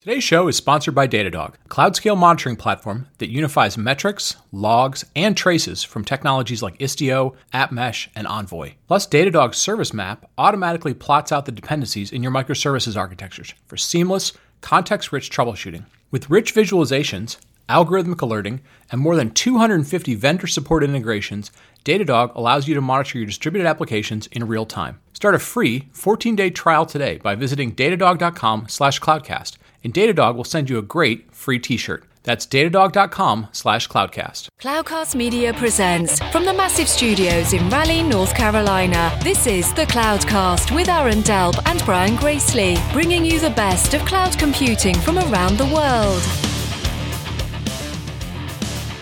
Today's 0.00 0.22
show 0.22 0.46
is 0.46 0.54
sponsored 0.54 0.94
by 0.94 1.08
Datadog, 1.08 1.54
a 1.64 1.68
cloud 1.68 1.96
scale 1.96 2.14
monitoring 2.14 2.54
platform 2.54 3.08
that 3.18 3.32
unifies 3.32 3.76
metrics, 3.76 4.36
logs, 4.52 5.04
and 5.16 5.36
traces 5.36 5.82
from 5.82 6.04
technologies 6.04 6.62
like 6.62 6.78
Istio, 6.78 7.34
AppMesh, 7.52 8.06
and 8.14 8.24
Envoy. 8.28 8.74
Plus, 8.86 9.08
Datadog's 9.08 9.56
Service 9.56 9.92
Map 9.92 10.30
automatically 10.38 10.94
plots 10.94 11.32
out 11.32 11.46
the 11.46 11.52
dependencies 11.52 12.12
in 12.12 12.22
your 12.22 12.30
microservices 12.30 12.96
architectures 12.96 13.54
for 13.66 13.76
seamless, 13.76 14.34
context 14.60 15.10
rich 15.10 15.30
troubleshooting. 15.30 15.86
With 16.12 16.30
rich 16.30 16.54
visualizations, 16.54 17.38
algorithmic 17.68 18.22
alerting, 18.22 18.60
and 18.92 19.00
more 19.00 19.16
than 19.16 19.32
250 19.32 20.14
vendor 20.14 20.46
supported 20.46 20.90
integrations, 20.90 21.50
Datadog 21.84 22.32
allows 22.36 22.68
you 22.68 22.74
to 22.76 22.80
monitor 22.80 23.18
your 23.18 23.26
distributed 23.26 23.66
applications 23.66 24.28
in 24.28 24.46
real 24.46 24.64
time. 24.64 25.00
Start 25.12 25.34
a 25.34 25.40
free 25.40 25.88
14-day 25.92 26.50
trial 26.50 26.86
today 26.86 27.18
by 27.18 27.34
visiting 27.34 27.74
datadog.com/cloudcast 27.74 29.56
and 29.84 29.94
Datadog 29.94 30.36
will 30.36 30.44
send 30.44 30.68
you 30.68 30.78
a 30.78 30.82
great 30.82 31.32
free 31.32 31.58
t-shirt. 31.58 32.04
That's 32.24 32.46
datadog.com 32.46 33.48
slash 33.52 33.88
cloudcast. 33.88 34.48
Cloudcast 34.60 35.14
Media 35.14 35.54
presents 35.54 36.18
from 36.30 36.44
the 36.44 36.52
massive 36.52 36.88
studios 36.88 37.54
in 37.54 37.70
Raleigh, 37.70 38.02
North 38.02 38.34
Carolina. 38.34 39.18
This 39.22 39.46
is 39.46 39.72
the 39.72 39.86
Cloudcast 39.86 40.74
with 40.74 40.88
Aaron 40.88 41.22
Delp 41.22 41.58
and 41.64 41.82
Brian 41.86 42.16
Gracely, 42.16 42.76
bringing 42.92 43.24
you 43.24 43.40
the 43.40 43.50
best 43.50 43.94
of 43.94 44.04
cloud 44.04 44.38
computing 44.38 44.94
from 44.94 45.18
around 45.18 45.56
the 45.56 45.64
world. 45.74 46.22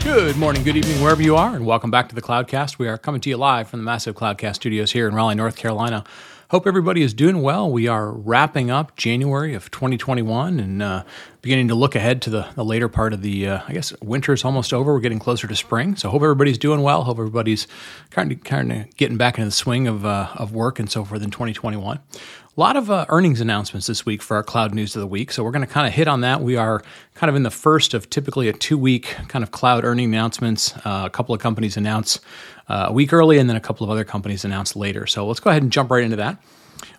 Good 0.04 0.36
morning, 0.36 0.62
good 0.62 0.76
evening, 0.76 1.02
wherever 1.02 1.20
you 1.20 1.34
are, 1.34 1.56
and 1.56 1.66
welcome 1.66 1.90
back 1.90 2.08
to 2.10 2.14
the 2.14 2.22
Cloudcast. 2.22 2.78
We 2.78 2.86
are 2.86 2.96
coming 2.96 3.20
to 3.22 3.28
you 3.28 3.36
live 3.36 3.68
from 3.68 3.80
the 3.80 3.84
massive 3.84 4.14
Cloudcast 4.14 4.54
studios 4.54 4.92
here 4.92 5.08
in 5.08 5.16
Raleigh, 5.16 5.34
North 5.34 5.56
Carolina. 5.56 6.04
Hope 6.50 6.64
everybody 6.64 7.02
is 7.02 7.12
doing 7.12 7.42
well. 7.42 7.68
We 7.68 7.88
are 7.88 8.12
wrapping 8.12 8.70
up 8.70 8.94
January 8.94 9.54
of 9.54 9.68
2021 9.72 10.60
and 10.60 10.80
uh, 10.80 11.02
beginning 11.42 11.66
to 11.66 11.74
look 11.74 11.96
ahead 11.96 12.22
to 12.22 12.30
the, 12.30 12.46
the 12.54 12.64
later 12.64 12.88
part 12.88 13.12
of 13.12 13.20
the, 13.20 13.48
uh, 13.48 13.62
I 13.66 13.72
guess, 13.72 13.92
winter 14.00 14.32
is 14.32 14.44
almost 14.44 14.72
over. 14.72 14.94
We're 14.94 15.00
getting 15.00 15.18
closer 15.18 15.48
to 15.48 15.56
spring. 15.56 15.96
So 15.96 16.08
hope 16.08 16.22
everybody's 16.22 16.56
doing 16.56 16.82
well. 16.82 17.02
Hope 17.02 17.18
everybody's 17.18 17.66
kind 18.10 18.30
of, 18.30 18.44
kind 18.44 18.70
of 18.70 18.96
getting 18.96 19.16
back 19.16 19.38
into 19.38 19.46
the 19.46 19.50
swing 19.50 19.88
of, 19.88 20.06
uh, 20.06 20.28
of 20.36 20.52
work 20.52 20.78
and 20.78 20.88
so 20.88 21.04
forth 21.04 21.20
in 21.20 21.32
2021. 21.32 21.98
A 22.56 22.60
lot 22.62 22.76
of 22.76 22.90
uh, 22.90 23.04
earnings 23.10 23.42
announcements 23.42 23.86
this 23.86 24.06
week 24.06 24.22
for 24.22 24.34
our 24.34 24.42
cloud 24.42 24.74
news 24.74 24.96
of 24.96 25.00
the 25.00 25.06
week. 25.06 25.30
So 25.30 25.44
we're 25.44 25.50
going 25.50 25.66
to 25.66 25.70
kind 25.70 25.86
of 25.86 25.92
hit 25.92 26.08
on 26.08 26.22
that. 26.22 26.40
We 26.40 26.56
are 26.56 26.82
kind 27.12 27.28
of 27.28 27.36
in 27.36 27.42
the 27.42 27.50
first 27.50 27.92
of 27.92 28.08
typically 28.08 28.48
a 28.48 28.54
two 28.54 28.78
week 28.78 29.14
kind 29.28 29.42
of 29.42 29.50
cloud 29.50 29.84
earning 29.84 30.06
announcements. 30.06 30.74
Uh, 30.78 31.02
a 31.04 31.10
couple 31.10 31.34
of 31.34 31.40
companies 31.42 31.76
announce 31.76 32.18
uh, 32.70 32.86
a 32.88 32.92
week 32.94 33.12
early, 33.12 33.36
and 33.36 33.50
then 33.50 33.58
a 33.58 33.60
couple 33.60 33.84
of 33.84 33.90
other 33.90 34.04
companies 34.04 34.42
announce 34.42 34.74
later. 34.74 35.06
So 35.06 35.26
let's 35.26 35.38
go 35.38 35.50
ahead 35.50 35.60
and 35.60 35.70
jump 35.70 35.90
right 35.90 36.02
into 36.02 36.16
that. 36.16 36.38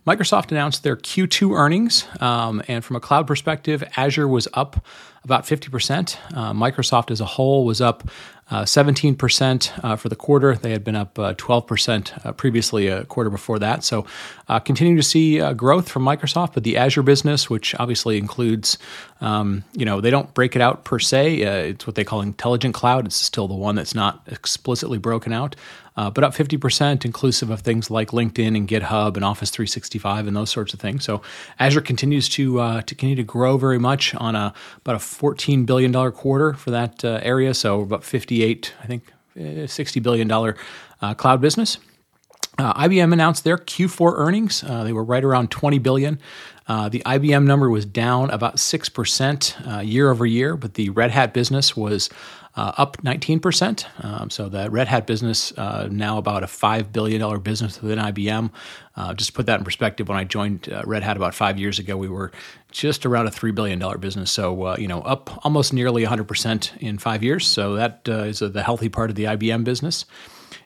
Microsoft 0.05 0.52
announced 0.52 0.83
their 0.83 0.95
Q2 0.95 1.58
earnings, 1.58 2.08
um, 2.19 2.61
and 2.67 2.85
from 2.85 2.95
a 2.95 3.00
cloud 3.00 3.25
perspective, 3.25 3.83
Azure 3.97 4.28
was 4.28 4.47
up 4.53 4.85
about 5.28 5.44
50%. 5.44 6.17
Uh, 6.33 6.53
Microsoft 6.53 7.11
as 7.11 7.20
a 7.20 7.25
whole 7.25 7.66
was 7.66 7.81
up 7.81 8.09
uh, 8.50 8.64
17% 8.64 9.84
uh, 9.84 9.97
for 9.97 10.08
the 10.08 10.16
quarter. 10.16 10.56
They 10.56 10.72
had 10.72 10.86
been 10.86 10.95
up 10.95 11.16
12% 11.16 12.25
uh, 12.25 12.30
uh, 12.30 12.31
previously 12.31 12.88
a 12.88 13.03
quarter 13.03 13.30
before 13.30 13.59
that. 13.59 13.84
So, 13.84 14.06
uh, 14.47 14.59
continuing 14.59 14.95
to 14.95 15.03
see 15.03 15.39
growth 15.53 15.89
from 15.89 16.06
Microsoft, 16.06 16.53
but 16.53 16.64
the 16.64 16.78
Azure 16.78 17.03
business, 17.03 17.50
which 17.50 17.75
obviously 17.75 18.17
includes, 18.17 18.78
um, 19.19 19.66
you 19.73 19.84
know, 19.84 20.00
they 20.00 20.11
don't 20.11 20.34
break 20.34 20.56
it 20.56 20.61
out 20.61 20.86
per 20.86 20.97
se. 20.97 21.41
it's 21.41 21.86
what 21.86 21.95
they 21.95 22.06
call 22.06 22.22
intelligent 22.22 22.73
cloud. 22.73 23.06
It's 23.06 23.17
still 23.17 23.50
the 23.50 23.53
one 23.53 23.75
that's 23.75 23.94
not 23.94 24.22
explicitly 24.28 24.97
broken 24.97 25.34
out 25.34 25.58
uh, 25.97 26.12
but 26.12 26.23
up 26.23 26.34
50% 26.34 27.03
inclusive 27.03 27.50
of 27.50 27.62
things 27.62 27.89
like 27.89 28.09
LinkedIn 28.09 28.56
and 28.56 28.67
GitHub 28.67 29.16
and 29.16 29.25
Office 29.25 29.50
365 29.50 30.28
and 30.28 30.38
those 30.38 30.52
sorts 30.52 30.73
of 30.73 30.80
things. 30.80 31.03
So 31.03 31.23
Azure 31.59 31.81
continues 31.81 32.30
to 32.30 32.59
uh, 32.59 32.81
to 32.84 32.95
continue 32.95 33.16
to 33.16 33.23
grow 33.23 33.58
very 33.58 33.80
much 33.80 34.14
on 34.16 34.36
a 34.36 34.53
about 34.78 34.95
a 34.95 35.00
14 35.18 35.66
billion 35.66 35.92
dollar 35.92 36.12
quarter 36.12 36.54
for 36.54 36.70
that 36.70 37.04
uh, 37.04 37.20
area. 37.23 37.56
So 37.56 37.82
about 37.82 38.04
58, 38.04 38.76
I 38.84 38.86
think, 38.86 39.12
uh, 39.40 39.66
60 39.66 40.00
billion 40.00 40.28
dollar 40.28 40.56
uh, 41.02 41.16
cloud 41.16 41.42
business. 41.42 41.80
Uh, 42.59 42.74
IBM 42.88 43.14
announced 43.14 43.44
their 43.44 43.58
Q4 43.58 44.14
earnings. 44.16 44.64
Uh, 44.64 44.84
they 44.84 44.94
were 44.94 45.03
right 45.03 45.24
around 45.24 45.50
20 45.50 45.80
billion. 45.80 46.19
Uh, 46.68 46.88
the 46.90 47.02
IBM 47.03 47.46
number 47.46 47.69
was 47.69 47.86
down 47.86 48.30
about 48.30 48.59
six 48.59 48.90
percent 48.90 49.56
uh, 49.66 49.80
year 49.80 50.12
over 50.12 50.25
year, 50.25 50.56
but 50.56 50.75
the 50.75 50.90
Red 50.90 51.12
Hat 51.12 51.34
business 51.34 51.75
was 51.75 52.09
uh, 52.57 52.73
up 52.78 52.97
19%. 52.97 54.03
Um, 54.03 54.29
so 54.29 54.50
the 54.50 54.69
Red 54.69 54.88
Hat 54.88 55.06
business 55.06 55.51
uh, 55.57 55.88
now 55.91 56.18
about 56.18 56.44
a 56.44 56.47
$5 56.47 56.91
billion 56.91 57.40
business 57.40 57.81
within 57.81 58.00
IBM. 58.00 58.50
Uh, 58.95 59.13
just 59.13 59.29
to 59.29 59.34
put 59.34 59.45
that 59.45 59.59
in 59.59 59.63
perspective, 59.63 60.09
when 60.09 60.18
I 60.18 60.23
joined 60.23 60.67
uh, 60.69 60.81
Red 60.85 61.03
Hat 61.03 61.16
about 61.16 61.35
five 61.35 61.59
years 61.59 61.78
ago, 61.78 61.96
we 61.96 62.09
were 62.09 62.31
just 62.72 63.06
around 63.06 63.28
a 63.28 63.31
$3 63.31 63.53
billion 63.53 63.79
business. 64.00 64.31
So, 64.31 64.63
uh, 64.63 64.75
you 64.79 64.88
know, 64.88 65.01
up 65.01 65.46
almost 65.46 65.72
nearly 65.72 66.03
100% 66.03 66.78
in 66.79 66.97
five 66.97 67.23
years. 67.23 67.46
So 67.46 67.75
that 67.75 68.01
uh, 68.09 68.23
is 68.23 68.40
the 68.40 68.63
healthy 68.63 68.90
part 68.90 69.12
of 69.12 69.16
the 69.16 69.25
IBM 69.25 69.63
business. 69.63 70.06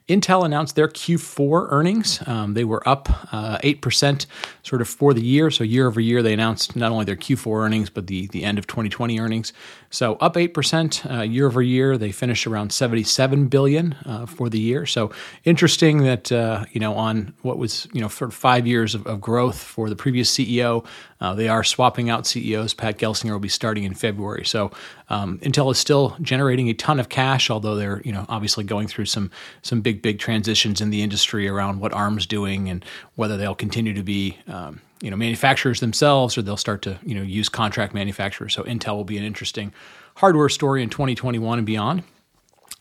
Intel 0.07 0.43
announced 0.43 0.75
their 0.75 0.87
Q4 0.87 1.67
earnings. 1.69 2.21
Um, 2.27 2.53
they 2.53 2.63
were 2.63 2.87
up 2.87 3.09
uh, 3.33 3.59
8% 3.59 4.25
sort 4.63 4.81
of 4.81 4.89
for 4.89 5.13
the 5.13 5.21
year. 5.21 5.49
So, 5.49 5.63
year 5.63 5.87
over 5.87 6.01
year, 6.01 6.21
they 6.21 6.33
announced 6.33 6.75
not 6.75 6.91
only 6.91 7.05
their 7.05 7.15
Q4 7.15 7.63
earnings, 7.65 7.89
but 7.89 8.07
the, 8.07 8.27
the 8.27 8.43
end 8.43 8.57
of 8.57 8.67
2020 8.67 9.19
earnings. 9.19 9.53
So, 9.89 10.15
up 10.15 10.33
8% 10.35 11.19
uh, 11.19 11.21
year 11.21 11.47
over 11.47 11.61
year. 11.61 11.97
They 11.97 12.11
finished 12.11 12.47
around 12.47 12.73
77 12.73 13.47
billion 13.47 13.93
uh, 14.05 14.25
for 14.25 14.49
the 14.49 14.59
year. 14.59 14.85
So, 14.85 15.11
interesting 15.45 15.99
that, 16.03 16.31
uh, 16.31 16.65
you 16.71 16.79
know, 16.79 16.95
on 16.95 17.33
what 17.41 17.57
was, 17.57 17.87
you 17.93 18.01
know, 18.01 18.09
for 18.09 18.31
five 18.31 18.67
years 18.67 18.95
of, 18.95 19.05
of 19.07 19.21
growth 19.21 19.61
for 19.61 19.89
the 19.89 19.95
previous 19.95 20.35
CEO, 20.35 20.85
uh, 21.21 21.35
they 21.35 21.47
are 21.47 21.63
swapping 21.63 22.09
out 22.09 22.25
CEOs. 22.25 22.73
Pat 22.73 22.97
Gelsinger 22.97 23.31
will 23.31 23.39
be 23.39 23.47
starting 23.47 23.83
in 23.83 23.93
February. 23.93 24.43
So, 24.43 24.71
um, 25.09 25.37
Intel 25.39 25.71
is 25.71 25.77
still 25.77 26.17
generating 26.21 26.67
a 26.67 26.73
ton 26.73 26.99
of 26.99 27.09
cash, 27.09 27.49
although 27.49 27.75
they're 27.75 28.01
you 28.03 28.11
know 28.11 28.25
obviously 28.27 28.63
going 28.63 28.87
through 28.87 29.05
some 29.05 29.31
some 29.61 29.81
big 29.81 30.01
big 30.01 30.19
transitions 30.19 30.81
in 30.81 30.89
the 30.89 31.01
industry 31.01 31.47
around 31.47 31.79
what 31.79 31.93
ARM's 31.93 32.25
doing 32.25 32.69
and 32.69 32.83
whether 33.15 33.37
they'll 33.37 33.55
continue 33.55 33.93
to 33.93 34.03
be 34.03 34.37
um, 34.47 34.81
you 35.01 35.11
know 35.11 35.15
manufacturers 35.15 35.79
themselves 35.79 36.37
or 36.37 36.41
they'll 36.41 36.57
start 36.57 36.81
to 36.81 36.99
you 37.03 37.15
know 37.15 37.21
use 37.21 37.47
contract 37.47 37.93
manufacturers. 37.93 38.53
So 38.53 38.63
Intel 38.63 38.95
will 38.95 39.03
be 39.03 39.17
an 39.17 39.23
interesting 39.23 39.71
hardware 40.15 40.49
story 40.49 40.83
in 40.83 40.89
2021 40.89 41.59
and 41.59 41.65
beyond 41.65 42.03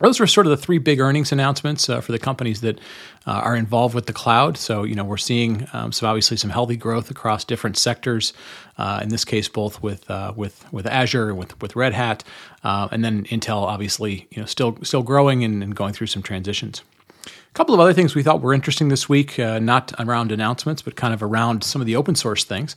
those 0.00 0.18
were 0.18 0.26
sort 0.26 0.46
of 0.46 0.50
the 0.50 0.56
three 0.56 0.78
big 0.78 1.00
earnings 1.00 1.32
announcements 1.32 1.88
uh, 1.88 2.00
for 2.00 2.12
the 2.12 2.18
companies 2.18 2.60
that 2.62 2.78
uh, 3.26 3.32
are 3.32 3.54
involved 3.54 3.94
with 3.94 4.06
the 4.06 4.12
cloud. 4.12 4.56
So, 4.56 4.82
you 4.82 4.94
know, 4.94 5.04
we're 5.04 5.16
seeing 5.16 5.66
um, 5.72 5.92
some 5.92 6.08
obviously 6.08 6.36
some 6.36 6.50
healthy 6.50 6.76
growth 6.76 7.10
across 7.10 7.44
different 7.44 7.76
sectors. 7.76 8.32
Uh, 8.78 9.00
in 9.02 9.10
this 9.10 9.24
case, 9.24 9.48
both 9.48 9.82
with 9.82 10.10
uh, 10.10 10.32
with 10.34 10.64
with 10.72 10.86
Azure 10.86 11.34
with 11.34 11.60
with 11.60 11.76
Red 11.76 11.92
Hat, 11.92 12.24
uh, 12.64 12.88
and 12.90 13.04
then 13.04 13.24
Intel, 13.24 13.62
obviously, 13.62 14.26
you 14.30 14.40
know, 14.40 14.46
still 14.46 14.78
still 14.82 15.02
growing 15.02 15.44
and, 15.44 15.62
and 15.62 15.76
going 15.76 15.92
through 15.92 16.06
some 16.06 16.22
transitions. 16.22 16.82
A 17.26 17.52
couple 17.52 17.74
of 17.74 17.80
other 17.80 17.92
things 17.92 18.14
we 18.14 18.22
thought 18.22 18.40
were 18.40 18.54
interesting 18.54 18.88
this 18.88 19.08
week, 19.08 19.38
uh, 19.38 19.58
not 19.58 19.92
around 19.98 20.30
announcements, 20.30 20.82
but 20.82 20.94
kind 20.94 21.12
of 21.12 21.22
around 21.22 21.64
some 21.64 21.82
of 21.82 21.86
the 21.86 21.96
open 21.96 22.14
source 22.14 22.44
things. 22.44 22.76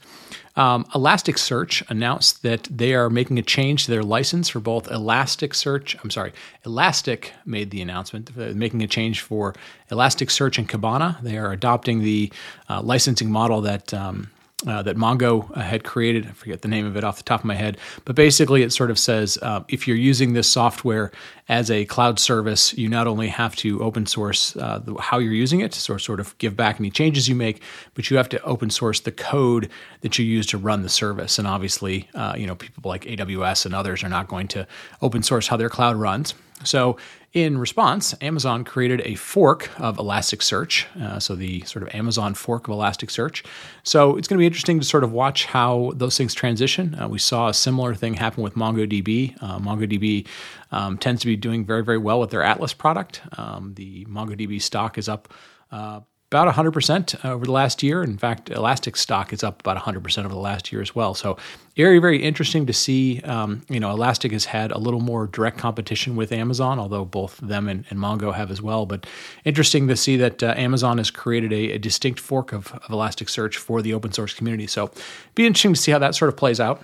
Um, 0.56 0.86
Elasticsearch 0.86 1.90
announced 1.90 2.44
that 2.44 2.68
they 2.70 2.94
are 2.94 3.10
making 3.10 3.40
a 3.40 3.42
change 3.42 3.86
to 3.86 3.92
their 3.92 4.04
license 4.04 4.50
for 4.50 4.60
both 4.60 4.88
Elasticsearch. 4.88 5.96
I'm 6.04 6.12
sorry, 6.12 6.32
Elastic 6.66 7.34
made 7.46 7.72
the 7.72 7.82
announcement, 7.82 8.36
making 8.36 8.84
a 8.84 8.88
change 8.88 9.22
for 9.22 9.56
Elasticsearch 9.90 10.58
and 10.60 10.70
Kibana. 10.70 11.20
They 11.22 11.38
are 11.38 11.52
adopting 11.52 12.00
the 12.00 12.32
uh, 12.70 12.82
licensing 12.82 13.32
model 13.32 13.62
that 13.62 13.94
um, 13.94 14.30
uh, 14.68 14.82
that 14.82 14.96
Mongo 14.96 15.52
uh, 15.58 15.62
had 15.62 15.84
created. 15.84 16.26
I 16.26 16.32
forget 16.32 16.62
the 16.62 16.68
name 16.68 16.86
of 16.86 16.96
it 16.96 17.04
off 17.04 17.18
the 17.18 17.24
top 17.24 17.42
of 17.42 17.46
my 17.46 17.56
head, 17.56 17.78
but 18.06 18.16
basically 18.16 18.64
it 18.64 18.72
sort 18.72 18.92
of 18.92 19.00
says 19.00 19.38
uh, 19.42 19.64
if 19.68 19.88
you're 19.88 19.98
using 19.98 20.34
this 20.34 20.50
software 20.50 21.12
as 21.50 21.70
a 21.70 21.86
cloud 21.86 22.20
service, 22.20 22.74
you 22.74 22.88
not 22.88 23.08
only 23.08 23.28
have 23.28 23.56
to 23.58 23.82
open 23.82 24.06
source 24.06 24.56
uh, 24.56 24.80
the, 24.80 24.96
how 24.96 25.20
you're 25.20 25.34
using 25.34 25.60
it, 25.60 25.74
so 25.74 25.98
sort 25.98 26.20
of 26.20 26.38
give 26.38 26.56
back 26.56 26.80
any 26.80 26.90
changes 26.90 27.28
you 27.28 27.36
make, 27.36 27.62
but 27.94 28.10
you 28.10 28.18
have 28.18 28.30
to 28.30 28.42
open 28.44 28.70
source 28.70 29.00
the 29.02 29.12
code 29.12 29.70
that 30.02 30.18
you 30.18 30.26
use 30.26 30.46
to 30.48 30.58
run 30.58 30.84
the 30.84 30.90
service. 30.90 31.38
And 31.38 31.48
obviously, 31.48 32.10
uh, 32.14 32.36
you 32.38 32.48
know, 32.48 32.56
people 32.56 32.90
like 32.90 33.04
AWS 33.04 33.66
and 33.66 33.76
others 33.76 34.04
are 34.04 34.10
not 34.10 34.28
going 34.28 34.48
to 34.50 34.66
open 35.02 35.24
source 35.24 35.48
how 35.48 35.58
their 35.58 35.70
cloud 35.70 35.98
runs. 35.98 36.34
So 36.64 36.98
in 37.34 37.58
response, 37.58 38.14
Amazon 38.22 38.64
created 38.64 39.02
a 39.06 39.16
fork 39.16 39.72
of 39.80 39.98
Elasticsearch, 39.98 40.86
uh, 41.02 41.20
so 41.20 41.34
the 41.34 41.62
sort 41.62 41.82
of 41.82 41.94
Amazon 41.96 42.36
fork 42.36 42.68
of 42.68 42.76
Elasticsearch. 42.76 43.44
So 43.82 44.18
it's 44.18 44.28
going 44.28 44.38
to 44.38 44.40
be 44.40 44.46
interesting 44.46 44.80
to 44.80 44.86
sort 44.86 45.04
of 45.04 45.12
watch 45.12 45.46
how 45.46 45.94
those 45.96 46.16
things 46.16 46.36
transition. 46.36 46.96
Uh, 47.00 47.08
we 47.08 47.18
saw 47.18 47.48
a 47.50 47.54
similar 47.54 47.96
thing 47.96 48.14
happen 48.14 48.44
with 48.44 48.54
MongoDB. 48.54 49.36
Uh, 49.42 49.58
MongoDB 49.58 50.28
um, 50.72 50.98
tends 51.00 51.22
to 51.22 51.28
be 51.28 51.33
doing 51.36 51.66
very, 51.66 51.84
very 51.84 51.98
well 51.98 52.20
with 52.20 52.30
their 52.30 52.44
Atlas 52.44 52.74
product. 52.74 53.22
Um, 53.38 53.74
the 53.76 54.06
MongoDB 54.06 54.62
stock 54.62 54.98
is 54.98 55.10
up 55.10 55.34
uh, 55.72 56.02
about 56.34 56.54
100% 56.54 57.24
over 57.26 57.46
the 57.46 57.52
last 57.52 57.84
year. 57.84 58.04
In 58.04 58.18
fact, 58.18 58.50
Elastic 58.50 58.96
stock 58.96 59.32
is 59.32 59.44
up 59.44 59.60
about 59.60 59.78
100% 59.78 60.18
over 60.20 60.30
the 60.30 60.36
last 60.36 60.72
year 60.72 60.82
as 60.82 60.96
well. 60.96 61.14
So, 61.14 61.38
very, 61.76 62.00
very 62.00 62.22
interesting 62.22 62.66
to 62.66 62.74
see. 62.74 63.22
Um, 63.22 63.62
you 63.70 63.80
know, 63.80 63.92
Elastic 63.92 64.32
has 64.32 64.46
had 64.46 64.72
a 64.72 64.80
little 64.80 65.00
more 65.00 65.28
direct 65.28 65.60
competition 65.60 66.16
with 66.16 66.32
Amazon, 66.32 66.80
although 66.80 67.06
both 67.06 67.38
them 67.38 67.70
and, 67.70 67.86
and 67.92 68.00
Mongo 68.00 68.34
have 68.34 68.50
as 68.50 68.64
well. 68.64 68.88
But 68.88 69.06
interesting 69.46 69.88
to 69.90 69.96
see 69.96 70.18
that 70.18 70.42
uh, 70.42 70.56
Amazon 70.58 70.98
has 70.98 71.12
created 71.12 71.54
a, 71.54 71.74
a 71.74 71.78
distinct 71.78 72.20
fork 72.20 72.52
of, 72.52 72.74
of 72.74 72.88
Elasticsearch 72.90 73.56
for 73.58 73.84
the 73.84 73.94
open 73.94 74.12
source 74.12 74.34
community. 74.34 74.66
So, 74.66 74.92
be 75.36 75.46
interesting 75.46 75.76
to 75.76 75.80
see 75.80 75.92
how 75.92 76.00
that 76.00 76.16
sort 76.16 76.30
of 76.30 76.38
plays 76.38 76.60
out. 76.60 76.82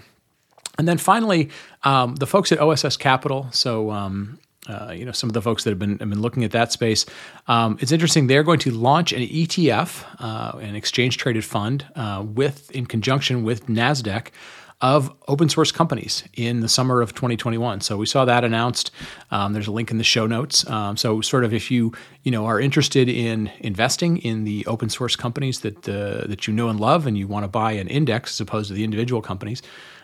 And 0.80 0.88
then 0.88 0.98
finally, 0.98 1.50
um, 1.84 2.16
the 2.16 2.26
folks 2.26 2.54
at 2.54 2.60
OSS 2.60 2.96
Capital. 2.96 3.48
So, 3.52 3.92
um, 3.92 4.40
uh, 4.68 4.94
you 4.96 5.04
know, 5.04 5.12
some 5.12 5.30
of 5.30 5.34
the 5.34 5.42
folks 5.42 5.66
that 5.66 5.72
have 5.72 5.80
been 5.80 6.00
have 6.00 6.10
been 6.10 6.22
looking 6.22 6.46
at 6.46 6.52
that 6.52 6.72
space. 6.72 7.06
Um, 7.48 7.78
it's 7.82 7.92
interesting. 7.92 8.28
They're 8.28 8.44
going 8.44 8.60
to 8.60 8.72
launch 8.72 9.12
an 9.12 9.22
ETF, 9.22 10.06
uh, 10.20 10.58
an 10.60 10.76
exchange 10.76 11.18
traded 11.18 11.44
fund, 11.44 11.86
uh, 11.96 12.24
with 12.26 12.72
in 12.72 12.86
conjunction 12.86 13.44
with 13.44 13.68
Nasdaq 13.68 14.30
of 14.82 15.14
open 15.28 15.50
source 15.50 15.74
companies 15.74 16.24
in 16.36 16.62
the 16.62 16.70
summer 16.70 17.02
of 17.02 17.14
2021. 17.14 17.82
So 17.82 17.98
we 17.98 18.06
saw 18.06 18.24
that 18.24 18.46
announced. 18.46 18.92
Um, 19.30 19.52
there's 19.52 19.68
a 19.68 19.74
link 19.74 19.92
in 19.92 19.98
the 19.98 20.06
show 20.06 20.26
notes. 20.26 20.66
Um, 20.70 20.96
so 20.96 21.20
sort 21.20 21.44
of 21.44 21.54
if 21.54 21.70
you 21.70 21.92
you 22.24 22.32
know 22.32 22.46
are 22.46 22.60
interested 22.60 23.10
in 23.10 23.52
investing 23.60 24.18
in 24.20 24.46
the 24.46 24.66
open 24.66 24.90
source 24.90 25.18
companies 25.18 25.60
that 25.62 25.90
uh, 25.90 26.26
that 26.28 26.48
you 26.48 26.54
know 26.54 26.70
and 26.70 26.80
love, 26.80 27.06
and 27.06 27.18
you 27.18 27.28
want 27.28 27.44
to 27.44 27.50
buy 27.50 27.74
an 27.74 27.88
index 27.88 28.36
as 28.36 28.40
opposed 28.40 28.70
to 28.70 28.74
the 28.74 28.86
individual 28.86 29.22
companies. 29.22 29.62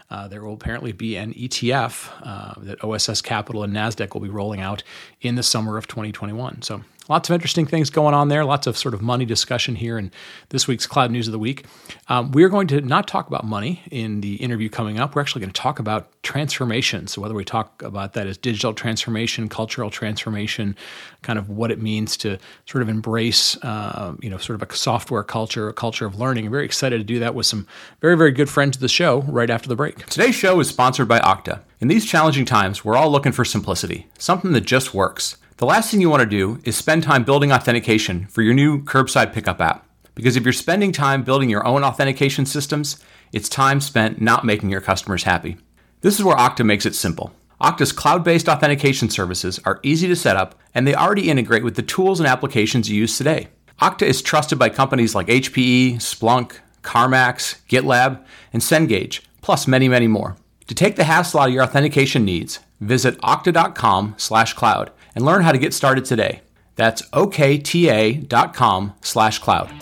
Uh, 0.09 0.27
there 0.27 0.43
will 0.43 0.53
apparently 0.53 0.91
be 0.91 1.15
an 1.15 1.33
ETF 1.33 2.11
uh, 2.21 2.53
that 2.57 2.83
OSS 2.83 3.21
Capital 3.21 3.63
and 3.63 3.73
NASDAQ 3.73 4.13
will 4.13 4.21
be 4.21 4.29
rolling 4.29 4.61
out 4.61 4.83
in 5.21 5.35
the 5.35 5.43
summer 5.43 5.77
of 5.77 5.87
2021. 5.87 6.61
So 6.61 6.83
lots 7.07 7.29
of 7.29 7.33
interesting 7.33 7.65
things 7.65 7.89
going 7.89 8.13
on 8.13 8.29
there. 8.29 8.45
Lots 8.45 8.67
of 8.67 8.77
sort 8.77 8.93
of 8.93 9.01
money 9.01 9.25
discussion 9.25 9.75
here 9.75 9.97
in 9.97 10.11
this 10.49 10.67
week's 10.67 10.87
Cloud 10.87 11.11
News 11.11 11.27
of 11.27 11.31
the 11.31 11.39
Week. 11.39 11.65
Um, 12.07 12.31
we're 12.31 12.49
going 12.49 12.67
to 12.67 12.81
not 12.81 13.07
talk 13.07 13.27
about 13.27 13.45
money 13.45 13.83
in 13.91 14.21
the 14.21 14.35
interview 14.35 14.69
coming 14.69 14.99
up. 14.99 15.15
We're 15.15 15.21
actually 15.21 15.41
going 15.41 15.51
to 15.51 15.61
talk 15.61 15.79
about 15.79 16.09
transformation. 16.23 17.07
So, 17.07 17.21
whether 17.21 17.33
we 17.33 17.45
talk 17.45 17.81
about 17.81 18.13
that 18.13 18.27
as 18.27 18.37
digital 18.37 18.73
transformation, 18.73 19.49
cultural 19.49 19.89
transformation, 19.89 20.75
kind 21.21 21.39
of 21.39 21.49
what 21.49 21.71
it 21.71 21.81
means 21.81 22.17
to 22.17 22.37
sort 22.65 22.81
of 22.81 22.89
embrace, 22.89 23.57
uh, 23.63 24.15
you 24.21 24.29
know, 24.29 24.37
sort 24.37 24.61
of 24.61 24.69
a 24.69 24.75
software 24.75 25.23
culture, 25.23 25.69
a 25.69 25.73
culture 25.73 26.05
of 26.05 26.19
learning. 26.19 26.45
I'm 26.45 26.51
very 26.51 26.65
excited 26.65 26.97
to 26.97 27.03
do 27.03 27.19
that 27.19 27.35
with 27.35 27.45
some 27.45 27.67
very, 28.01 28.17
very 28.17 28.31
good 28.31 28.49
friends 28.49 28.77
of 28.77 28.81
the 28.81 28.87
show 28.87 29.21
right 29.23 29.49
after 29.49 29.69
the 29.69 29.75
break. 29.75 30.05
Today's 30.07 30.35
show 30.35 30.59
is 30.59 30.69
sponsored 30.69 31.07
by 31.07 31.19
Okta. 31.19 31.61
In 31.79 31.87
these 31.87 32.05
challenging 32.05 32.45
times, 32.45 32.85
we're 32.85 32.95
all 32.95 33.11
looking 33.11 33.31
for 33.31 33.45
simplicity, 33.45 34.07
something 34.17 34.53
that 34.53 34.61
just 34.61 34.93
works. 34.93 35.37
The 35.57 35.65
last 35.65 35.89
thing 35.89 36.01
you 36.01 36.09
want 36.09 36.19
to 36.19 36.25
do 36.25 36.59
is 36.65 36.75
spend 36.75 37.03
time 37.03 37.23
building 37.23 37.53
authentication 37.53 38.25
for 38.25 38.41
your 38.41 38.53
new 38.53 38.83
curbside 38.83 39.31
pickup 39.31 39.61
app. 39.61 39.87
Because 40.13 40.35
if 40.35 40.43
you're 40.43 40.51
spending 40.51 40.91
time 40.91 41.23
building 41.23 41.49
your 41.49 41.65
own 41.65 41.81
authentication 41.81 42.45
systems, 42.45 43.01
it's 43.31 43.47
time 43.47 43.79
spent 43.79 44.19
not 44.19 44.43
making 44.43 44.69
your 44.69 44.81
customers 44.81 45.23
happy. 45.23 45.55
This 46.01 46.19
is 46.19 46.25
where 46.25 46.35
Okta 46.35 46.65
makes 46.65 46.85
it 46.85 46.93
simple. 46.93 47.31
Okta's 47.61 47.93
cloud 47.93 48.21
based 48.21 48.49
authentication 48.49 49.09
services 49.09 49.61
are 49.63 49.79
easy 49.81 50.09
to 50.09 50.15
set 50.17 50.35
up, 50.35 50.59
and 50.73 50.85
they 50.85 50.93
already 50.93 51.29
integrate 51.29 51.63
with 51.63 51.77
the 51.77 51.81
tools 51.83 52.19
and 52.19 52.27
applications 52.27 52.89
you 52.89 52.99
use 52.99 53.17
today. 53.17 53.47
Okta 53.81 54.05
is 54.05 54.21
trusted 54.21 54.59
by 54.59 54.67
companies 54.67 55.15
like 55.15 55.27
HPE, 55.27 55.95
Splunk, 55.95 56.57
CarMax, 56.83 57.61
GitLab, 57.69 58.21
and 58.51 58.61
Cengage, 58.61 59.21
plus 59.39 59.67
many, 59.67 59.87
many 59.87 60.07
more. 60.09 60.35
To 60.67 60.75
take 60.75 60.97
the 60.97 61.05
hassle 61.05 61.39
out 61.39 61.47
of 61.47 61.53
your 61.53 61.63
authentication 61.63 62.25
needs, 62.25 62.59
visit 62.81 63.17
okta.com/cloud 63.21 64.91
and 65.15 65.25
learn 65.25 65.41
how 65.41 65.51
to 65.51 65.57
get 65.57 65.73
started 65.73 66.05
today. 66.05 66.41
That's 66.75 67.01
okta.com 67.09 68.93
slash 69.01 69.39
cloud. 69.39 69.73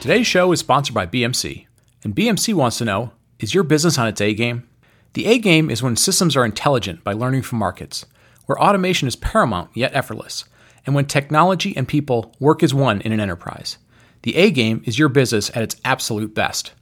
Today's 0.00 0.26
show 0.26 0.50
is 0.52 0.60
sponsored 0.60 0.94
by 0.94 1.06
BMC, 1.06 1.66
and 2.02 2.16
BMC 2.16 2.54
wants 2.54 2.78
to 2.78 2.84
know 2.84 3.12
is 3.38 3.54
your 3.54 3.64
business 3.64 3.98
on 3.98 4.08
its 4.08 4.20
A 4.20 4.34
game? 4.34 4.68
The 5.12 5.26
A 5.26 5.38
game 5.38 5.70
is 5.70 5.82
when 5.82 5.96
systems 5.96 6.36
are 6.36 6.44
intelligent 6.44 7.04
by 7.04 7.12
learning 7.12 7.42
from 7.42 7.58
markets, 7.58 8.06
where 8.46 8.60
automation 8.60 9.06
is 9.06 9.16
paramount 9.16 9.70
yet 9.74 9.94
effortless, 9.94 10.44
and 10.86 10.94
when 10.94 11.04
technology 11.06 11.76
and 11.76 11.86
people 11.86 12.34
work 12.40 12.62
as 12.62 12.72
one 12.72 13.00
in 13.02 13.12
an 13.12 13.20
enterprise. 13.20 13.78
The 14.22 14.36
A 14.36 14.50
game 14.50 14.82
is 14.86 14.98
your 14.98 15.08
business 15.08 15.50
at 15.50 15.62
its 15.62 15.76
absolute 15.84 16.34
best. 16.34 16.72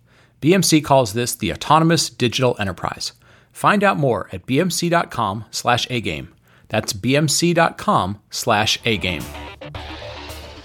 BMC 0.41 0.85
calls 0.85 1.13
this 1.13 1.35
the 1.35 1.53
autonomous 1.53 2.09
digital 2.09 2.57
enterprise. 2.59 3.13
Find 3.53 3.83
out 3.83 3.99
more 3.99 4.29
at 4.33 4.47
bmc.com/agame. 4.47 6.29
That's 6.71 6.93
bmc.com 6.93 8.21
slash 8.31 8.79
a 8.85 8.97
game. 8.97 9.23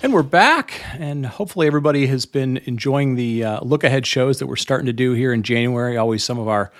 And 0.02 0.14
we're 0.14 0.24
back, 0.24 0.84
and 1.00 1.26
hopefully 1.26 1.66
everybody 1.66 2.06
has 2.08 2.28
been 2.28 2.58
enjoying 2.66 3.16
the 3.16 3.44
uh, 3.44 3.60
look 3.62 3.84
ahead 3.84 4.06
shows 4.06 4.38
that 4.38 4.46
we're 4.46 4.56
starting 4.56 4.86
to 4.86 4.94
do 4.94 5.14
here 5.14 5.34
in 5.34 5.42
January. 5.42 5.98
Always 5.98 6.24
some 6.24 6.38
of 6.38 6.48
our 6.48 6.72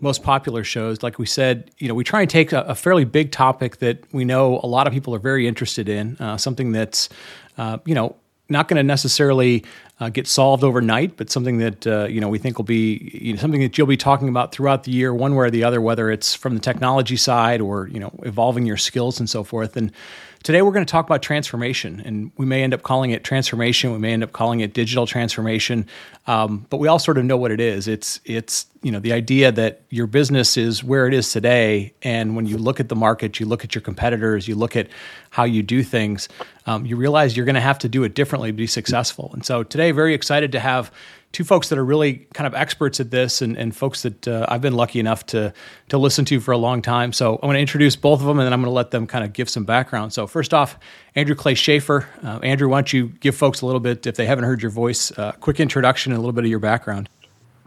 most 0.00 0.24
popular 0.24 0.64
shows. 0.64 1.00
Like 1.00 1.16
we 1.16 1.26
said, 1.26 1.70
you 1.78 1.86
know, 1.86 1.94
we 1.94 2.02
try 2.02 2.22
and 2.22 2.28
take 2.28 2.52
a, 2.52 2.62
a 2.62 2.74
fairly 2.74 3.04
big 3.04 3.30
topic 3.30 3.76
that 3.76 4.04
we 4.12 4.24
know 4.24 4.58
a 4.64 4.66
lot 4.66 4.88
of 4.88 4.92
people 4.92 5.14
are 5.14 5.20
very 5.20 5.46
interested 5.46 5.88
in, 5.88 6.16
uh, 6.16 6.36
something 6.36 6.72
that's, 6.72 7.08
uh, 7.56 7.78
you 7.84 7.94
know, 7.94 8.16
not 8.52 8.68
going 8.68 8.76
to 8.76 8.82
necessarily 8.82 9.64
uh, 10.00 10.08
get 10.08 10.26
solved 10.26 10.64
overnight, 10.64 11.16
but 11.16 11.30
something 11.30 11.58
that 11.58 11.86
uh, 11.86 12.04
you 12.04 12.20
know 12.20 12.28
we 12.28 12.38
think 12.38 12.58
will 12.58 12.64
be 12.64 13.10
you 13.12 13.32
know, 13.32 13.38
something 13.38 13.60
that 13.60 13.76
you'll 13.76 13.86
be 13.86 13.96
talking 13.96 14.28
about 14.28 14.52
throughout 14.52 14.84
the 14.84 14.92
year, 14.92 15.12
one 15.14 15.34
way 15.34 15.46
or 15.46 15.50
the 15.50 15.64
other, 15.64 15.80
whether 15.80 16.10
it's 16.10 16.34
from 16.34 16.54
the 16.54 16.60
technology 16.60 17.16
side 17.16 17.60
or 17.60 17.88
you 17.88 17.98
know 17.98 18.12
evolving 18.22 18.66
your 18.66 18.76
skills 18.76 19.18
and 19.18 19.28
so 19.28 19.42
forth. 19.42 19.76
And 19.76 19.92
Today, 20.42 20.60
we're 20.60 20.72
going 20.72 20.84
to 20.84 20.90
talk 20.90 21.06
about 21.06 21.22
transformation, 21.22 22.02
and 22.04 22.32
we 22.36 22.44
may 22.44 22.64
end 22.64 22.74
up 22.74 22.82
calling 22.82 23.12
it 23.12 23.22
transformation. 23.22 23.92
We 23.92 23.98
may 23.98 24.12
end 24.12 24.24
up 24.24 24.32
calling 24.32 24.58
it 24.58 24.74
digital 24.74 25.06
transformation, 25.06 25.86
um, 26.26 26.66
but 26.68 26.78
we 26.78 26.88
all 26.88 26.98
sort 26.98 27.16
of 27.16 27.24
know 27.24 27.36
what 27.36 27.52
it 27.52 27.60
is. 27.60 27.86
It's 27.86 28.18
it's 28.24 28.66
you 28.82 28.90
know 28.90 28.98
the 28.98 29.12
idea 29.12 29.52
that 29.52 29.82
your 29.90 30.08
business 30.08 30.56
is 30.56 30.82
where 30.82 31.06
it 31.06 31.14
is 31.14 31.30
today, 31.30 31.94
and 32.02 32.34
when 32.34 32.46
you 32.46 32.58
look 32.58 32.80
at 32.80 32.88
the 32.88 32.96
market, 32.96 33.38
you 33.38 33.46
look 33.46 33.62
at 33.62 33.76
your 33.76 33.82
competitors, 33.82 34.48
you 34.48 34.56
look 34.56 34.74
at 34.74 34.88
how 35.30 35.44
you 35.44 35.62
do 35.62 35.84
things, 35.84 36.28
um, 36.66 36.84
you 36.86 36.96
realize 36.96 37.36
you're 37.36 37.46
going 37.46 37.54
to 37.54 37.60
have 37.60 37.78
to 37.78 37.88
do 37.88 38.02
it 38.02 38.14
differently 38.14 38.50
to 38.50 38.56
be 38.56 38.66
successful. 38.66 39.30
And 39.34 39.46
so 39.46 39.62
today, 39.62 39.92
very 39.92 40.12
excited 40.12 40.50
to 40.52 40.60
have 40.60 40.90
two 41.32 41.44
folks 41.44 41.70
that 41.70 41.78
are 41.78 41.84
really 41.84 42.26
kind 42.34 42.46
of 42.46 42.54
experts 42.54 43.00
at 43.00 43.10
this 43.10 43.42
and, 43.42 43.56
and 43.56 43.74
folks 43.74 44.02
that 44.02 44.28
uh, 44.28 44.46
I've 44.48 44.60
been 44.60 44.74
lucky 44.74 45.00
enough 45.00 45.26
to 45.26 45.52
to 45.88 45.98
listen 45.98 46.24
to 46.26 46.40
for 46.40 46.52
a 46.52 46.58
long 46.58 46.82
time. 46.82 47.12
So 47.12 47.34
I'm 47.34 47.40
going 47.42 47.54
to 47.54 47.60
introduce 47.60 47.96
both 47.96 48.20
of 48.20 48.26
them 48.26 48.38
and 48.38 48.46
then 48.46 48.52
I'm 48.52 48.60
going 48.60 48.70
to 48.70 48.74
let 48.74 48.90
them 48.90 49.06
kind 49.06 49.24
of 49.24 49.32
give 49.32 49.48
some 49.48 49.64
background. 49.64 50.12
So 50.12 50.26
first 50.26 50.54
off, 50.54 50.78
Andrew 51.14 51.34
Clay 51.34 51.54
Shafer. 51.54 52.08
Uh, 52.22 52.38
Andrew, 52.42 52.68
why 52.68 52.78
don't 52.78 52.92
you 52.92 53.08
give 53.20 53.34
folks 53.34 53.62
a 53.62 53.66
little 53.66 53.80
bit, 53.80 54.06
if 54.06 54.16
they 54.16 54.26
haven't 54.26 54.44
heard 54.44 54.62
your 54.62 54.70
voice, 54.70 55.10
a 55.12 55.22
uh, 55.22 55.32
quick 55.32 55.58
introduction 55.60 56.12
and 56.12 56.18
a 56.18 56.20
little 56.20 56.32
bit 56.32 56.44
of 56.44 56.50
your 56.50 56.58
background. 56.58 57.08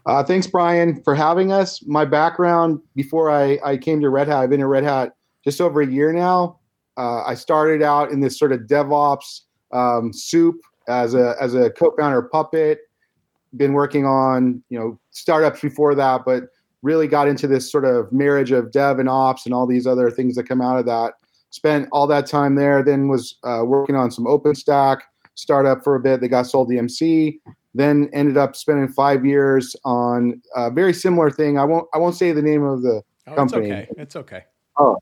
Uh, 0.06 0.24
thanks, 0.24 0.46
Brian, 0.46 1.02
for 1.04 1.16
having 1.16 1.52
us. 1.52 1.84
My 1.88 2.06
background 2.06 2.80
before 2.96 3.32
I, 3.32 3.60
I 3.64 3.78
came 3.78 4.02
to 4.02 4.10
Red 4.10 4.28
Hat, 4.28 4.38
I've 4.38 4.50
been 4.52 4.62
at 4.62 4.68
Red 4.68 4.84
Hat 4.84 5.14
just 5.44 5.60
over 5.60 5.82
a 5.82 5.88
year 5.88 6.14
now. 6.14 6.60
Uh, 6.98 7.24
I 7.24 7.34
started 7.34 7.82
out 7.82 8.12
in 8.12 8.20
this 8.20 8.38
sort 8.38 8.52
of 8.52 8.62
DevOps 8.62 9.42
um, 9.74 10.14
soup 10.14 10.56
as 10.88 11.16
a 11.16 11.36
as 11.42 11.56
a 11.56 11.72
co-founder 11.72 12.20
of 12.20 12.32
Puppet 12.32 12.80
been 13.58 13.74
working 13.74 14.06
on 14.06 14.64
you 14.70 14.78
know 14.78 15.00
startups 15.12 15.62
before 15.62 15.96
that, 15.96 16.22
but 16.26 16.44
really 16.82 17.08
got 17.08 17.28
into 17.28 17.48
this 17.48 17.70
sort 17.72 17.86
of 17.86 18.12
marriage 18.12 18.52
of 18.52 18.72
dev 18.72 19.00
and 19.00 19.10
ops 19.10 19.46
and 19.46 19.54
all 19.54 19.66
these 19.66 19.88
other 19.88 20.12
things 20.12 20.36
that 20.36 20.48
come 20.48 20.62
out 20.62 20.78
of 20.78 20.86
that. 20.86 21.14
Spent 21.50 21.88
all 21.92 22.06
that 22.08 22.28
time 22.28 22.56
there. 22.56 22.84
Then 22.84 23.08
was 23.08 23.38
uh, 23.44 23.64
working 23.66 23.96
on 23.96 24.12
some 24.12 24.26
OpenStack 24.26 25.00
startup 25.36 25.84
for 25.84 25.96
a 25.96 26.00
bit. 26.00 26.22
They 26.22 26.28
got 26.28 26.48
sold 26.48 26.70
to 26.70 26.76
EMC. 26.76 27.40
Then 27.74 28.10
ended 28.14 28.38
up 28.38 28.56
spending 28.56 28.88
five 28.88 29.26
years 29.26 29.76
on 29.84 30.42
a 30.56 30.70
very 30.70 30.94
similar 30.94 31.30
thing. 31.30 31.58
I 31.58 31.66
won't. 31.66 31.88
I 31.94 31.98
won't 31.98 32.16
say 32.16 32.32
the 32.32 32.42
name 32.42 32.64
of 32.64 32.82
the 32.82 33.02
oh, 33.28 33.36
company. 33.36 33.70
It's 33.70 33.92
okay. 33.92 34.02
It's 34.02 34.16
okay. 34.16 34.44
Oh, 34.78 35.00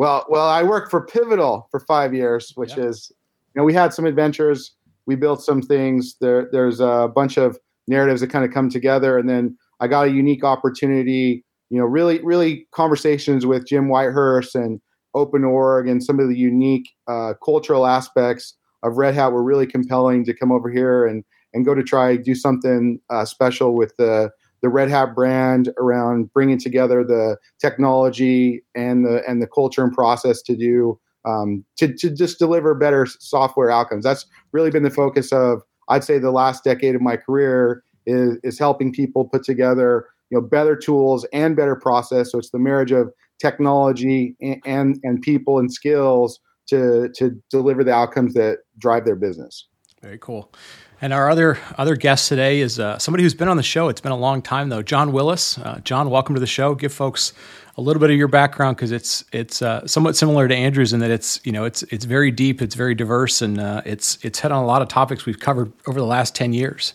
well, 0.00 0.24
well, 0.30 0.48
I 0.48 0.62
worked 0.62 0.90
for 0.90 1.02
Pivotal 1.02 1.68
for 1.70 1.80
five 1.80 2.14
years, 2.14 2.52
which 2.56 2.78
is, 2.78 3.12
you 3.54 3.60
know, 3.60 3.64
we 3.64 3.74
had 3.74 3.92
some 3.92 4.06
adventures. 4.06 4.72
We 5.04 5.14
built 5.14 5.42
some 5.42 5.60
things. 5.60 6.16
There, 6.22 6.48
there's 6.52 6.80
a 6.80 7.12
bunch 7.14 7.36
of 7.36 7.58
narratives 7.90 8.22
that 8.22 8.30
kind 8.30 8.44
of 8.44 8.52
come 8.52 8.70
together. 8.70 9.18
And 9.18 9.28
then 9.28 9.58
I 9.80 9.88
got 9.88 10.06
a 10.06 10.10
unique 10.10 10.44
opportunity, 10.44 11.44
you 11.68 11.78
know, 11.78 11.84
really, 11.84 12.22
really 12.22 12.66
conversations 12.72 13.44
with 13.44 13.66
Jim 13.66 13.88
Whitehurst 13.88 14.54
and 14.54 14.80
Open 15.14 15.44
Org 15.44 15.88
and 15.88 16.02
some 16.02 16.20
of 16.20 16.28
the 16.28 16.36
unique 16.36 16.88
uh, 17.08 17.34
cultural 17.44 17.86
aspects 17.86 18.54
of 18.82 18.96
Red 18.96 19.14
Hat 19.14 19.32
were 19.32 19.42
really 19.42 19.66
compelling 19.66 20.24
to 20.24 20.32
come 20.32 20.52
over 20.52 20.70
here 20.70 21.04
and 21.04 21.24
and 21.52 21.66
go 21.66 21.74
to 21.74 21.82
try 21.82 22.16
do 22.16 22.34
something 22.34 23.00
uh, 23.10 23.24
special 23.24 23.74
with 23.74 23.92
the 23.98 24.30
the 24.62 24.68
Red 24.68 24.90
Hat 24.90 25.14
brand 25.14 25.70
around 25.78 26.32
bringing 26.32 26.58
together 26.58 27.02
the 27.02 27.36
technology 27.60 28.62
and 28.74 29.04
the 29.04 29.22
and 29.28 29.42
the 29.42 29.48
culture 29.48 29.82
and 29.82 29.92
process 29.92 30.42
to 30.42 30.56
do 30.56 30.98
um, 31.24 31.64
to 31.76 31.92
to 31.94 32.10
just 32.10 32.38
deliver 32.38 32.74
better 32.74 33.06
software 33.06 33.70
outcomes. 33.70 34.04
That's 34.04 34.26
really 34.52 34.70
been 34.70 34.84
the 34.84 34.90
focus 34.90 35.32
of 35.32 35.62
I'd 35.90 36.04
say 36.04 36.18
the 36.18 36.30
last 36.30 36.64
decade 36.64 36.94
of 36.94 37.02
my 37.02 37.16
career 37.16 37.82
is 38.06 38.38
is 38.42 38.58
helping 38.58 38.92
people 38.92 39.26
put 39.26 39.42
together 39.42 40.06
you 40.30 40.38
know 40.38 40.46
better 40.46 40.76
tools 40.76 41.26
and 41.32 41.56
better 41.56 41.76
process. 41.76 42.32
So 42.32 42.38
it's 42.38 42.50
the 42.50 42.58
marriage 42.58 42.92
of 42.92 43.12
technology 43.38 44.34
and 44.40 44.62
and, 44.64 45.00
and 45.02 45.20
people 45.20 45.58
and 45.58 45.72
skills 45.72 46.40
to 46.68 47.10
to 47.16 47.40
deliver 47.50 47.84
the 47.84 47.92
outcomes 47.92 48.34
that 48.34 48.58
drive 48.78 49.04
their 49.04 49.16
business. 49.16 49.66
Very 50.00 50.18
cool. 50.18 50.52
And 51.02 51.12
our 51.12 51.30
other 51.30 51.58
other 51.78 51.96
guest 51.96 52.28
today 52.28 52.60
is 52.60 52.78
uh, 52.78 52.98
somebody 52.98 53.24
who's 53.24 53.34
been 53.34 53.48
on 53.48 53.56
the 53.56 53.62
show. 53.62 53.88
It's 53.88 54.00
been 54.00 54.12
a 54.12 54.16
long 54.16 54.42
time 54.42 54.68
though. 54.68 54.82
John 54.82 55.12
Willis. 55.12 55.58
Uh, 55.58 55.80
John, 55.82 56.10
welcome 56.10 56.34
to 56.34 56.40
the 56.40 56.46
show. 56.46 56.74
Give 56.74 56.92
folks 56.92 57.32
a 57.80 57.82
little 57.82 58.00
bit 58.00 58.10
of 58.10 58.16
your 58.16 58.28
background 58.28 58.76
because 58.76 58.92
it's 58.92 59.24
it's 59.32 59.62
uh, 59.62 59.86
somewhat 59.86 60.14
similar 60.14 60.46
to 60.46 60.54
Andrew's 60.54 60.92
in 60.92 61.00
that 61.00 61.10
it's 61.10 61.40
you 61.44 61.50
know 61.50 61.64
it's 61.64 61.82
it's 61.84 62.04
very 62.04 62.30
deep, 62.30 62.60
it's 62.60 62.74
very 62.74 62.94
diverse, 62.94 63.40
and 63.40 63.58
uh, 63.58 63.80
it's 63.86 64.18
it's 64.22 64.38
hit 64.38 64.52
on 64.52 64.62
a 64.62 64.66
lot 64.66 64.82
of 64.82 64.88
topics 64.88 65.24
we've 65.24 65.40
covered 65.40 65.72
over 65.86 65.98
the 65.98 66.06
last 66.06 66.34
ten 66.34 66.52
years. 66.52 66.92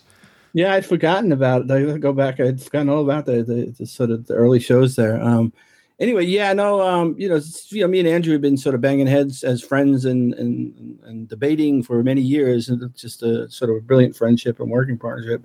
Yeah, 0.52 0.72
I'd 0.72 0.86
forgotten 0.86 1.32
about 1.32 1.68
it. 1.68 1.70
I 1.70 1.98
go 1.98 2.12
back. 2.12 2.38
I'd 2.38 2.62
forgotten 2.62 2.88
all 2.88 3.02
about 3.02 3.26
the, 3.26 3.42
the, 3.42 3.74
the 3.76 3.84
sort 3.84 4.10
of 4.10 4.26
the 4.26 4.34
early 4.34 4.60
shows 4.60 4.94
there. 4.94 5.20
Um, 5.20 5.52
anyway, 5.98 6.24
yeah, 6.24 6.52
no, 6.52 6.80
um, 6.80 7.14
you 7.18 7.28
know, 7.28 7.40
you 7.68 7.82
know, 7.82 7.88
me 7.88 7.98
and 7.98 8.08
Andrew 8.08 8.32
have 8.32 8.40
been 8.40 8.56
sort 8.56 8.74
of 8.74 8.80
banging 8.80 9.08
heads 9.08 9.42
as 9.42 9.62
friends 9.62 10.04
and 10.04 10.34
and 10.34 11.00
and 11.02 11.28
debating 11.28 11.82
for 11.82 12.00
many 12.04 12.22
years, 12.22 12.68
and 12.68 12.80
it's 12.80 13.02
just 13.02 13.24
a 13.24 13.50
sort 13.50 13.70
of 13.70 13.76
a 13.76 13.80
brilliant 13.80 14.14
friendship 14.14 14.60
and 14.60 14.70
working 14.70 14.98
partnership. 14.98 15.44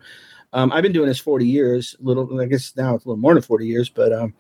Um, 0.53 0.71
I've 0.71 0.83
been 0.83 0.91
doing 0.91 1.07
this 1.07 1.19
40 1.19 1.47
years, 1.47 1.95
little, 1.99 2.41
I 2.41 2.45
guess 2.45 2.75
now 2.75 2.95
it's 2.95 3.05
a 3.05 3.07
little 3.07 3.21
more 3.21 3.33
than 3.33 3.41
40 3.41 3.65
years, 3.65 3.89
but 3.89 4.11
um, 4.11 4.33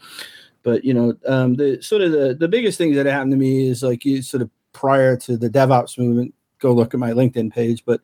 but 0.63 0.83
you 0.83 0.93
know, 0.93 1.15
um, 1.27 1.55
the 1.55 1.81
sort 1.81 2.01
of 2.01 2.11
the 2.11 2.35
the 2.35 2.47
biggest 2.47 2.77
thing 2.77 2.93
that 2.93 3.05
happened 3.05 3.31
to 3.31 3.37
me 3.37 3.67
is 3.67 3.83
like 3.83 4.05
you 4.05 4.21
sort 4.21 4.41
of 4.41 4.49
prior 4.73 5.15
to 5.17 5.37
the 5.37 5.49
DevOps 5.49 5.97
movement. 5.97 6.33
Go 6.59 6.73
look 6.73 6.93
at 6.93 6.99
my 6.99 7.11
LinkedIn 7.11 7.51
page, 7.51 7.83
but 7.85 8.01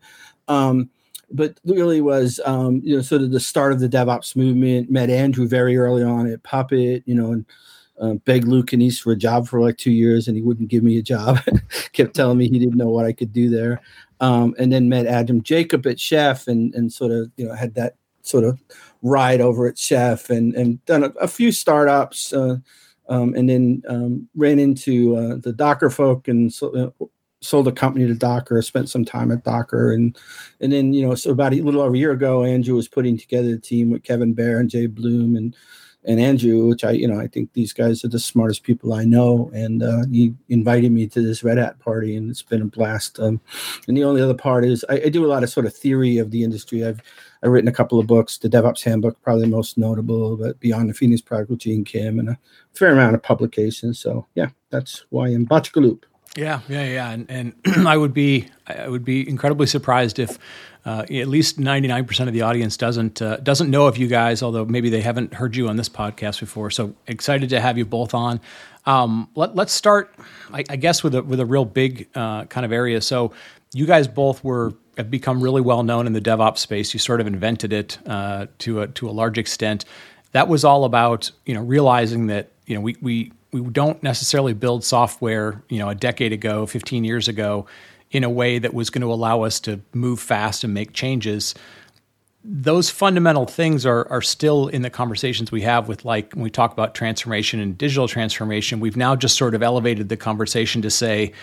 um, 0.47 0.89
but 1.31 1.59
really 1.65 2.01
was 2.01 2.39
um, 2.45 2.81
you 2.83 2.95
know 2.95 3.01
sort 3.01 3.21
of 3.21 3.31
the 3.31 3.39
start 3.39 3.73
of 3.73 3.79
the 3.79 3.89
DevOps 3.89 4.35
movement. 4.35 4.89
Met 4.89 5.09
Andrew 5.09 5.47
very 5.47 5.77
early 5.77 6.03
on 6.03 6.27
at 6.27 6.43
Puppet, 6.43 7.03
you 7.05 7.15
know, 7.15 7.31
and 7.31 7.45
uh, 7.99 8.13
begged 8.25 8.47
Luke 8.47 8.67
Kanies 8.67 8.99
for 8.99 9.11
a 9.11 9.17
job 9.17 9.47
for 9.47 9.61
like 9.61 9.77
two 9.77 9.91
years, 9.91 10.27
and 10.27 10.35
he 10.35 10.43
wouldn't 10.43 10.69
give 10.69 10.83
me 10.83 10.97
a 10.97 11.03
job. 11.03 11.39
Kept 11.93 12.15
telling 12.15 12.37
me 12.37 12.47
he 12.49 12.59
didn't 12.59 12.77
know 12.77 12.89
what 12.89 13.05
I 13.05 13.13
could 13.13 13.33
do 13.33 13.49
there. 13.49 13.81
Um, 14.19 14.55
and 14.57 14.71
then 14.71 14.89
met 14.89 15.05
Adam 15.05 15.43
Jacob 15.43 15.85
at 15.85 15.99
Chef, 15.99 16.47
and 16.47 16.73
and 16.73 16.91
sort 16.91 17.11
of 17.11 17.31
you 17.37 17.47
know 17.47 17.53
had 17.53 17.75
that 17.75 17.95
sort 18.23 18.43
of 18.43 18.59
ride 19.07 19.41
over 19.41 19.67
at 19.67 19.77
Chef, 19.77 20.29
and 20.29 20.53
and 20.55 20.83
done 20.85 21.03
a, 21.03 21.09
a 21.19 21.27
few 21.27 21.51
startups, 21.51 22.33
uh, 22.33 22.57
um, 23.09 23.33
and 23.35 23.49
then 23.49 23.83
um, 23.87 24.27
ran 24.35 24.59
into 24.59 25.15
uh, 25.15 25.35
the 25.35 25.53
Docker 25.53 25.89
folk, 25.89 26.27
and 26.27 26.53
so, 26.53 26.93
uh, 27.01 27.05
sold 27.41 27.67
a 27.67 27.71
company 27.71 28.07
to 28.07 28.13
Docker. 28.13 28.61
Spent 28.61 28.89
some 28.89 29.05
time 29.05 29.31
at 29.31 29.43
Docker, 29.43 29.91
and 29.91 30.17
and 30.61 30.71
then 30.71 30.93
you 30.93 31.07
know 31.07 31.15
so 31.15 31.31
about 31.31 31.53
a 31.53 31.61
little 31.61 31.81
over 31.81 31.95
a 31.95 31.97
year 31.97 32.11
ago, 32.11 32.43
Andrew 32.43 32.75
was 32.75 32.87
putting 32.87 33.17
together 33.17 33.53
a 33.55 33.59
team 33.59 33.89
with 33.89 34.03
Kevin 34.03 34.35
Behr 34.35 34.59
and 34.59 34.69
Jabe 34.69 34.93
Bloom 34.93 35.35
and 35.35 35.55
and 36.07 36.21
Andrew, 36.21 36.67
which 36.67 36.85
I, 36.85 36.91
you 36.91 37.07
know, 37.07 37.19
I 37.19 37.27
think 37.27 37.51
these 37.53 37.73
guys 37.73 38.03
are 38.03 38.07
the 38.07 38.17
smartest 38.17 38.63
people 38.63 38.93
I 38.93 39.03
know. 39.03 39.51
And 39.53 39.83
uh, 39.83 40.05
he 40.09 40.33
invited 40.47 40.91
me 40.91 41.05
to 41.07 41.21
this 41.21 41.43
Red 41.43 41.57
Hat 41.57 41.79
party, 41.79 42.15
and 42.15 42.29
it's 42.31 42.41
been 42.41 42.61
a 42.61 42.65
blast. 42.65 43.19
Um, 43.19 43.41
and 43.87 43.97
the 43.97 44.05
only 44.05 44.21
other 44.21 44.33
part 44.33 44.63
is 44.63 44.85
I, 44.89 45.01
I, 45.05 45.09
do 45.09 45.25
a 45.25 45.27
lot 45.27 45.43
of 45.43 45.49
sort 45.49 45.65
of 45.65 45.75
theory 45.75 46.17
of 46.17 46.31
the 46.31 46.43
industry. 46.43 46.85
I've 46.85 47.01
I've 47.43 47.51
written 47.51 47.67
a 47.67 47.73
couple 47.73 47.99
of 47.99 48.07
books, 48.07 48.37
the 48.37 48.49
DevOps 48.49 48.83
Handbook, 48.83 49.21
probably 49.21 49.43
the 49.43 49.55
most 49.55 49.77
notable, 49.77 50.37
but 50.37 50.59
Beyond 50.59 50.89
the 50.89 50.93
Phoenix 50.93 51.21
Project 51.21 51.49
with 51.49 51.59
Gene 51.59 51.83
Kim, 51.83 52.19
and 52.19 52.29
a 52.29 52.37
fair 52.73 52.91
amount 52.91 53.15
of 53.15 53.23
publications. 53.23 53.99
So 53.99 54.25
yeah, 54.35 54.49
that's 54.69 55.05
why 55.09 55.27
I'm 55.27 55.47
Loop. 55.75 56.05
Yeah, 56.35 56.61
yeah, 56.69 56.83
yeah, 56.83 57.09
and 57.09 57.29
and 57.29 57.53
I 57.87 57.97
would 57.97 58.13
be 58.13 58.47
I 58.67 58.87
would 58.87 59.03
be 59.03 59.27
incredibly 59.27 59.65
surprised 59.65 60.19
if 60.19 60.37
uh, 60.85 61.03
at 61.09 61.27
least 61.27 61.57
ninety 61.57 61.87
nine 61.87 62.05
percent 62.05 62.27
of 62.27 62.33
the 62.33 62.43
audience 62.43 62.77
doesn't 62.77 63.21
uh, 63.21 63.37
doesn't 63.37 63.71
know 63.71 63.87
of 63.87 63.97
you 63.97 64.07
guys, 64.07 64.43
although 64.43 64.65
maybe 64.65 64.89
they 64.89 65.01
haven't 65.01 65.33
heard 65.33 65.55
you 65.55 65.67
on 65.67 65.77
this 65.77 65.89
podcast 65.89 66.39
before. 66.39 66.69
So 66.69 66.93
excited 67.07 67.49
to 67.49 67.59
have 67.59 67.77
you 67.77 67.85
both 67.85 68.13
on. 68.13 68.39
Um, 68.85 69.29
let, 69.35 69.57
us 69.59 69.73
start, 69.73 70.15
I, 70.53 70.63
I, 70.69 70.77
guess, 70.77 71.03
with 71.03 71.13
a 71.13 71.23
with 71.23 71.39
a 71.39 71.45
real 71.45 71.65
big 71.65 72.07
uh, 72.15 72.45
kind 72.45 72.65
of 72.65 72.71
area. 72.71 73.01
So 73.01 73.33
you 73.73 73.85
guys 73.85 74.07
both 74.07 74.43
were 74.43 74.73
have 74.97 75.11
become 75.11 75.41
really 75.41 75.61
well 75.61 75.83
known 75.83 76.07
in 76.07 76.13
the 76.13 76.21
DevOps 76.21 76.57
space. 76.57 76.93
You 76.93 76.99
sort 76.99 77.21
of 77.21 77.27
invented 77.27 77.71
it 77.71 77.99
uh, 78.05 78.47
to 78.59 78.81
a 78.81 78.87
to 78.87 79.09
a 79.09 79.11
large 79.11 79.37
extent. 79.37 79.85
That 80.31 80.47
was 80.47 80.65
all 80.65 80.83
about 80.83 81.31
you 81.45 81.53
know 81.53 81.61
realizing 81.61 82.27
that 82.27 82.51
you 82.65 82.75
know 82.75 82.81
we 82.81 82.97
we 83.01 83.31
we 83.51 83.61
don't 83.61 84.01
necessarily 84.03 84.53
build 84.53 84.83
software, 84.83 85.63
you 85.69 85.79
know, 85.79 85.89
a 85.89 85.95
decade 85.95 86.33
ago, 86.33 86.65
15 86.65 87.03
years 87.03 87.27
ago, 87.27 87.65
in 88.11 88.23
a 88.23 88.29
way 88.29 88.59
that 88.59 88.73
was 88.73 88.89
going 88.89 89.01
to 89.01 89.11
allow 89.11 89.43
us 89.43 89.59
to 89.61 89.79
move 89.93 90.19
fast 90.19 90.63
and 90.63 90.73
make 90.73 90.93
changes. 90.93 91.55
Those 92.43 92.89
fundamental 92.89 93.45
things 93.45 93.85
are 93.85 94.07
are 94.09 94.21
still 94.21 94.67
in 94.67 94.81
the 94.81 94.89
conversations 94.89 95.51
we 95.51 95.61
have 95.61 95.87
with 95.87 96.05
like 96.05 96.33
when 96.33 96.43
we 96.43 96.49
talk 96.49 96.71
about 96.71 96.95
transformation 96.95 97.59
and 97.59 97.77
digital 97.77 98.07
transformation. 98.07 98.79
We've 98.79 98.97
now 98.97 99.15
just 99.15 99.37
sort 99.37 99.53
of 99.53 99.61
elevated 99.61 100.07
the 100.09 100.17
conversation 100.17 100.81
to 100.81 100.89
say, 100.89 101.33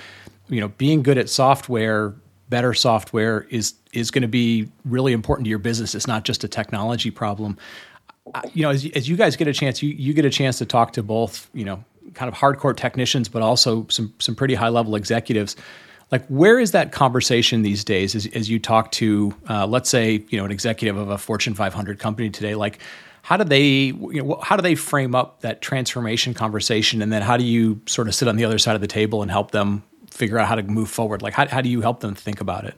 you 0.49 0.61
know, 0.61 0.69
being 0.69 1.03
good 1.03 1.19
at 1.19 1.29
software, 1.29 2.15
better 2.55 2.73
software 2.73 3.49
is 3.51 3.75
is 3.93 4.13
going 4.13 4.23
to 4.23 4.29
be 4.29 4.69
really 4.85 5.13
important 5.13 5.45
to 5.45 5.51
your 5.51 5.59
business. 5.59 5.93
It's 5.93 6.07
not 6.07 6.23
just 6.25 6.45
a 6.45 6.49
technology 6.49 7.11
problem. 7.11 7.59
You 8.53 8.63
know, 8.63 8.71
as, 8.71 8.87
as 8.95 9.09
you 9.09 9.17
guys 9.17 9.35
get 9.35 9.49
a 9.49 9.53
chance, 9.53 9.83
you, 9.83 9.89
you 9.91 10.15
get 10.15 10.25
a 10.25 10.31
chance 10.31 10.59
to 10.59 10.65
talk 10.65 10.93
to 10.93 11.03
both, 11.03 11.51
you 11.53 11.65
know, 11.65 11.83
kind 12.15 12.29
of 12.29 12.39
hardcore 12.39 12.77
technicians, 12.77 13.29
but 13.29 13.43
also 13.43 13.89
some 13.91 14.15
some 14.21 14.37
pretty 14.37 14.55
high 14.55 14.69
level 14.69 14.95
executives. 14.95 15.57
Like, 16.13 16.25
where 16.29 16.61
is 16.61 16.71
that 16.71 16.93
conversation 16.93 17.63
these 17.63 17.83
days? 17.83 18.15
As, 18.15 18.27
as 18.27 18.49
you 18.49 18.61
talk 18.61 18.93
to, 18.93 19.35
uh, 19.51 19.67
let's 19.67 19.91
say, 19.91 20.25
you 20.29 20.39
know, 20.39 20.45
an 20.45 20.53
executive 20.53 20.97
of 20.97 21.09
a 21.09 21.19
Fortune 21.19 21.55
500 21.55 21.99
company 21.99 22.31
today, 22.31 22.55
like, 22.55 22.79
how 23.23 23.37
do 23.37 23.43
they, 23.43 23.87
you 23.87 24.23
know, 24.23 24.39
how 24.45 24.55
do 24.55 24.63
they 24.63 24.77
frame 24.77 25.17
up 25.17 25.41
that 25.41 25.61
transformation 25.61 26.35
conversation, 26.35 27.03
and 27.03 27.13
then 27.13 27.23
how 27.23 27.37
do 27.37 27.45
you 27.45 27.81
sort 27.87 28.07
of 28.07 28.15
sit 28.15 28.29
on 28.29 28.37
the 28.37 28.45
other 28.45 28.59
side 28.59 28.77
of 28.77 28.81
the 28.81 28.87
table 29.01 29.23
and 29.23 29.31
help 29.33 29.51
them 29.51 29.83
figure 30.15 30.39
out 30.39 30.49
how 30.49 30.55
to 30.55 30.63
move 30.63 30.89
forward? 30.89 31.23
Like, 31.23 31.35
how 31.35 31.47
how 31.49 31.61
do 31.61 31.69
you 31.69 31.81
help 31.81 32.01
them 32.01 32.15
think 32.15 32.41
about 32.41 32.65
it? 32.65 32.75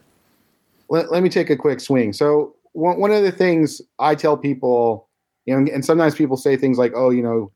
Let, 0.89 1.11
let 1.11 1.21
me 1.21 1.29
take 1.29 1.49
a 1.49 1.55
quick 1.55 1.79
swing. 1.79 2.13
So 2.13 2.55
one 2.73 2.99
one 2.99 3.11
of 3.11 3.23
the 3.23 3.31
things 3.31 3.81
I 3.99 4.15
tell 4.15 4.37
people, 4.37 5.07
you 5.45 5.55
know, 5.55 5.71
and 5.71 5.85
sometimes 5.85 6.15
people 6.15 6.37
say 6.37 6.57
things 6.57 6.77
like, 6.77 6.93
"Oh, 6.95 7.09
you 7.09 7.21
know, 7.21 7.51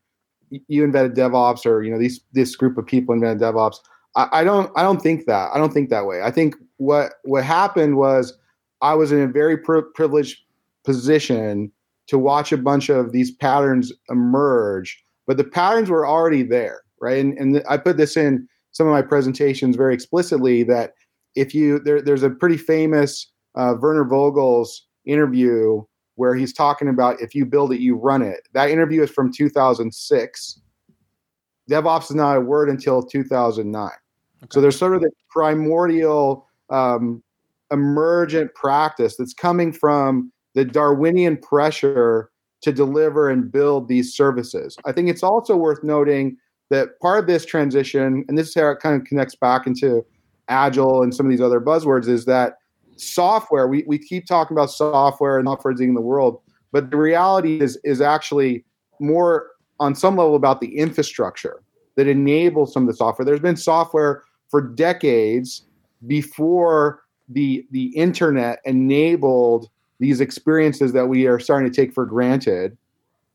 you 0.68 0.84
invented 0.84 1.16
DevOps 1.16 1.66
or 1.66 1.82
you 1.82 1.90
know 1.90 1.98
these 1.98 2.20
this 2.32 2.54
group 2.56 2.78
of 2.78 2.86
people 2.86 3.14
invented 3.14 3.42
DevOps. 3.42 3.76
I, 4.16 4.28
I 4.32 4.44
don't 4.44 4.70
I 4.76 4.82
don't 4.82 5.02
think 5.02 5.26
that. 5.26 5.50
I 5.52 5.58
don't 5.58 5.72
think 5.72 5.90
that 5.90 6.06
way. 6.06 6.22
I 6.22 6.30
think 6.30 6.54
what 6.76 7.14
what 7.24 7.44
happened 7.44 7.96
was 7.96 8.36
I 8.80 8.94
was 8.94 9.12
in 9.12 9.20
a 9.20 9.28
very 9.28 9.56
pri- 9.56 9.82
privileged 9.94 10.38
position 10.84 11.70
to 12.08 12.18
watch 12.18 12.52
a 12.52 12.58
bunch 12.58 12.88
of 12.88 13.12
these 13.12 13.30
patterns 13.30 13.92
emerge, 14.10 15.02
but 15.26 15.36
the 15.36 15.44
patterns 15.44 15.88
were 15.88 16.06
already 16.06 16.42
there, 16.42 16.82
right? 17.00 17.24
And, 17.24 17.38
and 17.38 17.62
I 17.68 17.76
put 17.76 17.96
this 17.96 18.16
in 18.16 18.48
some 18.72 18.86
of 18.86 18.92
my 18.92 19.02
presentations 19.02 19.76
very 19.76 19.94
explicitly 19.94 20.62
that 20.64 20.94
if 21.34 21.54
you 21.54 21.78
there, 21.78 22.02
there's 22.02 22.22
a 22.22 22.30
pretty 22.30 22.56
famous 22.56 23.30
uh, 23.54 23.74
Werner 23.80 24.04
Vogel's 24.04 24.86
interview 25.04 25.82
where 26.16 26.34
he's 26.34 26.52
talking 26.52 26.88
about 26.88 27.20
if 27.20 27.34
you 27.34 27.46
build 27.46 27.72
it, 27.72 27.80
you 27.80 27.96
run 27.96 28.22
it. 28.22 28.48
That 28.52 28.70
interview 28.70 29.02
is 29.02 29.10
from 29.10 29.32
2006. 29.32 30.60
DevOps 31.70 32.10
is 32.10 32.16
not 32.16 32.36
a 32.36 32.40
word 32.40 32.68
until 32.68 33.02
2009. 33.02 33.84
Okay. 33.84 34.48
So 34.50 34.60
there's 34.60 34.78
sort 34.78 34.94
of 34.94 35.00
the 35.00 35.10
primordial 35.30 36.48
um, 36.70 37.22
emergent 37.70 38.54
practice 38.54 39.16
that's 39.16 39.32
coming 39.32 39.72
from 39.72 40.32
the 40.54 40.64
Darwinian 40.64 41.38
pressure 41.38 42.30
to 42.62 42.72
deliver 42.72 43.30
and 43.30 43.50
build 43.50 43.88
these 43.88 44.14
services. 44.14 44.76
I 44.84 44.92
think 44.92 45.08
it's 45.08 45.22
also 45.22 45.56
worth 45.56 45.82
noting 45.82 46.36
that 46.72 46.98
part 47.00 47.20
of 47.20 47.26
this 47.26 47.44
transition, 47.44 48.24
and 48.28 48.36
this 48.36 48.48
is 48.48 48.54
how 48.54 48.70
it 48.70 48.80
kind 48.80 49.00
of 49.00 49.06
connects 49.06 49.36
back 49.36 49.66
into 49.66 50.04
agile 50.48 51.02
and 51.02 51.14
some 51.14 51.26
of 51.26 51.30
these 51.30 51.40
other 51.40 51.60
buzzwords, 51.60 52.08
is 52.08 52.24
that 52.24 52.54
software 52.96 53.68
we, 53.68 53.84
we 53.86 53.98
keep 53.98 54.26
talking 54.26 54.54
about 54.56 54.70
software 54.70 55.38
and 55.38 55.46
software 55.46 55.74
in 55.80 55.94
the 55.94 56.00
world 56.00 56.40
but 56.72 56.90
the 56.90 56.96
reality 56.96 57.60
is 57.60 57.78
is 57.84 58.00
actually 58.00 58.64
more 58.98 59.50
on 59.78 59.94
some 59.94 60.16
level 60.16 60.34
about 60.34 60.60
the 60.60 60.78
infrastructure 60.78 61.62
that 61.96 62.08
enables 62.08 62.72
some 62.72 62.84
of 62.84 62.86
the 62.88 62.96
software. 62.96 63.24
There's 63.24 63.40
been 63.40 63.56
software 63.56 64.22
for 64.48 64.60
decades 64.60 65.64
before 66.06 67.02
the 67.28 67.66
the 67.70 67.86
internet 67.96 68.60
enabled 68.64 69.68
these 70.00 70.20
experiences 70.20 70.92
that 70.92 71.06
we 71.06 71.26
are 71.26 71.38
starting 71.38 71.70
to 71.70 71.74
take 71.74 71.92
for 71.92 72.04
granted 72.04 72.76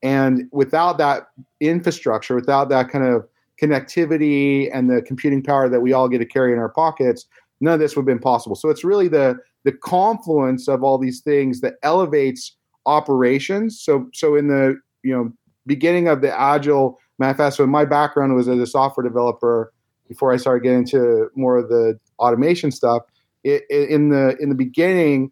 and 0.03 0.47
without 0.51 0.97
that 0.97 1.29
infrastructure 1.59 2.35
without 2.35 2.69
that 2.69 2.89
kind 2.89 3.05
of 3.05 3.27
connectivity 3.61 4.69
and 4.71 4.89
the 4.89 5.01
computing 5.01 5.41
power 5.41 5.67
that 5.67 5.81
we 5.81 5.93
all 5.93 6.07
get 6.07 6.19
to 6.19 6.25
carry 6.25 6.53
in 6.53 6.59
our 6.59 6.69
pockets 6.69 7.25
none 7.61 7.73
of 7.73 7.79
this 7.79 7.95
would 7.95 8.01
have 8.01 8.07
been 8.07 8.19
possible. 8.19 8.55
So 8.55 8.69
it's 8.69 8.83
really 8.83 9.07
the 9.07 9.37
the 9.63 9.71
confluence 9.71 10.67
of 10.67 10.83
all 10.83 10.97
these 10.97 11.21
things 11.21 11.61
that 11.61 11.75
elevates 11.83 12.55
operations. 12.85 13.79
So 13.79 14.09
so 14.13 14.35
in 14.35 14.47
the 14.47 14.79
you 15.03 15.15
know 15.15 15.31
beginning 15.65 16.07
of 16.07 16.21
the 16.21 16.37
agile 16.37 16.99
manifesto, 17.19 17.65
my 17.65 17.85
background 17.85 18.35
was 18.35 18.47
as 18.47 18.59
a 18.59 18.67
software 18.67 19.05
developer 19.05 19.73
before 20.07 20.31
I 20.31 20.37
started 20.37 20.63
getting 20.63 20.79
into 20.79 21.29
more 21.35 21.57
of 21.57 21.69
the 21.69 21.99
automation 22.19 22.71
stuff. 22.71 23.03
It, 23.43 23.63
it, 23.69 23.89
in 23.89 24.09
the 24.09 24.37
in 24.39 24.49
the 24.49 24.55
beginning, 24.55 25.31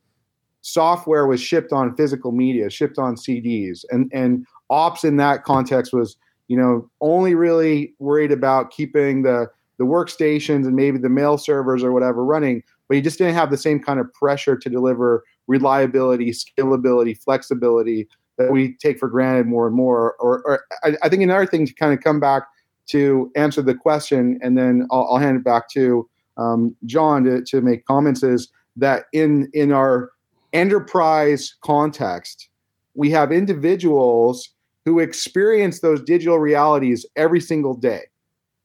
software 0.62 1.28
was 1.28 1.42
shipped 1.42 1.72
on 1.72 1.96
physical 1.96 2.32
media, 2.32 2.70
shipped 2.70 2.98
on 2.98 3.16
CDs, 3.16 3.86
and 3.92 4.10
and 4.14 4.46
ops 4.70 5.04
in 5.04 5.18
that 5.18 5.44
context 5.44 5.94
was 5.94 6.18
you 6.48 6.58
know 6.58 6.90
only 7.02 7.36
really 7.36 7.94
worried 8.00 8.32
about 8.32 8.72
keeping 8.72 9.24
the 9.24 9.48
the 9.78 9.86
workstations 9.86 10.66
and 10.66 10.76
maybe 10.76 10.98
the 10.98 11.10
mail 11.10 11.38
servers 11.38 11.84
or 11.84 11.92
whatever 11.92 12.24
running, 12.24 12.64
but 12.88 12.96
you 12.96 13.02
just 13.02 13.18
didn't 13.18 13.34
have 13.34 13.52
the 13.52 13.58
same 13.58 13.80
kind 13.80 14.00
of 14.00 14.12
pressure 14.14 14.56
to 14.56 14.70
deliver 14.70 15.24
reliability, 15.48 16.32
scalability, 16.32 17.18
flexibility 17.18 18.08
that 18.38 18.52
we 18.52 18.74
take 18.78 19.00
for 19.00 19.08
granted 19.08 19.48
more 19.48 19.68
and 19.68 19.76
more. 19.76 20.16
Or, 20.20 20.42
or 20.44 20.64
I, 20.84 20.96
I, 21.04 21.10
think 21.10 21.24
another 21.24 21.46
thing 21.46 21.66
to 21.66 21.74
kind 21.74 21.94
of 21.94 22.04
come 22.04 22.20
back 22.20 22.44
to 22.88 23.32
answer 23.36 23.62
the 23.62 23.76
question, 23.76 24.40
and 24.42 24.58
then 24.58 24.88
I'll, 24.92 25.08
I'll 25.12 25.18
hand 25.18 25.38
it 25.38 25.44
back 25.44 25.70
to 25.70 26.08
um, 26.38 26.76
John 26.86 27.24
to, 27.24 27.42
to 27.44 27.62
make 27.62 27.86
comments 27.86 28.24
is 28.24 28.50
that 28.76 29.06
in 29.14 29.50
in 29.54 29.72
our 29.72 30.12
enterprise 30.54 31.56
context, 31.62 32.50
we 32.94 33.10
have 33.12 33.32
individuals 33.32 34.50
who 34.86 35.00
experience 35.00 35.80
those 35.80 36.02
digital 36.02 36.38
realities 36.40 37.06
every 37.16 37.42
single 37.42 37.74
day. 37.74 38.04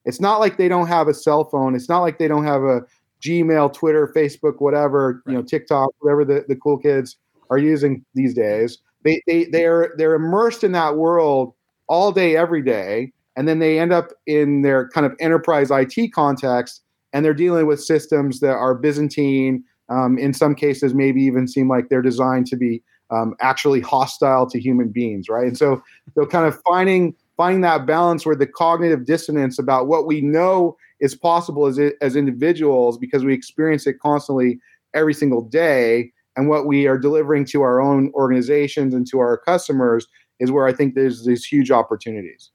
It's 0.05 0.21
not 0.21 0.39
like 0.39 0.59
they 0.59 0.69
don't 0.69 0.87
have 0.87 1.09
a 1.09 1.15
cell 1.15 1.45
phone. 1.45 1.75
It's 1.75 1.89
not 1.89 2.01
like 2.01 2.19
they 2.19 2.29
don't 2.29 2.45
have 2.45 2.63
a 2.63 2.83
Gmail, 3.23 3.73
Twitter, 3.73 4.13
Facebook, 4.15 4.61
whatever, 4.61 5.23
right. 5.27 5.33
you 5.33 5.39
know, 5.39 5.43
TikTok, 5.43 5.91
whatever 6.01 6.25
the, 6.25 6.45
the 6.49 6.57
cool 6.57 6.79
kids 6.79 7.17
are 7.51 7.59
using 7.59 8.05
these 8.15 8.35
days. 8.35 8.79
They, 9.03 9.23
they 9.27 9.45
they're 9.45 9.95
they're 9.97 10.15
immersed 10.15 10.63
in 10.63 10.73
that 10.73 10.97
world 10.97 11.55
all 11.89 12.13
day, 12.13 12.37
every 12.37 12.63
day, 12.63 13.13
and 13.37 13.49
then 13.49 13.59
they 13.59 13.79
end 13.79 13.93
up 13.93 14.11
in 14.27 14.63
their 14.63 14.89
kind 14.89 15.07
of 15.07 15.15
enterprise 15.21 15.71
IT 15.71 16.13
context, 16.13 16.83
and 17.13 17.25
they're 17.25 17.35
dealing 17.35 17.67
with 17.67 17.83
systems 17.83 18.41
that 18.41 18.53
are 18.53 18.75
Byzantine. 18.75 19.65
Um, 19.89 20.19
in 20.19 20.33
some 20.33 20.55
cases, 20.55 20.95
maybe 20.95 21.23
even 21.23 21.49
seem 21.49 21.69
like 21.69 21.89
they're 21.89 22.03
designed 22.03 22.47
to 22.49 22.57
be 22.57 22.83
um, 23.11 23.35
actually 23.41 23.81
hostile 23.81 24.49
to 24.49 24.61
human 24.61 24.89
beings, 24.89 25.29
right? 25.29 25.47
And 25.47 25.59
so 25.59 25.83
they're 26.15 26.27
kind 26.27 26.47
of 26.47 26.61
finding 26.67 27.15
finding 27.37 27.63
that 27.63 27.87
balance 27.87 28.27
where 28.27 28.37
the 28.37 28.47
cognitive 28.47 29.07
dissonance 29.07 29.59
about 29.59 29.87
what 29.87 30.07
we 30.07 30.21
know 30.21 30.77
is 31.01 31.15
possible 31.15 31.67
as 31.67 31.79
as 32.01 32.17
individuals 32.17 32.99
because 32.99 33.25
we 33.25 33.35
experience 33.35 33.87
it 33.87 33.99
constantly 34.01 34.61
every 34.95 35.15
single 35.15 35.43
day, 35.43 36.13
and 36.37 36.49
what 36.49 36.67
we 36.67 36.87
are 36.87 36.99
delivering 36.99 37.45
to 37.47 37.63
our 37.63 37.81
own 37.81 38.11
organizations 38.15 38.95
and 38.95 39.07
to 39.09 39.19
our 39.19 39.39
customers 39.39 40.07
is 40.41 40.51
where 40.51 40.67
I 40.67 40.73
think 40.73 40.95
there's 40.95 41.25
these 41.25 41.45
huge 41.45 41.71
opportunities. 41.71 42.51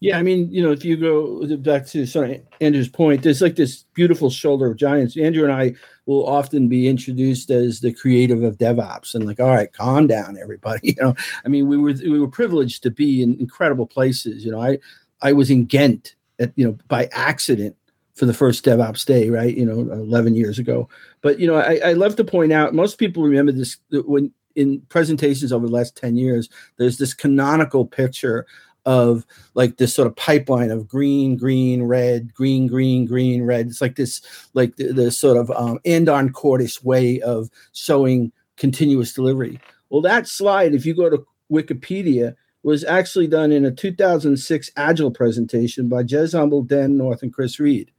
Yeah, 0.00 0.18
I 0.18 0.22
mean, 0.22 0.50
you 0.50 0.62
know, 0.62 0.72
if 0.72 0.82
you 0.82 0.96
go 0.96 1.46
back 1.58 1.86
to 1.88 2.40
Andrew's 2.62 2.88
point, 2.88 3.22
there's 3.22 3.42
like 3.42 3.56
this 3.56 3.84
beautiful 3.92 4.30
shoulder 4.30 4.70
of 4.70 4.78
giants. 4.78 5.14
Andrew 5.18 5.44
and 5.44 5.52
I 5.52 5.74
will 6.06 6.26
often 6.26 6.68
be 6.68 6.88
introduced 6.88 7.50
as 7.50 7.80
the 7.80 7.92
creative 7.92 8.42
of 8.42 8.56
DevOps, 8.56 9.14
and 9.14 9.26
like, 9.26 9.40
all 9.40 9.50
right, 9.50 9.70
calm 9.74 10.06
down, 10.06 10.38
everybody. 10.40 10.80
You 11.00 11.02
know, 11.02 11.14
I 11.44 11.48
mean, 11.48 11.68
we 11.68 11.76
were 11.76 11.92
we 11.92 12.18
were 12.18 12.28
privileged 12.28 12.82
to 12.84 12.90
be 12.90 13.22
in 13.22 13.38
incredible 13.38 13.86
places. 13.86 14.42
You 14.42 14.52
know, 14.52 14.62
I 14.62 14.78
I 15.20 15.34
was 15.34 15.50
in 15.50 15.66
Ghent 15.66 16.14
at 16.38 16.52
you 16.56 16.66
know 16.66 16.78
by 16.88 17.10
accident 17.12 17.76
for 18.14 18.24
the 18.24 18.34
first 18.34 18.64
DevOps 18.64 19.04
day, 19.04 19.28
right? 19.28 19.54
You 19.54 19.66
know, 19.66 19.92
11 19.92 20.34
years 20.34 20.58
ago. 20.58 20.88
But 21.20 21.38
you 21.38 21.46
know, 21.46 21.56
I, 21.56 21.80
I 21.84 21.92
love 21.92 22.16
to 22.16 22.24
point 22.24 22.52
out 22.52 22.74
most 22.74 22.96
people 22.98 23.22
remember 23.22 23.52
this 23.52 23.76
when 23.92 24.32
in 24.56 24.80
presentations 24.88 25.52
over 25.52 25.66
the 25.66 25.72
last 25.72 25.96
10 25.96 26.16
years, 26.16 26.48
there's 26.76 26.98
this 26.98 27.14
canonical 27.14 27.86
picture 27.86 28.46
of 28.86 29.26
like 29.54 29.76
this 29.76 29.94
sort 29.94 30.06
of 30.06 30.16
pipeline 30.16 30.70
of 30.70 30.88
green, 30.88 31.36
green, 31.36 31.82
red, 31.82 32.32
green, 32.34 32.66
green, 32.66 33.04
green, 33.04 33.42
red. 33.42 33.66
It's 33.66 33.80
like 33.80 33.96
this, 33.96 34.20
like 34.54 34.76
the, 34.76 34.92
the 34.92 35.10
sort 35.10 35.36
of 35.36 35.50
um, 35.50 35.78
Andon 35.84 36.32
cords 36.32 36.82
way 36.82 37.20
of 37.20 37.50
showing 37.72 38.32
continuous 38.56 39.12
delivery. 39.12 39.60
Well, 39.88 40.02
that 40.02 40.28
slide, 40.28 40.74
if 40.74 40.86
you 40.86 40.94
go 40.94 41.10
to 41.10 41.26
Wikipedia, 41.50 42.36
was 42.62 42.84
actually 42.84 43.26
done 43.26 43.52
in 43.52 43.64
a 43.64 43.70
2006 43.70 44.70
Agile 44.76 45.10
presentation 45.10 45.88
by 45.88 46.02
Jez 46.02 46.38
Humble, 46.38 46.62
Dan 46.62 46.96
North, 46.96 47.22
and 47.22 47.32
Chris 47.32 47.58
Read, 47.58 47.90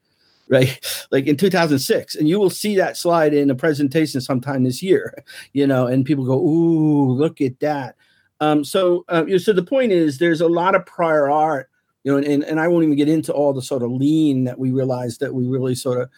right? 0.48 0.80
Like 1.12 1.28
in 1.28 1.36
2006. 1.36 2.16
And 2.16 2.30
you 2.30 2.40
will 2.40 2.50
see 2.50 2.78
that 2.78 2.96
slide 2.96 3.34
in 3.34 3.50
a 3.50 3.56
presentation 3.56 4.22
sometime 4.22 4.64
this 4.64 4.82
year, 4.82 5.26
you 5.54 5.68
know, 5.68 5.88
and 5.88 6.06
people 6.06 6.24
go, 6.24 6.40
ooh, 6.40 7.12
look 7.12 7.42
at 7.42 7.60
that. 7.60 7.96
Um, 8.42 8.66
so, 8.66 9.06
uh, 9.08 9.24
so 9.38 9.54
the 9.54 9.64
point 9.64 9.92
is, 9.92 10.18
there's 10.18 10.42
a 10.42 10.48
lot 10.48 10.76
of 10.76 10.86
prior 10.86 11.30
art, 11.30 11.70
you 12.04 12.12
know, 12.12 12.18
and, 12.18 12.44
and 12.44 12.60
I 12.60 12.68
won't 12.68 12.84
even 12.84 12.98
get 12.98 13.08
into 13.08 13.32
all 13.32 13.54
the 13.54 13.62
sort 13.62 13.84
of 13.84 13.92
lean 13.92 14.44
that 14.46 14.60
we 14.60 14.72
realized 14.72 15.20
that 15.20 15.34
we 15.34 15.48
really 15.48 15.76
sort 15.76 16.02
of 16.02 16.10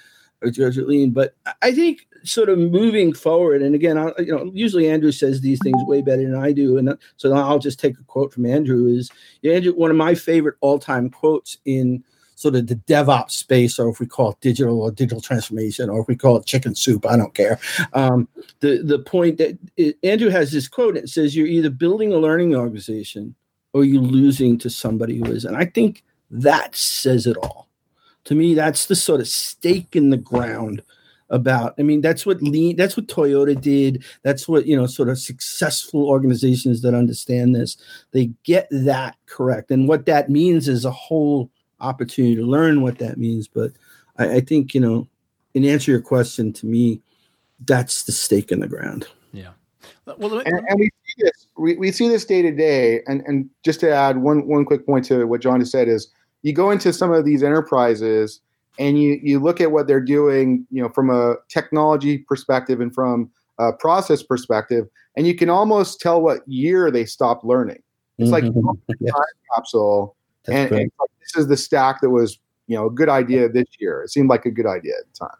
judge 0.54 0.78
it 0.78 0.88
lean. 0.88 1.12
But 1.12 1.36
I 1.62 1.74
think 1.74 2.08
sort 2.24 2.50
of 2.50 2.58
moving 2.58 3.14
forward, 3.14 3.62
and 3.62 3.76
again, 3.76 3.98
I, 3.98 4.12
you 4.18 4.36
know, 4.36 4.50
usually 4.54 4.90
Andrew 4.90 5.12
says 5.12 5.42
these 5.42 5.60
things 5.62 5.82
way 5.86 6.02
better 6.02 6.24
than 6.24 6.36
I 6.36 6.54
do, 6.54 6.78
and 6.78 6.90
uh, 6.90 6.96
so 7.18 7.34
I'll 7.34 7.60
just 7.60 7.80
take 7.80 8.00
a 8.00 8.04
quote 8.06 8.34
from 8.34 8.46
Andrew. 8.46 8.88
Is 8.88 9.12
Andrew 9.44 9.74
one 9.74 9.92
of 9.92 9.98
my 9.98 10.16
favorite 10.16 10.56
all-time 10.62 11.10
quotes 11.10 11.58
in 11.66 12.04
sort 12.36 12.56
of 12.56 12.68
the 12.68 12.76
DevOps 12.76 13.32
space, 13.32 13.80
or 13.80 13.90
if 13.90 14.00
we 14.00 14.06
call 14.06 14.32
it 14.32 14.42
digital 14.42 14.82
or 14.82 14.92
digital 14.92 15.22
transformation, 15.22 15.90
or 15.90 16.02
if 16.02 16.08
we 16.08 16.16
call 16.16 16.38
it 16.38 16.46
chicken 16.46 16.76
soup, 16.76 17.06
I 17.06 17.18
don't 17.18 17.34
care. 17.34 17.60
Um, 17.94 18.28
the 18.60 18.82
the 18.84 19.00
point 19.00 19.38
that 19.38 19.58
it, 19.78 19.98
Andrew 20.04 20.30
has 20.30 20.52
this 20.52 20.68
quote. 20.68 20.98
It 20.98 21.10
says 21.10 21.36
you're 21.36 21.48
either 21.48 21.70
building 21.70 22.14
a 22.14 22.18
learning 22.18 22.56
organization 22.56 23.36
or 23.74 23.84
you're 23.84 24.02
losing 24.02 24.58
to 24.60 24.70
somebody 24.70 25.18
who 25.18 25.26
is, 25.26 25.46
and 25.46 25.58
I 25.58 25.66
think 25.66 26.04
that 26.30 26.76
says 26.76 27.28
it 27.28 27.38
all. 27.38 27.68
To 28.26 28.36
me, 28.36 28.54
that's 28.54 28.86
the 28.86 28.96
sort 28.96 29.20
of 29.20 29.28
stake 29.28 29.96
in 29.96 30.10
the 30.10 30.18
ground 30.18 30.82
about 31.30 31.74
i 31.80 31.82
mean 31.82 32.00
that's 32.00 32.26
what 32.26 32.42
lean 32.42 32.76
that's 32.76 32.96
what 32.96 33.08
toyota 33.08 33.60
did 33.60 34.04
that's 34.22 34.48
what 34.48 34.68
you 34.68 34.76
know 34.78 34.86
sort 34.86 35.10
of 35.10 35.18
successful 35.18 36.08
organizations 36.08 36.82
that 36.82 36.94
understand 36.94 37.56
this 37.56 37.76
they 38.12 38.30
get 38.44 38.68
that 38.70 39.16
correct 39.26 39.72
and 39.72 39.88
what 39.88 40.06
that 40.06 40.30
means 40.30 40.68
is 40.68 40.86
a 40.86 40.92
whole 40.92 41.50
opportunity 41.84 42.36
to 42.36 42.46
learn 42.46 42.82
what 42.82 42.98
that 43.00 43.18
means. 43.18 43.48
But 43.48 43.74
I, 44.18 44.36
I 44.36 44.40
think, 44.40 44.74
you 44.74 44.82
know, 44.82 45.08
in 45.54 45.66
answer 45.66 45.92
your 45.92 46.02
question 46.02 46.54
to 46.54 46.66
me, 46.66 47.02
that's 47.66 48.04
the 48.04 48.12
stake 48.12 48.52
in 48.52 48.60
the 48.60 48.68
ground. 48.68 49.08
Yeah. 49.32 49.50
Well, 50.06 50.40
and, 50.40 50.60
and, 50.68 50.80
we 50.80 50.86
see 51.06 51.14
this 51.18 51.48
we, 51.58 51.76
we 51.78 51.92
see 51.92 52.08
this 52.08 52.26
day 52.26 52.42
to 52.42 52.52
day. 52.52 53.02
And 53.08 53.22
and 53.26 53.50
just 53.64 53.80
to 53.82 53.92
add 53.92 54.18
one 54.18 54.48
one 54.48 54.66
quick 54.66 54.86
point 54.86 55.06
to 55.06 55.26
what 55.26 55.42
John 55.42 55.60
has 55.60 55.72
said 55.72 55.88
is 55.88 56.12
you 56.42 56.54
go 56.54 56.72
into 56.72 56.92
some 56.92 57.12
of 57.12 57.26
these 57.26 57.44
enterprises 57.44 58.42
and 58.80 59.02
you 59.02 59.20
you 59.22 59.40
look 59.40 59.62
at 59.62 59.72
what 59.72 59.88
they're 59.88 60.02
doing, 60.02 60.66
you 60.72 60.82
know, 60.82 60.90
from 60.90 61.10
a 61.10 61.36
technology 61.48 62.18
perspective 62.18 62.82
and 62.82 62.94
from 62.94 63.32
a 63.60 63.72
process 63.72 64.24
perspective, 64.24 64.88
and 65.16 65.28
you 65.28 65.36
can 65.36 65.50
almost 65.50 66.02
tell 66.02 66.22
what 66.22 66.48
year 66.48 66.92
they 66.92 67.06
stopped 67.06 67.46
learning. 67.46 67.82
It's 68.18 68.30
mm-hmm. 68.30 68.66
like 68.68 68.90
a 69.00 69.12
time 69.12 69.24
capsule 69.56 70.16
and, 70.48 70.72
and, 70.72 70.92
this 71.34 71.42
is 71.42 71.48
the 71.48 71.58
stack 71.58 72.02
that 72.02 72.10
was 72.10 72.40
you 72.68 72.78
know 72.78 72.88
a 72.88 72.92
good 72.92 73.10
idea 73.10 73.50
this 73.50 73.68
year. 73.80 74.02
It 74.04 74.10
seemed 74.10 74.30
like 74.30 74.46
a 74.46 74.52
good 74.52 74.66
idea 74.66 74.94
at 75.00 75.06
the 75.12 75.26
time. 75.26 75.38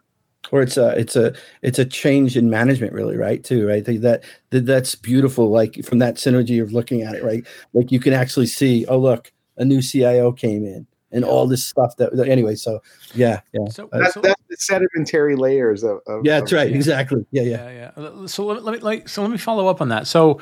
Or 0.50 0.60
it's 0.60 0.76
a 0.76 0.90
it's 0.98 1.16
a 1.16 1.34
it's 1.62 1.78
a 1.78 1.84
change 1.84 2.36
in 2.36 2.50
management, 2.50 2.92
really, 2.92 3.16
right? 3.16 3.42
Too, 3.42 3.66
right? 3.66 3.84
That, 3.84 4.24
that 4.50 4.66
that's 4.66 4.94
beautiful. 4.94 5.50
Like 5.50 5.84
from 5.84 5.98
that 6.00 6.16
synergy 6.16 6.62
of 6.62 6.72
looking 6.72 7.02
at 7.02 7.14
it, 7.14 7.24
right? 7.24 7.46
Like 7.72 7.90
you 7.90 7.98
can 7.98 8.12
actually 8.12 8.46
see, 8.46 8.84
oh 8.86 8.98
look, 8.98 9.32
a 9.56 9.64
new 9.64 9.80
CIO 9.80 10.32
came 10.32 10.64
in, 10.66 10.86
and 11.14 11.24
all 11.24 11.46
this 11.46 11.64
stuff 11.64 11.96
that 11.96 12.12
anyway 12.28 12.54
so 12.54 12.82
yeah 13.14 13.40
yeah 13.52 13.68
so 13.70 13.88
uh, 13.92 13.98
that's, 14.00 14.14
that's 14.14 14.42
the 14.50 14.56
sedimentary 14.58 15.36
layers 15.36 15.82
of, 15.82 16.00
of 16.06 16.26
yeah 16.26 16.40
that's 16.40 16.52
of, 16.52 16.58
right 16.58 16.70
yeah. 16.70 16.76
exactly 16.76 17.24
yeah, 17.30 17.42
yeah 17.42 17.70
yeah 17.70 17.90
yeah 17.96 18.26
so 18.26 18.44
let, 18.44 18.64
let 18.64 18.74
me 18.74 18.78
like 18.80 19.08
so 19.08 19.22
let 19.22 19.30
me 19.30 19.38
follow 19.38 19.68
up 19.68 19.80
on 19.80 19.88
that 19.88 20.06
so 20.06 20.40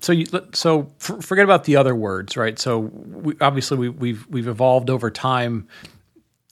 so 0.00 0.12
you 0.12 0.26
so 0.52 0.90
forget 0.98 1.44
about 1.44 1.64
the 1.64 1.76
other 1.76 1.94
words, 1.94 2.36
right? 2.36 2.58
So 2.58 2.78
we, 2.78 3.34
obviously 3.40 3.76
we, 3.76 3.88
we've 3.88 4.26
we've 4.28 4.48
evolved 4.48 4.90
over 4.90 5.10
time. 5.10 5.68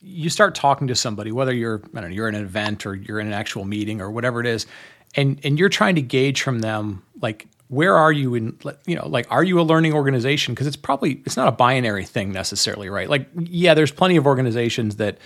You 0.03 0.31
start 0.31 0.55
talking 0.55 0.89
to 0.89 0.95
somebody, 0.95 1.33
whether 1.33 1.55
you're 1.55 1.81
I 1.95 2.01
don't 2.01 2.11
know, 2.11 2.17
you're 2.17 2.29
in 2.29 2.35
an 2.35 2.45
event 2.45 2.87
or 2.87 2.95
you're 2.95 3.21
in 3.21 3.27
an 3.27 3.33
actual 3.33 3.65
meeting 3.65 4.01
or 4.01 4.11
whatever 4.11 4.41
it 4.41 4.47
is, 4.47 4.67
and 5.15 5.41
and 5.45 5.59
you're 5.59 5.69
trying 5.69 5.95
to 5.97 6.03
gauge 6.03 6.43
from 6.43 6.61
them 6.61 7.03
like 7.21 7.47
where 7.69 7.97
are 7.97 8.13
you 8.13 8.35
in 8.35 8.59
you 8.87 8.95
know 8.95 9.09
like 9.09 9.27
are 9.31 9.43
you 9.43 9.61
a 9.61 9.63
learning 9.63 9.93
organization 9.93 10.55
because 10.55 10.67
it's 10.67 10.77
probably 10.77 11.23
it's 11.27 11.37
not 11.37 11.49
a 11.49 11.53
binary 11.53 12.05
thing 12.05 12.33
necessarily 12.33 12.89
right 12.89 13.11
like 13.11 13.29
yeah 13.37 13.75
there's 13.75 13.91
plenty 13.91 14.17
of 14.17 14.27
organizations 14.27 14.97
that 14.97 15.19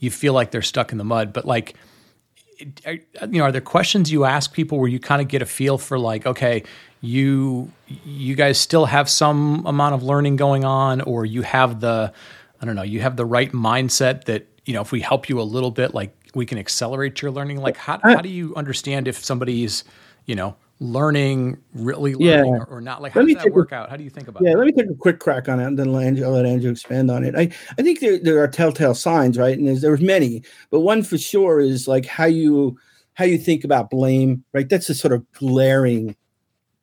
you 0.00 0.10
feel 0.10 0.32
like 0.32 0.50
they're 0.50 0.62
stuck 0.62 0.90
in 0.90 0.98
the 0.98 1.04
mud 1.04 1.32
but 1.32 1.44
like 1.44 1.74
you 2.58 3.38
know 3.38 3.44
are 3.44 3.52
there 3.52 3.60
questions 3.60 4.10
you 4.10 4.24
ask 4.24 4.52
people 4.52 4.78
where 4.78 4.88
you 4.88 5.00
kind 5.00 5.20
of 5.20 5.28
get 5.28 5.42
a 5.42 5.46
feel 5.46 5.78
for 5.78 5.98
like 5.98 6.26
okay 6.26 6.62
you 7.00 7.70
you 7.86 8.34
guys 8.34 8.58
still 8.58 8.86
have 8.86 9.08
some 9.08 9.64
amount 9.66 9.94
of 9.94 10.02
learning 10.02 10.36
going 10.36 10.64
on 10.64 11.00
or 11.02 11.24
you 11.26 11.42
have 11.42 11.80
the 11.80 12.12
i 12.60 12.64
don't 12.64 12.76
know 12.76 12.82
you 12.82 13.00
have 13.00 13.16
the 13.16 13.24
right 13.24 13.52
mindset 13.52 14.24
that 14.24 14.46
you 14.64 14.72
know 14.72 14.80
if 14.80 14.92
we 14.92 15.00
help 15.00 15.28
you 15.28 15.40
a 15.40 15.42
little 15.42 15.70
bit 15.70 15.94
like 15.94 16.14
we 16.34 16.46
can 16.46 16.58
accelerate 16.58 17.22
your 17.22 17.30
learning? 17.30 17.58
Like 17.58 17.76
how, 17.76 18.00
how 18.02 18.20
do 18.20 18.28
you 18.28 18.54
understand 18.56 19.08
if 19.08 19.24
somebody's 19.24 19.84
you 20.26 20.34
know 20.34 20.56
learning 20.84 21.56
really 21.72 22.14
learning 22.14 22.54
yeah. 22.54 22.60
or, 22.60 22.66
or, 22.66 22.80
not 22.80 23.00
like 23.00 23.12
how 23.12 23.20
let 23.20 23.34
does 23.34 23.42
that 23.42 23.52
work 23.52 23.72
a, 23.72 23.74
out 23.74 23.90
how 23.90 23.96
do 23.96 24.04
you 24.04 24.10
think 24.10 24.28
about 24.28 24.42
it? 24.42 24.46
yeah 24.46 24.52
that? 24.52 24.58
let 24.58 24.66
me 24.66 24.72
take 24.72 24.90
a 24.90 24.94
quick 24.94 25.18
crack 25.18 25.48
on 25.48 25.58
it 25.58 25.66
and 25.66 25.78
then 25.78 25.88
I'll, 25.88 25.98
Andrew, 25.98 26.26
let 26.28 26.44
andrew 26.44 26.70
expand 26.70 27.10
on 27.10 27.24
it 27.24 27.34
i 27.34 27.50
i 27.78 27.82
think 27.82 28.00
there, 28.00 28.18
there 28.18 28.42
are 28.42 28.48
telltale 28.48 28.94
signs 28.94 29.38
right 29.38 29.56
and 29.56 29.66
there's 29.66 29.80
there's 29.80 30.00
many 30.00 30.42
but 30.70 30.80
one 30.80 31.02
for 31.02 31.16
sure 31.16 31.58
is 31.58 31.88
like 31.88 32.04
how 32.04 32.26
you 32.26 32.76
how 33.14 33.24
you 33.24 33.38
think 33.38 33.64
about 33.64 33.88
blame 33.88 34.44
right 34.52 34.68
that's 34.68 34.90
a 34.90 34.94
sort 34.94 35.14
of 35.14 35.24
glaring 35.32 36.14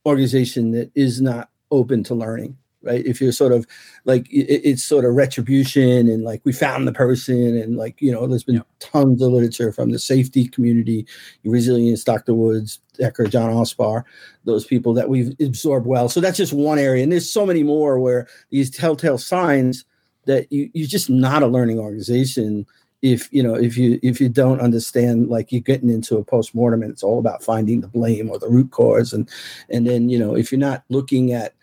organization 0.05 0.71
that 0.71 0.91
is 0.95 1.21
not 1.21 1.49
open 1.69 2.03
to 2.03 2.15
learning 2.15 2.57
right? 2.83 3.05
If 3.05 3.21
you're 3.21 3.31
sort 3.31 3.51
of 3.51 3.67
like 4.05 4.31
it, 4.31 4.61
it's 4.63 4.83
sort 4.83 5.05
of 5.05 5.13
retribution 5.13 6.07
and 6.09 6.23
like 6.23 6.41
we 6.43 6.53
found 6.53 6.87
the 6.87 6.93
person 6.93 7.57
and 7.57 7.77
like 7.77 8.01
you 8.01 8.11
know 8.11 8.27
there's 8.27 8.43
been 8.43 8.55
yeah. 8.55 8.61
tons 8.79 9.21
of 9.21 9.31
literature 9.31 9.71
from 9.71 9.91
the 9.91 9.99
safety 9.99 10.47
community 10.47 11.05
resilience 11.43 12.03
dr 12.03 12.33
woods 12.33 12.79
Dekker, 12.99 13.29
john 13.29 13.51
Allspaw, 13.51 14.03
those 14.45 14.65
people 14.65 14.93
that 14.93 15.09
we've 15.09 15.33
absorbed 15.39 15.87
well. 15.87 16.09
So 16.09 16.19
that's 16.19 16.37
just 16.37 16.53
one 16.53 16.77
area. 16.77 17.03
And 17.03 17.11
there's 17.11 17.31
so 17.31 17.45
many 17.45 17.63
more 17.63 17.99
where 17.99 18.27
these 18.49 18.69
telltale 18.69 19.17
signs 19.17 19.85
that 20.25 20.51
you, 20.51 20.69
you're 20.73 20.87
just 20.87 21.09
not 21.09 21.41
a 21.41 21.47
learning 21.47 21.79
organization 21.79 22.65
if 23.01 23.27
you 23.33 23.41
know 23.41 23.55
if 23.55 23.77
you 23.77 23.99
if 24.03 24.21
you 24.21 24.29
don't 24.29 24.61
understand 24.61 25.27
like 25.29 25.51
you're 25.51 25.61
getting 25.61 25.89
into 25.89 26.17
a 26.17 26.23
post-mortem 26.23 26.83
and 26.83 26.91
it's 26.91 27.01
all 27.01 27.17
about 27.17 27.43
finding 27.43 27.81
the 27.81 27.87
blame 27.87 28.29
or 28.29 28.37
the 28.37 28.49
root 28.49 28.71
cause. 28.71 29.13
And 29.13 29.27
and 29.69 29.87
then 29.87 30.09
you 30.09 30.19
know 30.19 30.35
if 30.35 30.51
you're 30.51 30.59
not 30.59 30.83
looking 30.89 31.33
at 31.33 31.55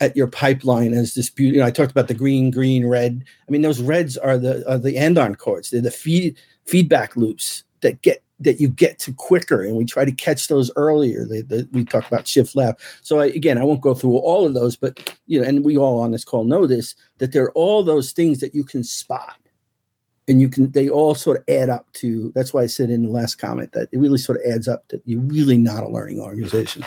at 0.00 0.16
your 0.16 0.26
pipeline 0.26 0.92
as 0.92 1.14
this 1.14 1.30
beauty 1.30 1.56
you 1.56 1.60
know, 1.60 1.66
i 1.66 1.70
talked 1.70 1.90
about 1.90 2.08
the 2.08 2.14
green 2.14 2.50
green 2.50 2.86
red. 2.86 3.24
I 3.48 3.50
mean 3.50 3.62
those 3.62 3.80
reds 3.80 4.16
are 4.16 4.38
the 4.38 4.68
are 4.70 4.78
the 4.78 4.98
andon 4.98 5.36
cords 5.36 5.70
they're 5.70 5.80
the 5.80 5.90
feed 5.90 6.36
feedback 6.64 7.16
loops 7.16 7.64
that 7.80 8.02
get 8.02 8.22
that 8.40 8.60
you 8.60 8.68
get 8.68 8.98
to 8.98 9.12
quicker 9.12 9.62
and 9.62 9.76
we 9.76 9.84
try 9.84 10.04
to 10.04 10.12
catch 10.12 10.48
those 10.48 10.70
earlier. 10.76 11.24
They, 11.24 11.42
we 11.72 11.84
talk 11.84 12.06
about 12.06 12.26
shift 12.26 12.56
left. 12.56 12.80
So 13.02 13.20
I, 13.20 13.26
again 13.26 13.58
i 13.58 13.64
won't 13.64 13.80
go 13.80 13.94
through 13.94 14.16
all 14.16 14.46
of 14.46 14.54
those 14.54 14.76
but 14.76 15.16
you 15.26 15.40
know 15.40 15.46
and 15.46 15.64
we 15.64 15.76
all 15.76 16.00
on 16.00 16.10
this 16.10 16.24
call 16.24 16.44
know 16.44 16.66
this 16.66 16.94
that 17.18 17.32
there 17.32 17.44
are 17.44 17.52
all 17.52 17.82
those 17.82 18.12
things 18.12 18.40
that 18.40 18.54
you 18.54 18.64
can 18.64 18.82
spot 18.82 19.38
and 20.26 20.40
you 20.40 20.48
can 20.48 20.70
they 20.72 20.88
all 20.88 21.14
sort 21.14 21.38
of 21.38 21.44
add 21.48 21.68
up 21.68 21.90
to 21.92 22.32
that's 22.34 22.52
why 22.52 22.62
i 22.62 22.66
said 22.66 22.90
in 22.90 23.04
the 23.04 23.10
last 23.10 23.36
comment 23.36 23.72
that 23.72 23.88
it 23.92 23.98
really 23.98 24.18
sort 24.18 24.38
of 24.38 24.52
adds 24.52 24.68
up 24.68 24.86
that 24.88 25.02
you're 25.04 25.20
really 25.20 25.58
not 25.58 25.84
a 25.84 25.88
learning 25.88 26.20
organization 26.20 26.84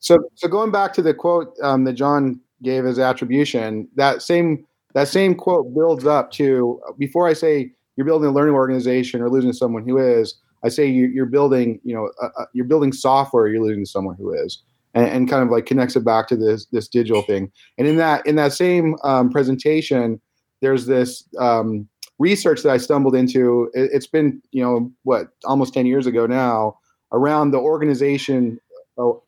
so 0.00 0.18
so 0.34 0.48
going 0.48 0.70
back 0.70 0.92
to 0.92 1.02
the 1.02 1.14
quote 1.14 1.54
um, 1.62 1.84
that 1.84 1.94
john 1.94 2.40
gave 2.62 2.84
as 2.84 2.98
attribution 2.98 3.88
that 3.94 4.22
same 4.22 4.66
that 4.94 5.08
same 5.08 5.34
quote 5.34 5.72
builds 5.74 6.06
up 6.06 6.30
to 6.30 6.80
before 6.98 7.28
i 7.28 7.32
say 7.32 7.70
you're 7.96 8.06
building 8.06 8.28
a 8.28 8.32
learning 8.32 8.54
organization 8.54 9.20
or 9.20 9.30
losing 9.30 9.52
someone 9.52 9.86
who 9.86 9.98
is 9.98 10.36
i 10.64 10.68
say 10.68 10.86
you, 10.86 11.22
are 11.22 11.26
building 11.26 11.80
you 11.84 11.94
know 11.94 12.10
uh, 12.22 12.44
you're 12.52 12.66
building 12.66 12.92
software 12.92 13.48
you're 13.48 13.64
losing 13.64 13.84
someone 13.84 14.16
who 14.16 14.32
is 14.32 14.62
and, 14.92 15.06
and, 15.06 15.30
kind 15.30 15.44
of 15.44 15.50
like 15.50 15.66
connects 15.66 15.94
it 15.94 16.04
back 16.04 16.26
to 16.26 16.36
this 16.36 16.66
this 16.66 16.88
digital 16.88 17.22
thing 17.22 17.50
and 17.78 17.86
in 17.86 17.96
that 17.96 18.26
in 18.26 18.36
that 18.36 18.52
same 18.52 18.96
um, 19.04 19.30
presentation 19.30 20.20
there's 20.60 20.86
this 20.86 21.26
um, 21.38 21.88
research 22.20 22.62
that 22.62 22.70
I 22.70 22.76
stumbled 22.76 23.16
into. 23.16 23.70
It, 23.74 23.92
has 23.92 24.06
been, 24.06 24.40
you 24.52 24.62
know, 24.62 24.92
what 25.02 25.28
almost 25.44 25.74
10 25.74 25.86
years 25.86 26.06
ago 26.06 26.26
now, 26.26 26.78
around 27.12 27.50
the 27.50 27.58
organization, 27.58 28.60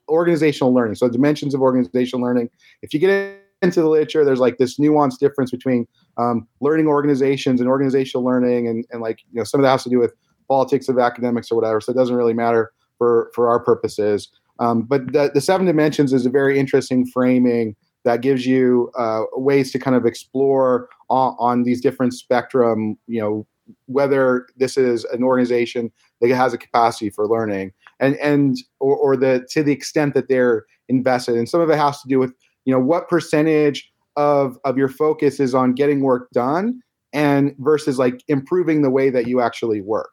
organizational 0.09 0.73
learning. 0.75 0.97
So 0.97 1.09
dimensions 1.09 1.55
of 1.55 1.61
organizational 1.61 2.25
learning. 2.25 2.51
If 2.83 2.93
you 2.93 3.01
get 3.01 3.39
into 3.63 3.81
the 3.81 3.89
literature, 3.89 4.25
there's 4.25 4.41
like 4.41 4.59
this 4.59 4.79
nuanced 4.79 5.19
difference 5.19 5.51
between 5.51 5.87
um, 6.19 6.47
learning 6.61 6.89
organizations 6.89 7.61
and 7.61 7.69
organizational 7.69 8.25
learning, 8.25 8.69
and, 8.69 8.85
and 8.91 9.01
like 9.01 9.21
you 9.33 9.39
know, 9.39 9.45
some 9.45 9.61
of 9.61 9.63
that 9.63 9.71
has 9.71 9.85
to 9.85 9.91
do 9.91 9.99
with 9.99 10.13
politics 10.49 10.89
of 10.89 10.99
academics 10.99 11.51
or 11.51 11.55
whatever. 11.55 11.81
So 11.81 11.93
it 11.93 11.97
doesn't 11.97 12.17
really 12.17 12.35
matter 12.35 12.73
for 12.99 13.31
for 13.35 13.49
our 13.49 13.61
purposes. 13.61 14.29
Um, 14.59 14.83
but 14.83 15.13
the, 15.13 15.31
the 15.33 15.41
seven 15.41 15.67
dimensions 15.67 16.13
is 16.13 16.27
a 16.27 16.31
very 16.31 16.59
interesting 16.59 17.07
framing 17.07 17.75
that 18.05 18.21
gives 18.21 18.47
you 18.47 18.91
uh, 18.99 19.23
ways 19.35 19.73
to 19.73 19.79
kind 19.79 19.97
of 19.97 20.05
explore 20.07 20.89
on, 21.09 21.37
on, 21.39 21.63
these 21.63 21.81
different 21.81 22.15
spectrum 22.15 22.99
you 23.07 23.21
know 23.21 23.47
whether 23.87 24.47
this 24.57 24.77
is 24.77 25.05
an 25.07 25.23
organization 25.23 25.91
that 26.21 26.31
has 26.31 26.53
a 26.53 26.59
capacity 26.59 27.11
for 27.11 27.27
learning 27.27 27.73
and 28.03 28.17
and 28.17 28.59
or, 28.81 28.97
or 28.97 29.17
the 29.17 29.47
to 29.51 29.63
the 29.63 29.73
extent 29.73 30.13
that 30.13 30.29
they're 30.29 30.67
invested. 30.91 31.37
And 31.37 31.49
some 31.49 31.63
of 31.63 31.71
it 31.71 31.79
has 31.79 32.03
to 32.03 32.09
do 32.09 32.19
with 32.19 32.35
you 32.67 32.75
know 32.75 32.81
what 32.81 33.09
percentage 33.09 33.91
of 34.17 34.59
of 34.65 34.77
your 34.77 34.89
focus 34.89 35.41
is 35.41 35.55
on 35.55 35.73
getting 35.73 36.03
work 36.03 36.29
done 36.33 36.83
and 37.15 37.55
versus 37.61 37.99
like 37.99 38.23
improving 38.29 38.83
the 38.83 38.91
way 38.91 39.09
that 39.09 39.27
you 39.27 39.41
actually 39.41 39.81
work 39.81 40.11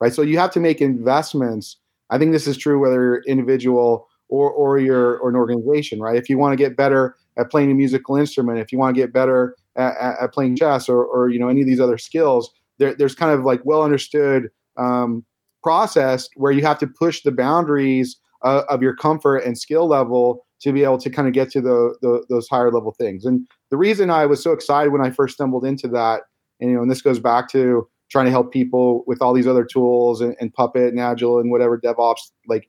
right? 0.00 0.12
So 0.12 0.22
you 0.22 0.38
have 0.38 0.50
to 0.52 0.60
make 0.60 0.82
investments. 0.82 1.78
I 2.10 2.18
think 2.18 2.32
this 2.32 2.46
is 2.46 2.58
true 2.58 2.78
whether 2.78 2.94
you're 2.94 3.22
individual 3.22 4.08
or 4.28 4.50
or 4.50 4.78
you're 4.78 5.18
or 5.18 5.30
an 5.30 5.36
organization 5.36 6.00
right? 6.00 6.16
If 6.16 6.28
you 6.28 6.38
want 6.38 6.52
to 6.52 6.62
get 6.62 6.76
better 6.76 7.16
at 7.38 7.50
playing 7.50 7.70
a 7.70 7.74
musical 7.74 8.16
instrument, 8.16 8.58
if 8.58 8.70
you 8.70 8.78
want 8.78 8.94
to 8.94 9.00
get 9.00 9.12
better 9.12 9.56
at, 9.76 9.94
at 10.20 10.32
playing 10.32 10.56
chess 10.56 10.88
or, 10.88 11.04
or, 11.04 11.30
you 11.30 11.38
know 11.38 11.48
any 11.48 11.62
of 11.62 11.66
these 11.66 11.80
other 11.80 11.98
skills, 11.98 12.50
there, 12.78 12.94
there's 12.94 13.14
kind 13.14 13.32
of 13.32 13.44
like 13.44 13.60
well 13.64 13.82
understood 13.82 14.50
um, 14.76 15.24
process 15.64 16.28
where 16.36 16.52
you 16.52 16.62
have 16.62 16.78
to 16.78 16.86
push 16.86 17.22
the 17.22 17.32
boundaries 17.32 18.16
uh, 18.42 18.62
of 18.68 18.82
your 18.82 18.94
comfort 18.94 19.38
and 19.38 19.58
skill 19.58 19.88
level 19.88 20.44
to 20.60 20.72
be 20.72 20.84
able 20.84 20.98
to 20.98 21.10
kind 21.10 21.26
of 21.26 21.32
get 21.34 21.50
to 21.50 21.60
the, 21.60 21.96
the, 22.02 22.24
those 22.28 22.46
higher 22.48 22.70
level 22.70 22.92
things. 22.92 23.24
And 23.24 23.48
the 23.70 23.78
reason 23.78 24.10
I 24.10 24.26
was 24.26 24.42
so 24.42 24.52
excited 24.52 24.92
when 24.92 25.00
I 25.00 25.10
first 25.10 25.34
stumbled 25.34 25.64
into 25.64 25.88
that, 25.88 26.22
and 26.60 26.70
you 26.70 26.76
know, 26.76 26.82
and 26.82 26.90
this 26.90 27.02
goes 27.02 27.18
back 27.18 27.50
to 27.52 27.88
trying 28.10 28.26
to 28.26 28.30
help 28.30 28.52
people 28.52 29.02
with 29.06 29.22
all 29.22 29.32
these 29.32 29.46
other 29.46 29.64
tools 29.64 30.20
and, 30.20 30.36
and 30.38 30.52
Puppet 30.52 30.92
and 30.92 31.00
Agile 31.00 31.40
and 31.40 31.50
whatever 31.50 31.80
DevOps, 31.80 32.30
like 32.46 32.68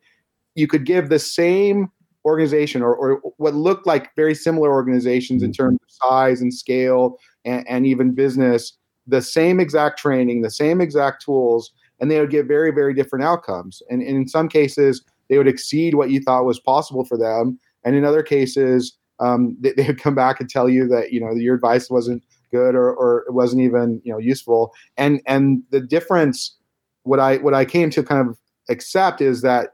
you 0.56 0.66
could 0.66 0.86
give 0.86 1.10
the 1.10 1.20
same 1.20 1.92
organization 2.26 2.82
or, 2.82 2.96
or 2.96 3.22
what 3.38 3.54
looked 3.54 3.86
like 3.86 4.16
very 4.16 4.34
similar 4.34 4.72
organizations 4.72 5.44
in 5.44 5.52
mm-hmm. 5.52 5.64
terms 5.64 5.80
of 5.84 6.10
size 6.10 6.42
and 6.42 6.54
scale 6.54 7.18
and, 7.44 7.68
and 7.70 7.86
even 7.86 8.16
business 8.16 8.74
the 9.06 9.22
same 9.22 9.60
exact 9.60 10.00
training 10.00 10.42
the 10.42 10.50
same 10.50 10.82
exact 10.82 11.24
tools 11.24 11.72
and 12.00 12.10
they 12.10 12.20
would 12.20 12.30
get 12.30 12.46
very 12.46 12.72
very 12.72 12.94
different 12.94 13.26
outcomes. 13.26 13.82
And, 13.90 14.02
and 14.02 14.16
in 14.18 14.28
some 14.28 14.50
cases 14.50 15.04
they 15.30 15.38
would 15.38 15.48
exceed 15.48 15.96
what 15.96 16.12
you 16.12 16.22
thought 16.22 16.46
was 16.46 16.60
possible 16.60 17.04
for 17.06 17.18
them. 17.18 17.60
And 17.84 17.96
in 17.96 18.06
other 18.06 18.24
cases 18.24 18.98
um, 19.20 19.56
they, 19.60 19.72
they, 19.72 19.88
would 19.88 20.02
come 20.02 20.16
back 20.16 20.40
and 20.40 20.50
tell 20.50 20.70
you 20.70 20.88
that 20.88 21.14
you 21.14 21.20
know 21.20 21.32
your 21.32 21.56
advice 21.56 21.90
wasn't 21.90 22.24
good 22.52 22.76
or, 22.76 22.94
or 22.94 23.26
it 23.28 23.34
wasn't 23.34 23.62
even 23.62 24.02
you 24.04 24.12
know 24.12 24.20
useful. 24.20 24.74
And 24.98 25.22
and 25.26 25.64
the 25.72 25.82
difference 25.82 26.56
what 27.04 27.20
i 27.20 27.38
what 27.38 27.54
i 27.54 27.64
came 27.66 27.92
to 27.92 28.02
kind 28.02 28.28
of 28.28 28.36
accept 28.70 29.22
is 29.22 29.42
that 29.42 29.70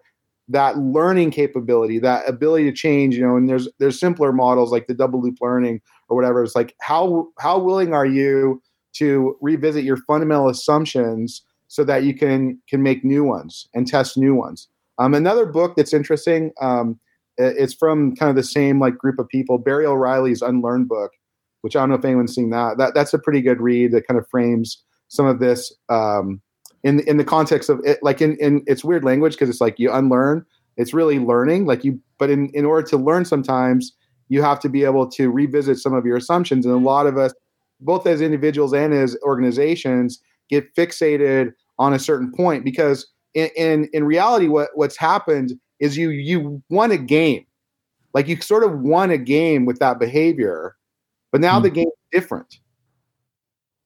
that 0.52 0.78
learning 0.78 1.32
capability, 1.32 1.98
that 2.00 2.28
ability 2.28 2.66
to 2.66 2.76
change, 2.76 3.16
you 3.16 3.26
know, 3.26 3.36
and 3.36 3.50
there's 3.50 3.68
there's 3.80 4.00
simpler 4.00 4.32
models 4.32 4.72
like 4.72 4.88
the 4.88 4.94
double 4.94 5.22
loop 5.22 5.38
learning 5.42 5.82
or 6.10 6.16
whatever. 6.16 6.44
It's 6.44 6.56
like 6.56 6.76
how 6.82 7.28
how 7.40 7.58
willing 7.58 7.94
are 7.94 8.06
you 8.06 8.62
to 8.94 9.38
revisit 9.42 9.84
your 9.84 9.98
fundamental 9.98 10.50
assumptions 10.50 11.42
so 11.72 11.86
that 11.86 12.04
you 12.04 12.14
can 12.14 12.60
can 12.68 12.84
make 12.84 13.06
new 13.06 13.24
ones 13.24 13.70
and 13.74 13.88
test 13.88 14.18
new 14.18 14.36
ones. 14.36 14.68
Um, 14.98 15.14
another 15.14 15.46
book 15.46 15.78
that's 15.78 15.94
interesting. 15.94 16.52
Um, 16.60 17.00
it's 17.38 17.74
from 17.74 18.14
kind 18.18 18.30
of 18.30 18.36
the 18.36 18.44
same 18.44 18.78
like 18.78 18.98
group 18.98 19.20
of 19.20 19.30
people. 19.30 19.58
Barry 19.58 19.86
O'Reilly's 19.86 20.42
Unlearn 20.42 20.84
book, 20.84 21.12
which 21.62 21.78
I 21.78 21.80
don't 21.80 21.90
know 21.90 21.96
if 21.96 22.04
anyone's 22.04 22.36
seen 22.36 22.50
that. 22.50 22.78
That 22.78 22.94
that's 22.94 23.14
a 23.14 23.20
pretty 23.20 23.40
good 23.42 23.62
read 23.62 23.94
that 23.94 24.06
kind 24.06 24.20
of 24.20 24.28
frames 24.30 24.84
some 25.08 25.26
of 25.26 25.40
this 25.40 25.74
um, 25.88 26.42
in 26.84 27.00
in 27.08 27.16
the 27.16 27.24
context 27.24 27.70
of 27.70 27.80
it, 27.86 28.00
like 28.04 28.22
in 28.22 28.36
in 28.36 28.64
it's 28.68 28.84
weird 28.84 29.06
language 29.06 29.34
because 29.34 29.48
it's 29.48 29.62
like 29.62 29.80
you 29.80 29.94
unlearn. 29.94 30.46
It's 30.76 30.94
really 30.94 31.20
learning, 31.20 31.68
like 31.68 31.86
you. 31.86 32.02
But 32.18 32.30
in 32.30 32.50
in 32.50 32.66
order 32.66 32.86
to 32.90 32.98
learn, 32.98 33.24
sometimes 33.24 33.96
you 34.28 34.42
have 34.42 34.60
to 34.60 34.68
be 34.68 34.84
able 34.84 35.10
to 35.12 35.32
revisit 35.32 35.78
some 35.78 35.94
of 35.94 36.06
your 36.06 36.18
assumptions, 36.18 36.66
and 36.66 36.76
a 36.76 36.78
lot 36.78 37.08
of 37.08 37.18
us, 37.18 37.34
both 37.80 38.06
as 38.08 38.20
individuals 38.20 38.74
and 38.74 38.94
as 38.94 39.16
organizations, 39.24 40.22
get 40.50 40.76
fixated 40.76 41.54
on 41.82 41.94
a 41.94 42.00
certain 42.00 42.32
point 42.32 42.63
because 42.63 43.08
in 43.34 43.50
in, 43.56 43.89
in 43.94 44.04
reality, 44.04 44.48
what 44.48 44.70
what's 44.76 44.98
happened 44.98 45.54
is 45.80 45.98
you 45.98 46.10
you 46.10 46.62
won 46.70 46.91
a 46.91 46.98
game, 46.98 47.46
like 48.13 48.28
you 48.28 48.39
sort 48.41 48.63
of 48.63 48.80
won 48.80 49.12
a 49.12 49.17
game 49.17 49.65
with 49.65 49.80
that 49.80 50.00
behavior, 50.00 50.76
but 51.32 51.41
now 51.41 51.60
mm. 51.60 51.63
the 51.63 51.70
game 51.70 51.88
is 51.88 52.20
different 52.22 52.60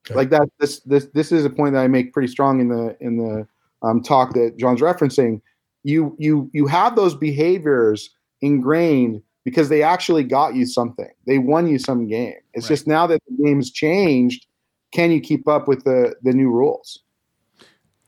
Okay. 0.06 0.14
Like 0.14 0.30
that. 0.30 0.48
This 0.60 0.80
this 0.80 1.06
this 1.14 1.32
is 1.32 1.44
a 1.44 1.50
point 1.50 1.74
that 1.74 1.82
I 1.82 1.88
make 1.88 2.12
pretty 2.12 2.28
strong 2.28 2.60
in 2.60 2.68
the 2.68 2.96
in 3.00 3.18
the 3.18 3.46
um, 3.82 4.02
talk 4.02 4.34
that 4.34 4.56
John's 4.56 4.80
referencing. 4.80 5.40
You 5.82 6.14
you 6.18 6.48
you 6.52 6.66
have 6.66 6.94
those 6.94 7.14
behaviors 7.14 8.10
ingrained 8.40 9.22
because 9.44 9.68
they 9.68 9.82
actually 9.82 10.22
got 10.22 10.54
you 10.54 10.64
something. 10.64 11.10
They 11.26 11.38
won 11.38 11.66
you 11.66 11.78
some 11.78 12.06
game. 12.06 12.34
It's 12.54 12.66
right. 12.66 12.68
just 12.68 12.86
now 12.86 13.06
that 13.08 13.20
the 13.28 13.44
game's 13.44 13.70
changed, 13.70 14.46
can 14.92 15.10
you 15.10 15.20
keep 15.20 15.48
up 15.48 15.66
with 15.66 15.84
the 15.84 16.14
the 16.22 16.32
new 16.32 16.50
rules? 16.50 17.02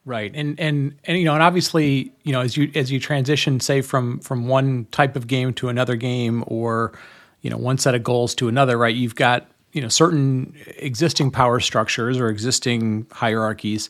Right. 0.09 0.33
And 0.35 0.59
and 0.59 0.95
and 1.05 1.19
you 1.19 1.25
know, 1.25 1.35
and 1.35 1.43
obviously, 1.43 2.13
you 2.23 2.33
know, 2.33 2.41
as 2.41 2.57
you 2.57 2.71
as 2.75 2.91
you 2.91 2.99
transition 2.99 3.61
say 3.61 3.83
from 3.83 4.21
from 4.21 4.49
one 4.49 4.87
type 4.91 5.17
of 5.17 5.27
game 5.27 5.53
to 5.55 5.69
another 5.69 5.97
game 5.97 6.45
or 6.47 6.99
you 7.43 7.51
know, 7.51 7.59
one 7.59 7.77
set 7.77 7.95
of 7.95 8.03
goals 8.03 8.35
to 8.37 8.49
another, 8.49 8.79
right? 8.79 8.95
You've 8.95 9.15
got 9.15 9.47
you 9.73 9.83
know 9.83 9.89
certain 9.89 10.55
existing 10.79 11.31
power 11.31 11.61
structures 11.61 12.19
or 12.19 12.29
existing 12.29 13.07
hierarchies 13.13 13.89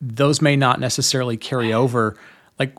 those 0.00 0.42
may 0.42 0.56
not 0.56 0.80
necessarily 0.80 1.36
carry 1.36 1.72
over 1.72 2.16
like 2.58 2.74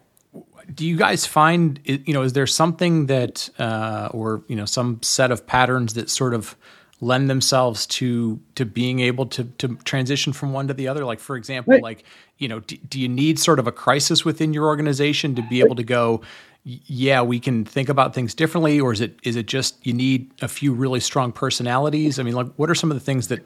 do 0.73 0.85
you 0.85 0.97
guys 0.97 1.25
find 1.25 1.79
you 1.83 2.13
know 2.13 2.23
is 2.23 2.33
there 2.33 2.47
something 2.47 3.05
that 3.05 3.49
uh, 3.59 4.09
or 4.11 4.43
you 4.47 4.55
know 4.55 4.65
some 4.65 5.01
set 5.01 5.31
of 5.31 5.45
patterns 5.45 5.93
that 5.93 6.09
sort 6.09 6.33
of 6.33 6.55
lend 7.01 7.29
themselves 7.29 7.85
to 7.85 8.39
to 8.55 8.65
being 8.65 8.99
able 8.99 9.25
to 9.25 9.43
to 9.43 9.75
transition 9.83 10.31
from 10.31 10.53
one 10.53 10.67
to 10.67 10.73
the 10.73 10.87
other 10.87 11.03
like 11.03 11.19
for 11.19 11.35
example 11.35 11.73
right. 11.73 11.83
like 11.83 12.03
you 12.37 12.47
know 12.47 12.61
do, 12.61 12.77
do 12.77 12.99
you 12.99 13.09
need 13.09 13.37
sort 13.37 13.59
of 13.59 13.67
a 13.67 13.71
crisis 13.71 14.23
within 14.23 14.53
your 14.53 14.65
organization 14.65 15.35
to 15.35 15.41
be 15.43 15.59
able 15.59 15.75
to 15.75 15.83
go 15.83 16.21
yeah, 16.65 17.21
we 17.21 17.39
can 17.39 17.63
think 17.63 17.89
about 17.89 18.15
things 18.15 18.33
differently, 18.33 18.79
or 18.79 18.91
is 18.91 18.99
it 18.99 19.19
is 19.21 19.35
it 19.35 19.45
just 19.45 19.85
you 19.85 19.93
need 19.93 20.31
a 20.41 20.47
few 20.47 20.73
really 20.73 20.99
strong 20.99 21.31
personalities? 21.31 22.17
I 22.17 22.23
mean, 22.23 22.33
like, 22.33 22.47
what 22.55 22.71
are 22.71 22.75
some 22.75 22.89
of 22.89 22.97
the 22.97 23.03
things 23.03 23.27
that? 23.27 23.45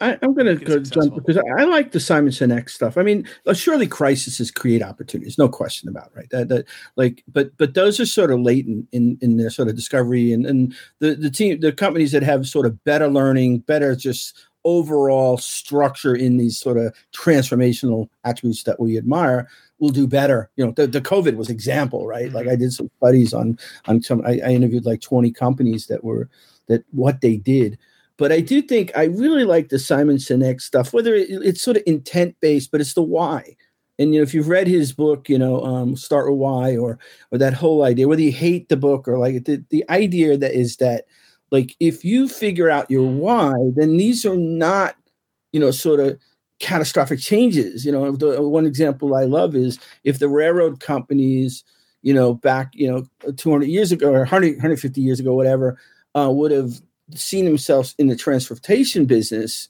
I, 0.00 0.18
am 0.22 0.34
going 0.34 0.46
to 0.46 0.64
go 0.64 0.78
jump 0.78 1.14
because 1.14 1.36
I 1.58 1.64
like 1.64 1.92
the 1.92 2.00
Simon 2.00 2.30
Sinek 2.30 2.70
stuff. 2.70 2.96
I 2.96 3.02
mean, 3.02 3.26
uh, 3.46 3.54
surely 3.54 3.86
crises 3.86 4.50
create 4.50 4.82
opportunities, 4.82 5.38
no 5.38 5.48
question 5.48 5.88
about 5.88 6.06
it, 6.06 6.12
right. 6.16 6.30
That, 6.30 6.48
that 6.48 6.66
like, 6.96 7.24
but 7.26 7.56
but 7.56 7.74
those 7.74 7.98
are 7.98 8.06
sort 8.06 8.30
of 8.30 8.40
latent 8.40 8.88
in 8.92 9.18
in 9.20 9.36
their 9.36 9.50
sort 9.50 9.68
of 9.68 9.74
discovery 9.74 10.32
and 10.32 10.46
and 10.46 10.74
the 11.00 11.14
the 11.14 11.30
team 11.30 11.60
the 11.60 11.72
companies 11.72 12.12
that 12.12 12.22
have 12.22 12.46
sort 12.46 12.66
of 12.66 12.82
better 12.84 13.08
learning, 13.08 13.58
better 13.60 13.96
just 13.96 14.36
overall 14.64 15.38
structure 15.38 16.14
in 16.14 16.36
these 16.36 16.58
sort 16.58 16.76
of 16.76 16.94
transformational 17.12 18.08
attributes 18.24 18.64
that 18.64 18.78
we 18.78 18.98
admire 18.98 19.48
will 19.78 19.90
do 19.90 20.06
better. 20.06 20.50
You 20.56 20.66
know, 20.66 20.72
the, 20.72 20.86
the 20.86 21.00
COVID 21.00 21.36
was 21.36 21.48
example, 21.48 22.06
right? 22.06 22.32
Like 22.32 22.48
I 22.48 22.56
did 22.56 22.72
some 22.72 22.90
studies 22.98 23.32
on 23.34 23.58
on 23.86 24.02
some. 24.02 24.22
I, 24.24 24.40
I 24.44 24.50
interviewed 24.50 24.86
like 24.86 25.00
twenty 25.00 25.32
companies 25.32 25.86
that 25.86 26.04
were 26.04 26.28
that 26.66 26.84
what 26.90 27.20
they 27.20 27.36
did. 27.36 27.78
But 28.18 28.32
I 28.32 28.40
do 28.40 28.60
think 28.60 28.90
I 28.96 29.04
really 29.04 29.44
like 29.44 29.68
the 29.68 29.78
Simon 29.78 30.16
Sinek 30.16 30.60
stuff, 30.60 30.92
whether 30.92 31.14
it, 31.14 31.28
it's 31.30 31.62
sort 31.62 31.76
of 31.78 31.84
intent 31.86 32.36
based, 32.40 32.70
but 32.70 32.80
it's 32.80 32.94
the 32.94 33.02
why. 33.02 33.56
And 33.98 34.12
you 34.12 34.20
know, 34.20 34.24
if 34.24 34.34
you've 34.34 34.48
read 34.48 34.66
his 34.66 34.92
book, 34.92 35.28
you 35.28 35.38
know, 35.38 35.62
um, 35.64 35.96
start 35.96 36.30
with 36.30 36.38
why, 36.38 36.76
or 36.76 36.98
or 37.32 37.38
that 37.38 37.54
whole 37.54 37.84
idea, 37.84 38.08
whether 38.08 38.22
you 38.22 38.32
hate 38.32 38.68
the 38.68 38.76
book 38.76 39.08
or 39.08 39.18
like 39.18 39.44
the, 39.44 39.64
the 39.70 39.84
idea 39.88 40.36
that 40.36 40.52
is 40.52 40.76
that 40.76 41.06
like 41.50 41.74
if 41.80 42.04
you 42.04 42.28
figure 42.28 42.68
out 42.68 42.90
your 42.90 43.08
why, 43.08 43.54
then 43.76 43.96
these 43.96 44.26
are 44.26 44.36
not, 44.36 44.96
you 45.52 45.60
know, 45.60 45.70
sort 45.70 46.00
of 46.00 46.18
catastrophic 46.60 47.20
changes. 47.20 47.84
You 47.84 47.92
know, 47.92 48.12
the 48.12 48.42
one 48.42 48.66
example 48.66 49.14
I 49.14 49.24
love 49.24 49.54
is 49.54 49.78
if 50.04 50.18
the 50.18 50.28
railroad 50.28 50.80
companies, 50.80 51.64
you 52.02 52.12
know, 52.12 52.34
back, 52.34 52.72
you 52.74 52.90
know, 52.90 53.32
200 53.32 53.66
years 53.66 53.92
ago 53.92 54.10
or 54.12 54.18
100, 54.20 54.56
150 54.56 55.00
years 55.00 55.20
ago, 55.20 55.34
whatever, 55.34 55.78
uh, 56.14 56.30
would 56.30 56.50
have 56.50 56.80
seen 57.14 57.44
themselves 57.44 57.94
in 57.98 58.08
the 58.08 58.16
transportation 58.16 59.04
business, 59.04 59.68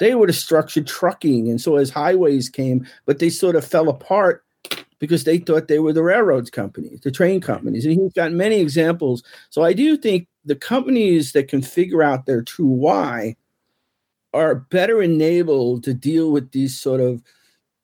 they 0.00 0.14
would 0.14 0.28
have 0.28 0.36
structured 0.36 0.86
trucking. 0.86 1.48
And 1.48 1.60
so 1.60 1.76
as 1.76 1.90
highways 1.90 2.48
came, 2.48 2.86
but 3.06 3.18
they 3.18 3.30
sort 3.30 3.56
of 3.56 3.64
fell 3.64 3.88
apart 3.88 4.44
because 4.98 5.24
they 5.24 5.38
thought 5.38 5.68
they 5.68 5.78
were 5.78 5.92
the 5.92 6.02
railroads 6.02 6.50
companies, 6.50 7.00
the 7.00 7.10
train 7.10 7.40
companies. 7.40 7.84
And 7.84 8.00
he's 8.00 8.12
got 8.12 8.32
many 8.32 8.60
examples. 8.60 9.22
So 9.50 9.62
I 9.62 9.72
do 9.72 9.96
think 9.96 10.28
the 10.44 10.56
companies 10.56 11.32
that 11.32 11.48
can 11.48 11.62
figure 11.62 12.02
out 12.02 12.26
their 12.26 12.42
true 12.42 12.66
why 12.66 13.36
are 14.32 14.54
better 14.54 15.02
enabled 15.02 15.84
to 15.84 15.94
deal 15.94 16.32
with 16.32 16.50
these 16.52 16.78
sort 16.78 17.00
of 17.00 17.22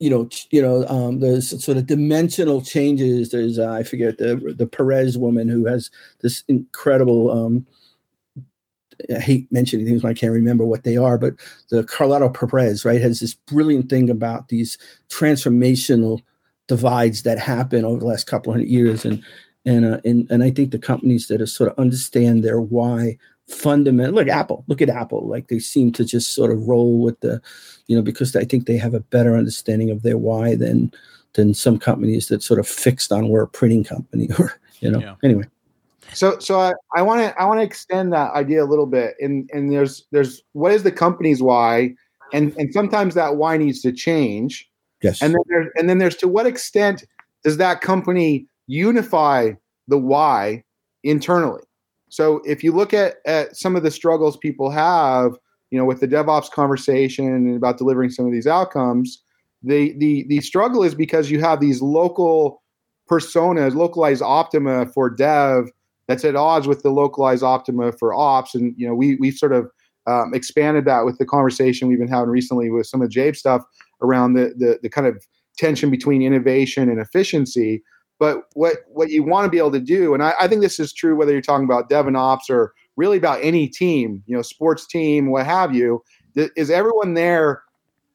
you 0.00 0.08
know, 0.08 0.30
you 0.50 0.62
know, 0.62 0.86
um, 0.88 1.20
there's 1.20 1.62
sort 1.62 1.76
of 1.76 1.86
dimensional 1.86 2.62
changes. 2.62 3.28
There's 3.28 3.58
uh, 3.58 3.70
I 3.70 3.82
forget 3.82 4.16
the 4.16 4.54
the 4.56 4.66
Perez 4.66 5.18
woman 5.18 5.46
who 5.48 5.66
has 5.66 5.90
this 6.22 6.42
incredible. 6.48 7.30
Um, 7.30 7.66
I 9.14 9.20
hate 9.20 9.50
mentioning 9.52 9.86
things 9.86 10.02
when 10.02 10.10
I 10.10 10.14
can't 10.14 10.32
remember 10.32 10.64
what 10.64 10.84
they 10.84 10.96
are, 10.96 11.18
but 11.18 11.34
the 11.70 11.84
Carlota 11.84 12.28
Perez 12.30 12.84
right 12.84 13.00
has 13.00 13.20
this 13.20 13.34
brilliant 13.34 13.88
thing 13.88 14.10
about 14.10 14.48
these 14.48 14.78
transformational 15.08 16.20
divides 16.68 17.22
that 17.22 17.38
happen 17.38 17.84
over 17.84 18.00
the 18.00 18.06
last 18.06 18.26
couple 18.26 18.52
hundred 18.52 18.68
years, 18.68 19.04
and 19.04 19.22
and 19.64 19.84
uh, 19.84 20.00
and 20.04 20.30
and 20.30 20.42
I 20.42 20.50
think 20.50 20.70
the 20.70 20.78
companies 20.78 21.28
that 21.28 21.40
are 21.40 21.46
sort 21.46 21.70
of 21.70 21.78
understand 21.78 22.44
their 22.44 22.60
why 22.60 23.18
fundamental 23.48 24.14
look 24.14 24.28
apple 24.28 24.64
look 24.68 24.80
at 24.80 24.88
apple. 24.88 25.26
Like 25.26 25.48
they 25.48 25.58
seem 25.58 25.92
to 25.92 26.04
just 26.04 26.34
sort 26.34 26.52
of 26.52 26.68
roll 26.68 27.00
with 27.00 27.18
the 27.20 27.42
you 27.86 27.96
know 27.96 28.02
because 28.02 28.34
i 28.36 28.44
think 28.44 28.66
they 28.66 28.76
have 28.76 28.94
a 28.94 29.00
better 29.00 29.36
understanding 29.36 29.90
of 29.90 30.02
their 30.02 30.16
why 30.16 30.54
than 30.54 30.92
than 31.34 31.52
some 31.52 31.78
companies 31.78 32.28
that 32.28 32.42
sort 32.42 32.60
of 32.60 32.68
fixed 32.68 33.10
on 33.10 33.28
we're 33.28 33.42
a 33.42 33.48
printing 33.48 33.84
company 33.84 34.28
or 34.38 34.54
you 34.80 34.90
know. 34.90 35.00
Yeah. 35.00 35.16
anyway 35.24 35.44
so 36.12 36.38
so 36.38 36.72
i 36.94 37.02
want 37.02 37.20
to 37.20 37.40
i 37.40 37.44
want 37.44 37.60
to 37.60 37.64
extend 37.64 38.12
that 38.12 38.32
idea 38.32 38.62
a 38.62 38.66
little 38.66 38.86
bit 38.86 39.14
and 39.20 39.48
and 39.52 39.72
there's 39.72 40.06
there's 40.10 40.42
what 40.52 40.72
is 40.72 40.82
the 40.82 40.92
company's 40.92 41.42
why 41.42 41.94
and 42.32 42.54
and 42.56 42.72
sometimes 42.72 43.14
that 43.14 43.36
why 43.36 43.56
needs 43.56 43.80
to 43.82 43.92
change. 43.92 44.68
Yes. 45.02 45.22
And 45.22 45.34
then 45.34 45.42
there's 45.48 45.68
and 45.76 45.88
then 45.88 45.98
there's 45.98 46.16
to 46.16 46.28
what 46.28 46.46
extent 46.46 47.04
does 47.42 47.56
that 47.56 47.80
company 47.80 48.46
unify 48.66 49.52
the 49.88 49.98
why 49.98 50.62
internally? 51.02 51.62
So 52.08 52.42
if 52.44 52.64
you 52.64 52.72
look 52.72 52.92
at, 52.92 53.16
at 53.24 53.56
some 53.56 53.76
of 53.76 53.82
the 53.82 53.90
struggles 53.90 54.36
people 54.36 54.70
have, 54.70 55.32
you 55.70 55.78
know, 55.78 55.84
with 55.84 56.00
the 56.00 56.08
DevOps 56.08 56.50
conversation 56.50 57.26
and 57.26 57.56
about 57.56 57.78
delivering 57.78 58.10
some 58.10 58.26
of 58.26 58.32
these 58.32 58.46
outcomes, 58.46 59.22
the 59.62 59.94
the 59.98 60.26
the 60.28 60.40
struggle 60.40 60.82
is 60.82 60.94
because 60.94 61.30
you 61.30 61.40
have 61.40 61.60
these 61.60 61.80
local 61.80 62.62
personas, 63.10 63.74
localized 63.74 64.22
optima 64.22 64.86
for 64.86 65.10
dev 65.10 65.70
that's 66.10 66.24
at 66.24 66.36
odds 66.36 66.66
with 66.66 66.82
the 66.82 66.90
localized 66.90 67.42
optima 67.42 67.92
for 67.92 68.12
ops. 68.12 68.54
And 68.54 68.74
you 68.76 68.86
know, 68.86 68.94
we 68.94 69.16
we 69.16 69.30
sort 69.30 69.52
of 69.52 69.70
um, 70.06 70.34
expanded 70.34 70.84
that 70.86 71.04
with 71.04 71.18
the 71.18 71.26
conversation 71.26 71.88
we've 71.88 71.98
been 71.98 72.08
having 72.08 72.30
recently 72.30 72.70
with 72.70 72.86
some 72.86 73.00
of 73.00 73.10
Jabe 73.10 73.36
stuff 73.36 73.62
around 74.02 74.34
the, 74.34 74.52
the 74.56 74.78
the 74.82 74.88
kind 74.88 75.06
of 75.06 75.24
tension 75.56 75.90
between 75.90 76.22
innovation 76.22 76.88
and 76.88 77.00
efficiency. 77.00 77.82
But 78.18 78.42
what 78.54 78.78
what 78.88 79.10
you 79.10 79.22
want 79.22 79.44
to 79.44 79.50
be 79.50 79.58
able 79.58 79.72
to 79.72 79.80
do, 79.80 80.12
and 80.12 80.22
I, 80.22 80.34
I 80.40 80.48
think 80.48 80.62
this 80.62 80.80
is 80.80 80.92
true 80.92 81.16
whether 81.16 81.32
you're 81.32 81.40
talking 81.40 81.64
about 81.64 81.88
dev 81.88 82.06
and 82.06 82.16
ops 82.16 82.50
or 82.50 82.74
really 82.96 83.16
about 83.16 83.38
any 83.42 83.68
team, 83.68 84.22
you 84.26 84.36
know, 84.36 84.42
sports 84.42 84.86
team, 84.86 85.30
what 85.30 85.46
have 85.46 85.74
you, 85.74 86.02
th- 86.34 86.50
is 86.56 86.70
everyone 86.70 87.14
there 87.14 87.62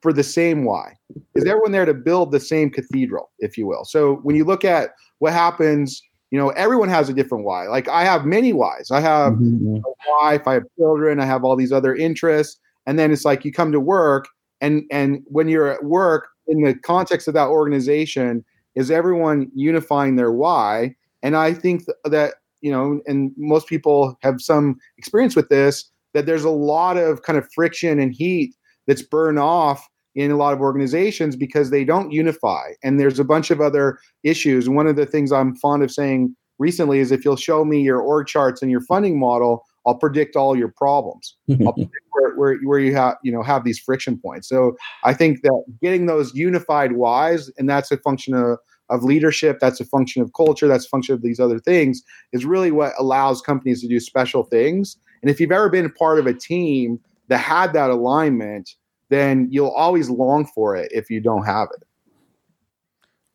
for 0.01 0.13
the 0.13 0.23
same 0.23 0.63
why? 0.63 0.93
Is 1.33 1.45
everyone 1.45 1.71
there 1.71 1.85
to 1.85 1.93
build 1.93 2.31
the 2.31 2.39
same 2.39 2.69
cathedral, 2.69 3.31
if 3.39 3.57
you 3.57 3.65
will? 3.65 3.83
So 3.85 4.17
when 4.17 4.35
you 4.35 4.45
look 4.45 4.63
at 4.63 4.91
what 5.19 5.33
happens, 5.33 6.03
you 6.31 6.39
know, 6.39 6.49
everyone 6.49 6.89
has 6.89 7.09
a 7.09 7.13
different 7.13 7.45
why. 7.45 7.67
Like 7.67 7.87
I 7.87 8.03
have 8.03 8.25
many 8.25 8.53
whys. 8.53 8.91
I 8.91 8.99
have 8.99 9.33
mm-hmm. 9.33 9.77
a 9.77 10.23
wife, 10.23 10.47
I 10.47 10.53
have 10.55 10.63
children, 10.77 11.19
I 11.19 11.25
have 11.25 11.43
all 11.43 11.55
these 11.55 11.71
other 11.71 11.95
interests, 11.95 12.59
and 12.85 12.97
then 12.99 13.11
it's 13.11 13.25
like 13.25 13.45
you 13.45 13.51
come 13.51 13.71
to 13.71 13.79
work, 13.79 14.27
and 14.61 14.83
and 14.91 15.23
when 15.27 15.47
you're 15.47 15.71
at 15.71 15.83
work 15.83 16.27
in 16.47 16.61
the 16.61 16.73
context 16.73 17.27
of 17.27 17.33
that 17.33 17.47
organization 17.47 18.43
is 18.75 18.91
everyone 18.91 19.49
unifying 19.55 20.15
their 20.15 20.31
why 20.31 20.95
and 21.23 21.35
i 21.35 21.53
think 21.53 21.83
that 22.03 22.35
you 22.61 22.71
know 22.71 23.01
and 23.07 23.31
most 23.37 23.67
people 23.67 24.17
have 24.21 24.41
some 24.41 24.77
experience 24.97 25.35
with 25.35 25.49
this 25.49 25.89
that 26.13 26.25
there's 26.25 26.43
a 26.43 26.49
lot 26.49 26.97
of 26.97 27.23
kind 27.23 27.37
of 27.37 27.47
friction 27.53 27.99
and 27.99 28.13
heat 28.13 28.55
that's 28.87 29.01
burned 29.01 29.39
off 29.39 29.87
in 30.15 30.31
a 30.31 30.37
lot 30.37 30.53
of 30.53 30.61
organizations 30.61 31.35
because 31.35 31.69
they 31.69 31.83
don't 31.83 32.11
unify 32.11 32.71
and 32.83 32.99
there's 32.99 33.19
a 33.19 33.23
bunch 33.23 33.51
of 33.51 33.61
other 33.61 33.99
issues 34.23 34.69
one 34.69 34.87
of 34.87 34.95
the 34.95 35.05
things 35.05 35.31
i'm 35.31 35.55
fond 35.55 35.83
of 35.83 35.91
saying 35.91 36.35
recently 36.57 36.99
is 36.99 37.11
if 37.11 37.25
you'll 37.25 37.35
show 37.35 37.65
me 37.65 37.81
your 37.81 37.99
org 37.99 38.27
charts 38.27 38.61
and 38.61 38.71
your 38.71 38.81
funding 38.81 39.19
model 39.19 39.63
I'll 39.85 39.95
predict 39.95 40.35
all 40.35 40.57
your 40.57 40.69
problems. 40.69 41.35
I'll 41.65 41.73
predict 41.73 41.93
where, 42.11 42.35
where, 42.35 42.57
where 42.63 42.79
you 42.79 42.95
have 42.95 43.17
you 43.23 43.31
know 43.31 43.43
have 43.43 43.63
these 43.63 43.79
friction 43.79 44.17
points. 44.17 44.49
So 44.49 44.75
I 45.03 45.13
think 45.13 45.41
that 45.43 45.63
getting 45.81 46.05
those 46.05 46.33
unified 46.33 46.93
whys, 46.93 47.51
and 47.57 47.69
that's 47.69 47.91
a 47.91 47.97
function 47.97 48.33
of 48.33 48.57
of 48.89 49.03
leadership, 49.03 49.57
that's 49.59 49.79
a 49.79 49.85
function 49.85 50.21
of 50.21 50.31
culture, 50.33 50.67
that's 50.67 50.85
a 50.85 50.89
function 50.89 51.15
of 51.15 51.23
these 51.23 51.39
other 51.39 51.59
things, 51.59 52.03
is 52.33 52.45
really 52.45 52.71
what 52.71 52.93
allows 52.99 53.41
companies 53.41 53.81
to 53.81 53.87
do 53.87 53.99
special 53.99 54.43
things. 54.43 54.97
And 55.21 55.31
if 55.31 55.39
you've 55.39 55.51
ever 55.51 55.69
been 55.69 55.91
part 55.91 56.19
of 56.19 56.27
a 56.27 56.33
team 56.33 56.99
that 57.29 57.39
had 57.39 57.73
that 57.73 57.89
alignment, 57.89 58.75
then 59.09 59.47
you'll 59.51 59.71
always 59.71 60.09
long 60.09 60.45
for 60.45 60.75
it 60.75 60.91
if 60.91 61.09
you 61.09 61.21
don't 61.21 61.45
have 61.45 61.69
it. 61.75 61.83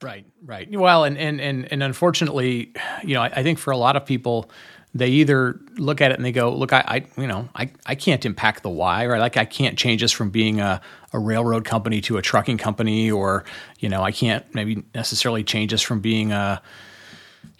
Right, 0.02 0.24
right. 0.44 0.68
Well, 0.70 1.04
and 1.04 1.18
and 1.18 1.40
and 1.40 1.70
and 1.70 1.82
unfortunately, 1.82 2.72
you 3.02 3.14
know, 3.14 3.22
I, 3.22 3.26
I 3.36 3.42
think 3.42 3.58
for 3.58 3.70
a 3.70 3.76
lot 3.76 3.96
of 3.96 4.06
people, 4.06 4.50
they 4.94 5.08
either 5.08 5.60
look 5.76 6.00
at 6.00 6.10
it 6.10 6.16
and 6.16 6.24
they 6.24 6.32
go, 6.32 6.52
look, 6.54 6.72
I, 6.72 6.84
I, 6.86 7.20
you 7.20 7.26
know, 7.26 7.48
I, 7.54 7.70
I 7.86 7.94
can't 7.94 8.24
impact 8.26 8.62
the 8.62 8.70
why, 8.70 9.06
right? 9.06 9.20
Like 9.20 9.36
I 9.36 9.44
can't 9.44 9.78
change 9.78 10.00
this 10.00 10.10
from 10.10 10.30
being 10.30 10.60
a, 10.60 10.80
a 11.12 11.18
railroad 11.18 11.64
company 11.64 12.00
to 12.02 12.16
a 12.16 12.22
trucking 12.22 12.58
company, 12.58 13.10
or, 13.10 13.44
you 13.78 13.88
know, 13.88 14.02
I 14.02 14.10
can't 14.10 14.44
maybe 14.54 14.82
necessarily 14.94 15.44
change 15.44 15.70
this 15.70 15.82
from 15.82 16.00
being 16.00 16.32
a, 16.32 16.60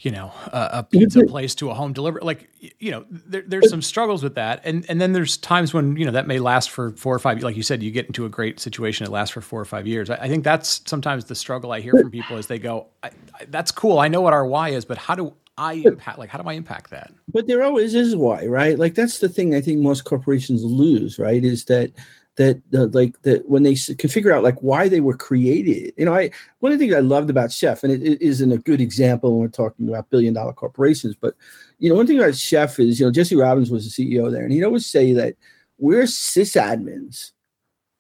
you 0.01 0.11
know, 0.11 0.33
a, 0.47 0.71
a 0.73 0.83
pizza 0.83 1.25
place 1.27 1.55
to 1.57 1.71
a 1.71 1.75
home 1.75 1.93
delivery. 1.93 2.23
Like, 2.23 2.49
you 2.79 2.91
know, 2.91 3.05
there, 3.11 3.43
there's 3.47 3.69
some 3.69 3.83
struggles 3.83 4.23
with 4.23 4.35
that. 4.35 4.61
And, 4.65 4.87
and 4.89 5.01
then 5.01 5.13
there's 5.13 5.37
times 5.37 5.75
when, 5.75 5.97
you 5.97 6.07
know, 6.07 6.13
that 6.13 6.27
may 6.27 6.39
last 6.39 6.71
for 6.71 6.93
four 6.93 7.15
or 7.15 7.19
five, 7.19 7.43
like 7.43 7.57
you 7.57 7.63
said, 7.63 7.83
you 7.83 7.91
get 7.91 8.07
into 8.07 8.25
a 8.25 8.29
great 8.29 8.61
situation 8.61 9.07
it 9.07 9.11
lasts 9.11 9.33
for 9.33 9.41
four 9.41 9.61
or 9.61 9.67
five 9.67 9.87
years. 9.87 10.09
I, 10.09 10.17
I 10.17 10.29
think 10.29 10.43
that's 10.45 10.83
sometimes 10.87 11.27
the 11.27 11.35
struggle 11.35 11.73
I 11.73 11.81
hear 11.81 11.93
from 11.93 12.11
people 12.11 12.37
is 12.39 12.47
they 12.47 12.59
go, 12.59 12.87
I, 13.03 13.09
I, 13.09 13.45
that's 13.49 13.71
cool. 13.71 13.99
I 13.99 14.09
know 14.09 14.23
what 14.23 14.33
our 14.33 14.47
why 14.47 14.71
is, 14.71 14.85
but 14.85 14.97
how 14.97 15.15
do, 15.15 15.35
I 15.59 15.75
impact? 15.75 16.19
Like, 16.19 16.31
how 16.31 16.41
do 16.41 16.49
I 16.49 16.55
impact 16.55 16.91
that? 16.91 17.13
But 17.29 17.47
there 17.47 17.63
always 17.63 17.95
is 17.95 18.17
why, 18.17 18.47
right? 18.47 18.79
Like 18.79 18.95
that's 18.95 19.19
the 19.19 19.29
thing 19.29 19.55
I 19.55 19.61
think 19.61 19.81
most 19.81 20.07
corporations 20.07 20.65
lose, 20.65 21.19
right? 21.19 21.45
Is 21.45 21.67
that 21.67 21.93
that 22.41 22.63
uh, 22.75 22.87
like 22.93 23.21
that 23.21 23.47
when 23.51 23.65
they 23.65 23.75
can 23.75 24.09
figure 24.09 24.33
out 24.33 24.43
like 24.43 24.59
why 24.63 24.89
they 24.89 25.01
were 25.01 25.17
created. 25.17 25.93
You 25.99 26.07
know, 26.07 26.15
I 26.15 26.31
one 26.61 26.73
of 26.73 26.79
the 26.79 26.83
things 26.83 26.97
I 26.97 27.01
loved 27.01 27.29
about 27.29 27.53
Chef, 27.53 27.85
and 27.85 27.93
it, 27.93 28.03
it 28.03 28.23
isn't 28.23 28.51
a 28.51 28.57
good 28.57 28.81
example 28.81 29.33
when 29.33 29.41
we're 29.43 29.49
talking 29.49 29.87
about 29.87 30.09
billion 30.09 30.33
dollar 30.33 30.55
corporations, 30.55 31.15
but 31.15 31.35
you 31.79 31.91
know, 31.91 31.97
one 31.97 32.07
thing 32.07 32.19
about 32.19 32.35
Chef 32.35 32.81
is 32.81 32.99
you 32.99 33.05
know 33.05 33.13
Jesse 33.13 33.37
Robbins 33.37 33.71
was 33.71 33.95
the 33.95 34.15
CEO 34.15 34.33
there, 34.33 34.43
and 34.43 34.53
he'd 34.53 34.65
always 34.65 34.87
say 34.87 35.13
that 35.13 35.35
we're 35.77 36.05
sysadmins 36.05 37.33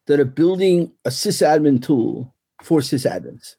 that 0.06 0.20
are 0.20 0.24
building 0.24 0.90
a 1.04 1.10
sysadmin 1.10 1.82
tool 1.82 2.34
for 2.62 2.80
sysadmins 2.80 3.56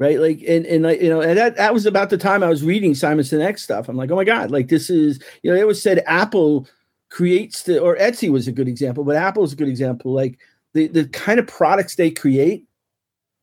right? 0.00 0.18
Like, 0.18 0.42
and 0.48 0.64
and 0.66 0.82
like 0.82 1.00
you 1.00 1.10
know, 1.10 1.20
and 1.20 1.38
that 1.38 1.56
that 1.56 1.74
was 1.74 1.86
about 1.86 2.10
the 2.10 2.16
time 2.16 2.42
I 2.42 2.48
was 2.48 2.64
reading 2.64 2.94
Simon 2.94 3.22
Sinek 3.22 3.58
stuff. 3.58 3.88
I'm 3.88 3.96
like, 3.96 4.10
oh 4.10 4.16
my 4.16 4.24
god, 4.24 4.50
like 4.50 4.68
this 4.68 4.88
is 4.88 5.22
you 5.42 5.50
know, 5.50 5.54
they 5.54 5.62
always 5.62 5.82
said 5.82 6.02
Apple 6.06 6.66
creates 7.10 7.64
the 7.64 7.78
or 7.80 7.96
Etsy 7.96 8.30
was 8.30 8.48
a 8.48 8.52
good 8.52 8.68
example, 8.68 9.04
but 9.04 9.16
Apple 9.16 9.44
is 9.44 9.52
a 9.52 9.56
good 9.56 9.68
example. 9.68 10.12
Like 10.12 10.38
the 10.72 10.86
the 10.86 11.06
kind 11.08 11.38
of 11.38 11.46
products 11.46 11.96
they 11.96 12.10
create 12.10 12.66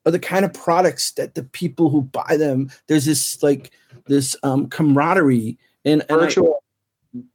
are 0.06 0.12
the 0.12 0.20
kind 0.20 0.46
of 0.46 0.54
products 0.54 1.12
that 1.12 1.36
the 1.36 1.44
people 1.44 1.90
who 1.90 2.02
buy 2.02 2.38
them. 2.38 2.72
There's 2.88 3.06
this 3.06 3.44
like 3.44 3.72
this 4.06 4.36
um 4.44 4.68
camaraderie 4.68 5.58
and, 5.86 6.04
and 6.10 6.20
virtual. 6.20 6.57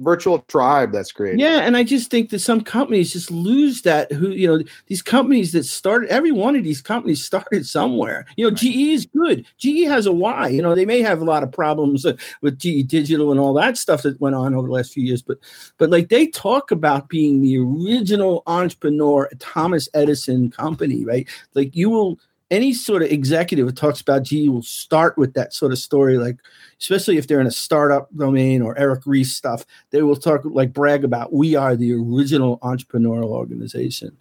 Virtual 0.01 0.41
tribe 0.49 0.93
that's 0.93 1.13
created. 1.13 1.41
Yeah, 1.41 1.61
and 1.61 1.77
I 1.77 1.83
just 1.83 2.11
think 2.11 2.31
that 2.31 2.41
some 2.41 2.61
companies 2.61 3.13
just 3.13 3.31
lose 3.31 3.83
that. 3.83 4.11
Who 4.13 4.31
you 4.31 4.47
know, 4.47 4.65
these 4.87 5.03
companies 5.03 5.53
that 5.53 5.65
started, 5.65 6.11
every 6.11 6.33
one 6.33 6.57
of 6.57 6.65
these 6.65 6.81
companies 6.81 7.25
started 7.33 7.67
somewhere. 7.67 8.27
You 8.37 8.49
know, 8.49 8.55
GE 8.55 8.65
is 8.77 9.07
good. 9.07 9.47
GE 9.59 9.85
has 9.87 10.07
a 10.07 10.13
why. 10.13 10.49
You 10.49 10.63
know, 10.63 10.75
they 10.75 10.87
may 10.87 11.03
have 11.03 11.21
a 11.21 11.25
lot 11.25 11.43
of 11.43 11.53
problems 11.53 12.05
with 12.43 12.59
GE 12.59 12.87
Digital 12.87 13.31
and 13.31 13.41
all 13.41 13.55
that 13.55 13.79
stuff 13.79 14.03
that 14.03 14.21
went 14.21 14.35
on 14.35 14.55
over 14.55 14.67
the 14.67 14.75
last 14.75 14.93
few 14.93 15.05
years, 15.05 15.23
but 15.23 15.39
but 15.79 15.91
like 15.91 16.09
they 16.09 16.27
talk 16.27 16.71
about 16.71 17.09
being 17.09 17.43
the 17.43 17.59
original 17.59 18.43
entrepreneur, 18.47 19.29
Thomas 19.39 19.89
Edison 19.95 20.51
company, 20.51 21.05
right? 21.05 21.29
Like 21.55 21.75
you 21.75 21.91
will 21.91 22.19
any 22.53 22.75
sort 22.75 23.03
of 23.03 23.11
executive 23.11 23.67
who 23.67 23.73
talks 23.73 24.03
about 24.03 24.25
GE 24.25 24.49
will 24.49 24.63
start 24.63 25.17
with 25.17 25.33
that 25.33 25.55
sort 25.55 25.73
of 25.73 25.79
story, 25.79 26.19
like 26.19 26.37
especially 26.79 27.17
if 27.17 27.27
they're 27.27 27.41
in 27.41 27.47
a 27.47 27.51
startup 27.51 28.15
domain 28.15 28.61
or 28.61 28.79
Eric 28.79 29.01
Ries 29.07 29.35
stuff, 29.35 29.65
they 29.91 30.03
will 30.03 30.15
talk 30.15 30.43
like 30.45 30.73
brag 30.73 31.03
about 31.03 31.33
we 31.33 31.57
are 31.57 31.75
the 31.75 31.95
original 31.95 32.59
entrepreneurial 32.59 33.31
organization. 33.31 34.15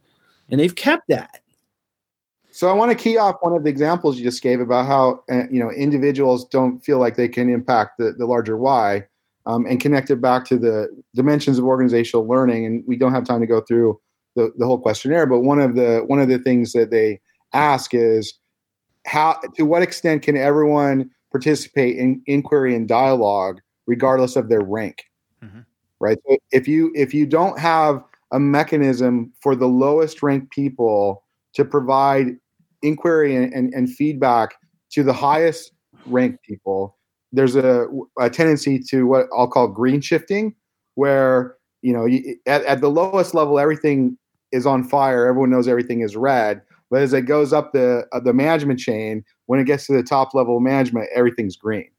And 0.50 0.62
they've 0.62 0.76
kept 0.76 1.10
that. 1.10 1.42
So 2.52 2.70
I 2.70 2.74
want 2.74 2.92
to 2.92 3.02
key 3.02 3.18
off 3.18 3.36
one 3.42 3.54
of 3.54 3.64
the 3.64 3.70
examples 3.70 4.18
you 4.18 4.24
just 4.24 4.42
gave 4.42 4.62
about 4.62 4.86
how 4.86 5.24
uh, 5.30 5.48
you 5.52 5.60
know 5.60 5.70
individuals 5.72 6.46
don't 6.46 6.80
feel 6.80 7.00
like 7.00 7.16
they 7.16 7.28
can 7.28 7.50
impact 7.50 7.98
the, 7.98 8.14
the 8.14 8.26
larger 8.26 8.58
why, 8.58 9.06
um, 9.46 9.66
and 9.66 9.80
connect 9.80 10.10
it 10.10 10.22
back 10.22 10.46
to 10.46 10.58
the 10.58 10.90
dimensions 11.16 11.58
of 11.58 11.66
organizational 11.66 12.28
learning. 12.28 12.66
And 12.66 12.84
we 12.88 12.98
don't 12.98 13.14
have 13.14 13.26
time 13.26 13.40
to 13.42 13.48
go 13.48 13.62
through 13.62 14.00
the, 14.36 14.52
the 14.58 14.66
whole 14.66 14.80
questionnaire, 14.80 15.26
but 15.26 15.42
one 15.42 15.60
of 15.60 15.76
the 15.76 16.04
one 16.08 16.20
of 16.20 16.28
the 16.28 16.40
things 16.40 16.74
that 16.74 16.92
they 16.92 17.22
ask 17.54 17.94
is 17.94 18.34
how 19.06 19.40
to 19.56 19.64
what 19.64 19.82
extent 19.82 20.24
can 20.24 20.38
everyone 20.38 21.10
participate 21.32 21.98
in 21.98 22.22
inquiry 22.28 22.76
and 22.76 22.88
dialogue 22.88 23.60
regardless 23.88 24.36
of 24.36 24.50
their 24.50 24.62
rank? 24.62 25.04
Mm-hmm. 25.44 25.62
right? 26.00 26.18
So 26.28 26.38
if 26.52 26.68
you 26.68 26.92
if 26.96 27.14
you 27.14 27.26
don't 27.26 27.60
have 27.60 28.04
a 28.32 28.40
mechanism 28.40 29.34
for 29.42 29.56
the 29.56 29.68
lowest 29.68 30.24
ranked 30.24 30.52
people 30.52 31.24
to 31.54 31.66
provide 31.66 32.38
inquiry 32.82 33.36
and, 33.36 33.54
and, 33.54 33.74
and 33.74 33.94
feedback 33.94 34.56
to 34.92 35.04
the 35.04 35.14
highest 35.14 35.74
ranked 36.06 36.42
people 36.44 36.98
there's 37.32 37.56
a, 37.56 37.86
a 38.20 38.30
tendency 38.30 38.80
to 38.80 39.06
what 39.06 39.28
i'll 39.38 39.48
call 39.48 39.68
green 39.68 40.02
shifting 40.02 40.56
where 40.96 41.56
you 41.84 41.94
know 41.94 42.08
at, 42.48 42.64
at 42.66 42.82
the 42.82 42.90
lowest 42.90 43.36
level 43.36 43.60
everything 43.60 44.18
is 44.52 44.66
on 44.66 44.84
fire. 44.84 45.28
Everyone 45.28 45.50
knows 45.50 45.68
everything 45.68 46.02
is 46.02 46.16
red 46.16 46.62
but 46.92 47.02
as 47.02 47.14
it 47.14 47.22
goes 47.22 47.54
up 47.54 47.72
the 47.72 48.06
uh, 48.12 48.20
the 48.20 48.34
management 48.34 48.80
chain, 48.80 49.24
when 49.48 49.60
it 49.60 49.66
gets 49.66 49.88
to 49.88 49.94
the 49.94 50.04
top 50.04 50.36
level 50.36 50.60
management, 50.60 51.10
everything's 51.16 51.56
green. 51.56 51.90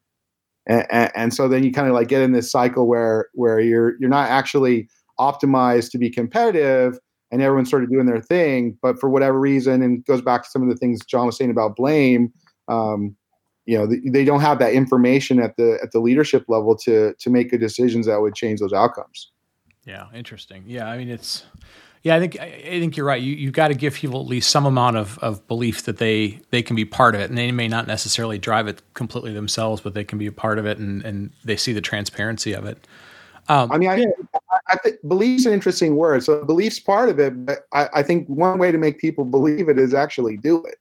And, 0.66 0.86
and, 0.90 1.12
and 1.16 1.34
so 1.34 1.48
then 1.48 1.64
you 1.64 1.72
kind 1.72 1.88
of 1.88 1.94
like 1.94 2.06
get 2.06 2.22
in 2.22 2.32
this 2.32 2.52
cycle 2.52 2.86
where 2.86 3.28
where 3.32 3.58
you're 3.58 3.94
you're 3.98 4.10
not 4.10 4.30
actually 4.30 4.88
optimized 5.18 5.90
to 5.90 5.98
be 5.98 6.10
competitive 6.10 6.98
and 7.30 7.40
everyone's 7.40 7.70
sort 7.70 7.82
of 7.82 7.90
doing 7.90 8.06
their 8.06 8.20
thing 8.20 8.78
but 8.80 8.98
for 8.98 9.10
whatever 9.10 9.38
reason 9.38 9.82
and 9.82 10.04
goes 10.06 10.22
back 10.22 10.42
to 10.42 10.48
some 10.48 10.62
of 10.62 10.68
the 10.68 10.76
things 10.76 11.04
john 11.04 11.26
was 11.26 11.36
saying 11.36 11.50
about 11.50 11.76
blame 11.76 12.32
um, 12.68 13.14
you 13.66 13.76
know 13.76 13.86
they 14.10 14.24
don't 14.24 14.40
have 14.40 14.58
that 14.58 14.72
information 14.72 15.38
at 15.38 15.54
the 15.56 15.78
at 15.82 15.92
the 15.92 16.00
leadership 16.00 16.44
level 16.48 16.74
to 16.74 17.14
to 17.18 17.28
make 17.28 17.50
good 17.50 17.60
decisions 17.60 18.06
that 18.06 18.20
would 18.20 18.34
change 18.34 18.58
those 18.60 18.72
outcomes 18.72 19.30
yeah 19.84 20.06
interesting 20.14 20.64
yeah 20.66 20.88
i 20.88 20.96
mean 20.96 21.10
it's 21.10 21.44
yeah, 22.02 22.16
I 22.16 22.20
think 22.20 22.38
I 22.40 22.80
think 22.80 22.96
you're 22.96 23.06
right. 23.06 23.22
You 23.22 23.34
you've 23.34 23.52
got 23.52 23.68
to 23.68 23.74
give 23.74 23.94
people 23.94 24.20
at 24.20 24.26
least 24.26 24.50
some 24.50 24.66
amount 24.66 24.96
of, 24.96 25.18
of 25.20 25.46
belief 25.46 25.84
that 25.84 25.98
they 25.98 26.40
they 26.50 26.60
can 26.60 26.74
be 26.74 26.84
part 26.84 27.14
of 27.14 27.20
it, 27.20 27.30
and 27.30 27.38
they 27.38 27.52
may 27.52 27.68
not 27.68 27.86
necessarily 27.86 28.38
drive 28.38 28.66
it 28.66 28.82
completely 28.94 29.32
themselves, 29.32 29.80
but 29.80 29.94
they 29.94 30.02
can 30.02 30.18
be 30.18 30.26
a 30.26 30.32
part 30.32 30.58
of 30.58 30.66
it, 30.66 30.78
and 30.78 31.04
and 31.04 31.30
they 31.44 31.56
see 31.56 31.72
the 31.72 31.80
transparency 31.80 32.52
of 32.52 32.64
it. 32.64 32.86
Um, 33.48 33.70
I 33.72 33.78
mean, 33.78 33.88
I, 33.90 34.04
I 34.68 34.76
think 34.78 34.96
belief's 35.06 35.46
an 35.46 35.52
interesting 35.52 35.96
word. 35.96 36.22
So 36.22 36.44
belief's 36.44 36.78
part 36.78 37.08
of 37.08 37.18
it, 37.18 37.44
but 37.44 37.66
I, 37.72 37.88
I 37.94 38.02
think 38.02 38.26
one 38.28 38.58
way 38.58 38.70
to 38.72 38.78
make 38.78 38.98
people 38.98 39.24
believe 39.24 39.68
it 39.68 39.78
is 39.78 39.94
actually 39.94 40.36
do 40.36 40.64
it. 40.64 40.76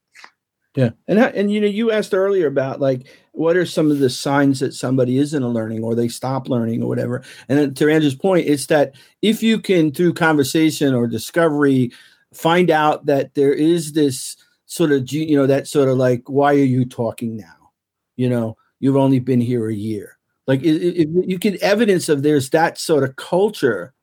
Yeah, 0.75 0.91
and 1.07 1.19
and 1.19 1.51
you 1.51 1.59
know, 1.59 1.67
you 1.67 1.91
asked 1.91 2.13
earlier 2.13 2.47
about 2.47 2.79
like 2.79 3.07
what 3.33 3.57
are 3.57 3.65
some 3.65 3.91
of 3.91 3.99
the 3.99 4.09
signs 4.09 4.59
that 4.61 4.73
somebody 4.73 5.17
isn't 5.17 5.45
learning 5.45 5.83
or 5.83 5.95
they 5.95 6.07
stop 6.07 6.47
learning 6.47 6.81
or 6.81 6.87
whatever. 6.87 7.23
And 7.49 7.75
to 7.75 7.89
Andrew's 7.91 8.15
point, 8.15 8.47
it's 8.47 8.67
that 8.67 8.95
if 9.21 9.43
you 9.43 9.59
can 9.59 9.91
through 9.91 10.13
conversation 10.13 10.93
or 10.93 11.07
discovery 11.07 11.91
find 12.33 12.69
out 12.69 13.05
that 13.07 13.33
there 13.35 13.51
is 13.53 13.91
this 13.93 14.37
sort 14.65 14.93
of 14.93 15.11
you 15.11 15.35
know 15.35 15.45
that 15.45 15.67
sort 15.67 15.89
of 15.89 15.97
like 15.97 16.23
why 16.27 16.53
are 16.53 16.57
you 16.57 16.85
talking 16.85 17.35
now? 17.35 17.71
You 18.15 18.29
know, 18.29 18.55
you've 18.79 18.95
only 18.97 19.19
been 19.19 19.41
here 19.41 19.67
a 19.69 19.75
year. 19.75 20.17
Like 20.47 20.61
if 20.63 21.07
you 21.27 21.37
get 21.37 21.61
evidence 21.61 22.07
of 22.07 22.23
there's 22.23 22.49
that 22.51 22.77
sort 22.77 23.03
of 23.03 23.17
culture 23.17 23.93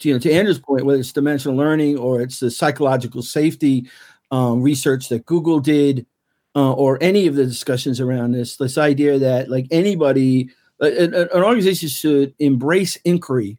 to, 0.00 0.08
you 0.08 0.14
know, 0.14 0.20
to 0.20 0.32
Andrew's 0.32 0.60
point, 0.60 0.84
whether 0.86 1.00
it's 1.00 1.12
dimensional 1.12 1.56
learning 1.56 1.98
or 1.98 2.20
it's 2.20 2.40
the 2.40 2.50
psychological 2.50 3.22
safety 3.22 3.88
um, 4.30 4.62
research 4.62 5.08
that 5.08 5.26
Google 5.26 5.60
did, 5.60 6.06
uh, 6.54 6.72
or 6.72 6.98
any 7.00 7.26
of 7.26 7.34
the 7.34 7.44
discussions 7.44 8.00
around 8.00 8.32
this. 8.32 8.56
This 8.56 8.78
idea 8.78 9.18
that 9.18 9.48
like 9.48 9.66
anybody, 9.70 10.50
an, 10.80 11.14
an 11.14 11.28
organization 11.32 11.88
should 11.88 12.34
embrace 12.38 12.96
inquiry 13.04 13.58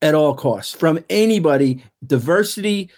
at 0.00 0.14
all 0.14 0.34
costs 0.34 0.74
from 0.74 0.98
anybody, 1.08 1.84
diversity, 2.06 2.90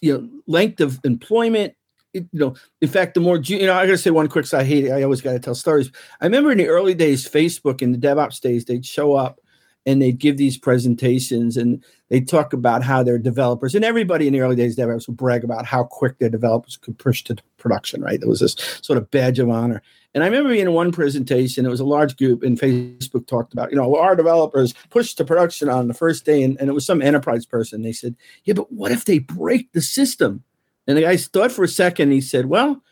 you 0.00 0.18
know, 0.18 0.28
length 0.46 0.80
of 0.80 1.00
employment. 1.04 1.74
you 2.12 2.26
know, 2.32 2.54
in 2.80 2.88
fact, 2.88 3.14
the 3.14 3.20
more 3.20 3.36
you 3.38 3.66
know, 3.66 3.74
I 3.74 3.86
gotta 3.86 3.98
say 3.98 4.10
one 4.10 4.28
quick. 4.28 4.46
So 4.46 4.58
I 4.58 4.64
hate 4.64 4.84
it. 4.84 4.90
I 4.90 5.02
always 5.02 5.20
gotta 5.20 5.38
tell 5.38 5.54
stories. 5.54 5.90
I 6.20 6.26
remember 6.26 6.50
in 6.50 6.58
the 6.58 6.66
early 6.66 6.94
days, 6.94 7.28
Facebook 7.28 7.82
in 7.82 7.92
the 7.92 7.98
DevOps 7.98 8.40
days, 8.40 8.64
they'd 8.64 8.84
show 8.84 9.14
up 9.14 9.40
and 9.88 10.02
they'd 10.02 10.18
give 10.18 10.36
these 10.36 10.58
presentations 10.58 11.56
and 11.56 11.82
they 12.10 12.20
talk 12.20 12.52
about 12.52 12.82
how 12.82 13.02
their 13.02 13.18
developers 13.18 13.74
and 13.74 13.84
everybody 13.84 14.26
in 14.26 14.34
the 14.34 14.40
early 14.40 14.54
days 14.54 14.76
developers 14.76 15.08
would 15.08 15.16
brag 15.16 15.42
about 15.42 15.64
how 15.64 15.82
quick 15.82 16.18
their 16.18 16.28
developers 16.28 16.76
could 16.76 16.98
push 16.98 17.24
to 17.24 17.34
production 17.56 18.02
right? 18.02 18.20
There 18.20 18.28
was 18.28 18.40
this 18.40 18.54
sort 18.82 18.98
of 18.98 19.10
badge 19.10 19.38
of 19.38 19.48
honor. 19.48 19.82
And 20.14 20.22
i 20.22 20.26
remember 20.26 20.52
in 20.52 20.72
one 20.72 20.92
presentation 20.92 21.64
it 21.64 21.70
was 21.70 21.80
a 21.80 21.84
large 21.84 22.16
group 22.16 22.42
and 22.42 22.58
facebook 22.58 23.26
talked 23.26 23.52
about 23.52 23.70
you 23.70 23.76
know 23.76 23.96
our 23.96 24.16
developers 24.16 24.74
pushed 24.90 25.16
to 25.18 25.24
production 25.24 25.68
on 25.68 25.88
the 25.88 25.94
first 25.94 26.24
day 26.24 26.42
and, 26.42 26.58
and 26.60 26.68
it 26.68 26.72
was 26.72 26.84
some 26.84 27.00
enterprise 27.00 27.46
person. 27.46 27.82
They 27.82 27.92
said 27.92 28.14
yeah 28.44 28.54
but 28.54 28.70
what 28.70 28.92
if 28.92 29.06
they 29.06 29.18
break 29.18 29.72
the 29.72 29.82
system? 29.82 30.44
And 30.86 30.96
the 30.96 31.02
guy 31.02 31.16
thought 31.16 31.52
for 31.52 31.64
a 31.64 31.68
second 31.68 32.10
he 32.10 32.20
said 32.20 32.46
well 32.46 32.82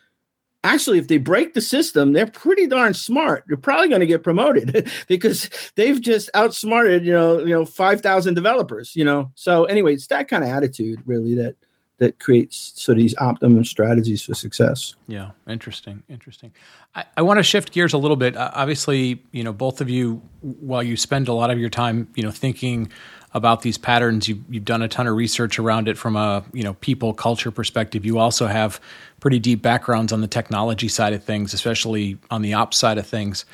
actually, 0.67 0.99
if 0.99 1.09
they 1.09 1.19
break 1.19 1.55
the 1.55 1.61
system, 1.61 2.13
they're 2.13 2.27
pretty 2.27 2.67
darn 2.67 2.95
smart. 2.95 3.45
They're 3.47 3.57
probably 3.57 3.89
going 3.89 4.01
to 4.01 4.07
get 4.07 4.23
promoted 4.23 4.91
because 5.09 5.49
they've 5.77 6.01
just 6.01 6.31
outsmarted, 6.35 7.05
you 7.05 7.13
know, 7.13 7.39
you 7.41 7.55
know, 7.55 7.65
five 7.65 8.01
thousand 8.01 8.35
developers. 8.35 8.95
You 8.95 9.05
know, 9.05 9.31
so 9.35 9.65
anyway, 9.65 9.95
it's 9.95 10.09
that 10.09 10.29
kind 10.29 10.45
of 10.45 10.51
attitude 10.51 11.03
really 11.07 11.35
that 11.37 11.57
that 11.99 12.19
creates 12.19 12.73
sort 12.77 12.99
of 12.99 13.03
these 13.03 13.15
optimum 13.19 13.65
strategies 13.65 14.23
for 14.23 14.35
success. 14.35 14.95
Yeah, 15.09 15.31
interesting, 15.49 16.03
interesting. 16.09 16.53
I, 16.95 17.05
I 17.17 17.23
want 17.23 17.39
to 17.39 17.43
shift 17.43 17.73
gears 17.73 17.95
a 17.95 17.99
little 17.99 18.17
bit. 18.17 18.37
Uh, 18.37 18.51
obviously, 18.53 19.23
you 19.33 19.43
know, 19.43 19.53
both 19.53 19.81
of 19.81 19.89
you, 19.89 20.21
while 20.41 20.83
you 20.83 20.97
spend 20.97 21.29
a 21.29 21.33
lot 21.33 21.51
of 21.51 21.59
your 21.59 21.71
time, 21.71 22.09
you 22.15 22.23
know, 22.23 22.31
thinking 22.31 22.93
about 23.37 23.61
these 23.61 23.77
patterns. 23.77 24.29
You've, 24.29 24.43
you've 24.49 24.65
done 24.65 24.81
a 24.81 24.89
ton 24.89 25.07
of 25.07 25.15
research 25.15 25.59
around 25.59 25.89
it 25.89 25.99
from 25.99 26.17
a 26.17 26.43
you 26.55 26.63
know 26.63 26.73
people 26.75 27.13
culture 27.13 27.51
perspective. 27.51 28.05
You 28.05 28.19
also 28.19 28.47
have 28.47 28.81
pretty 29.21 29.39
deep 29.39 29.61
backgrounds 29.61 30.13
on 30.13 30.23
the 30.23 30.27
technology 30.27 30.89
side 30.89 31.13
of 31.13 31.23
things, 31.23 31.53
especially 31.53 32.19
on 32.31 32.41
the 32.41 32.55
ops 32.55 32.79
side 32.79 32.97
of 32.97 33.07
things. 33.07 33.45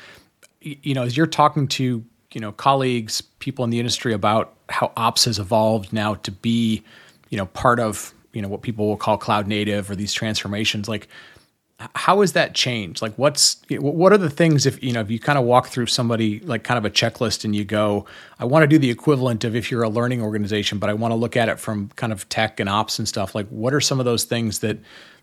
You 0.61 0.93
know, 0.93 1.03
as 1.03 1.17
you're 1.17 1.27
talking 1.27 1.67
to 1.69 2.03
you 2.31 2.41
know 2.41 2.53
colleagues, 2.53 3.19
people 3.39 3.65
in 3.65 3.71
the 3.71 3.79
industry 3.79 4.13
about 4.13 4.53
how 4.69 4.93
ops 4.95 5.25
has 5.25 5.37
evolved 5.37 5.91
now 5.91 6.15
to 6.15 6.31
be 6.31 6.81
you 7.29 7.37
know 7.37 7.47
part 7.47 7.81
of 7.81 8.13
you 8.33 8.41
know 8.41 8.47
what 8.47 8.61
people 8.61 8.87
will 8.87 8.97
call 8.97 9.17
cloud 9.17 9.47
native 9.47 9.89
or 9.89 9.95
these 9.95 10.13
transformations, 10.13 10.87
like 10.87 11.07
how 11.95 12.21
has 12.21 12.33
that 12.33 12.53
changed? 12.53 13.01
Like 13.01 13.13
what's 13.15 13.61
what 13.69 14.11
are 14.13 14.17
the 14.17 14.29
things 14.29 14.65
if 14.65 14.81
you 14.83 14.93
know 14.93 15.01
if 15.01 15.09
you 15.09 15.19
kind 15.19 15.37
of 15.37 15.45
walk 15.45 15.67
through 15.67 15.87
somebody 15.87 16.39
like 16.41 16.63
kind 16.63 16.77
of 16.77 16.85
a 16.85 16.89
checklist 16.89 17.43
and 17.43 17.55
you 17.55 17.65
go 17.65 18.05
i 18.39 18.45
want 18.45 18.63
to 18.63 18.67
do 18.67 18.77
the 18.77 18.89
equivalent 18.89 19.43
of 19.43 19.55
if 19.55 19.71
you're 19.71 19.83
a 19.83 19.89
learning 19.89 20.21
organization 20.21 20.77
but 20.77 20.89
i 20.89 20.93
want 20.93 21.11
to 21.11 21.15
look 21.15 21.35
at 21.35 21.49
it 21.49 21.59
from 21.59 21.89
kind 21.95 22.13
of 22.13 22.29
tech 22.29 22.59
and 22.59 22.69
ops 22.69 22.99
and 22.99 23.07
stuff 23.07 23.33
like 23.33 23.47
what 23.49 23.73
are 23.73 23.81
some 23.81 23.99
of 23.99 24.05
those 24.05 24.23
things 24.23 24.59
that 24.59 24.77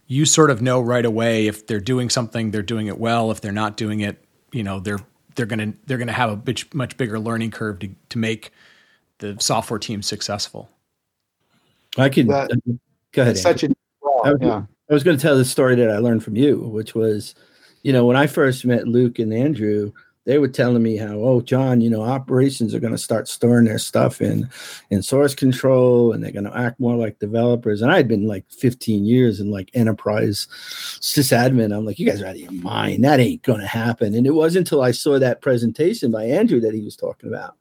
you 0.08 0.26
sort 0.26 0.50
of 0.50 0.60
know 0.60 0.80
right 0.80 1.04
away 1.04 1.46
if 1.46 1.66
they're 1.66 1.80
doing 1.80 2.10
something 2.10 2.50
they're 2.50 2.62
doing 2.62 2.88
it 2.88 2.98
well 2.98 3.30
if 3.30 3.40
they're 3.40 3.52
not 3.52 3.76
doing 3.76 4.00
it 4.00 4.22
you 4.52 4.62
know 4.62 4.80
they're 4.80 5.00
they're 5.34 5.46
going 5.46 5.72
to 5.72 5.78
they're 5.86 5.98
going 5.98 6.08
to 6.08 6.12
have 6.12 6.30
a 6.30 6.36
bit, 6.36 6.72
much 6.74 6.96
bigger 6.96 7.18
learning 7.18 7.50
curve 7.50 7.78
to 7.80 7.88
to 8.10 8.18
make 8.18 8.52
the 9.18 9.36
software 9.40 9.78
team 9.78 10.02
successful? 10.02 10.68
I 11.96 12.08
can 12.08 12.28
that, 12.28 12.50
go 13.12 13.22
ahead 13.22 13.38
such 13.38 13.64
a 13.64 13.70
well, 14.02 14.36
yeah 14.40 14.62
I 14.90 14.94
was 14.94 15.04
going 15.04 15.16
to 15.16 15.22
tell 15.22 15.38
the 15.38 15.44
story 15.44 15.76
that 15.76 15.88
I 15.88 15.98
learned 15.98 16.24
from 16.24 16.34
you, 16.34 16.58
which 16.58 16.96
was, 16.96 17.36
you 17.84 17.92
know, 17.92 18.04
when 18.04 18.16
I 18.16 18.26
first 18.26 18.64
met 18.64 18.88
Luke 18.88 19.20
and 19.20 19.32
Andrew, 19.32 19.92
they 20.26 20.38
were 20.38 20.48
telling 20.48 20.82
me 20.82 20.96
how, 20.96 21.14
oh, 21.14 21.40
John, 21.40 21.80
you 21.80 21.88
know, 21.88 22.02
operations 22.02 22.74
are 22.74 22.80
going 22.80 22.92
to 22.92 22.98
start 22.98 23.28
storing 23.28 23.66
their 23.66 23.78
stuff 23.78 24.20
in 24.20 24.50
in 24.90 25.02
source 25.02 25.34
control, 25.34 26.12
and 26.12 26.22
they're 26.22 26.32
going 26.32 26.44
to 26.44 26.56
act 26.56 26.80
more 26.80 26.96
like 26.96 27.20
developers. 27.20 27.82
And 27.82 27.92
I 27.92 27.96
had 27.96 28.08
been 28.08 28.26
like 28.26 28.44
15 28.50 29.04
years 29.04 29.38
in 29.38 29.52
like 29.52 29.70
enterprise 29.74 30.48
sysadmin. 31.00 31.74
I'm 31.74 31.86
like, 31.86 32.00
you 32.00 32.06
guys 32.06 32.20
are 32.20 32.26
out 32.26 32.34
of 32.34 32.40
your 32.40 32.52
mind. 32.52 33.04
That 33.04 33.20
ain't 33.20 33.42
going 33.42 33.60
to 33.60 33.66
happen. 33.68 34.14
And 34.14 34.26
it 34.26 34.34
wasn't 34.34 34.66
until 34.66 34.82
I 34.82 34.90
saw 34.90 35.20
that 35.20 35.40
presentation 35.40 36.10
by 36.10 36.24
Andrew 36.24 36.60
that 36.60 36.74
he 36.74 36.80
was 36.80 36.96
talking 36.96 37.28
about 37.28 37.56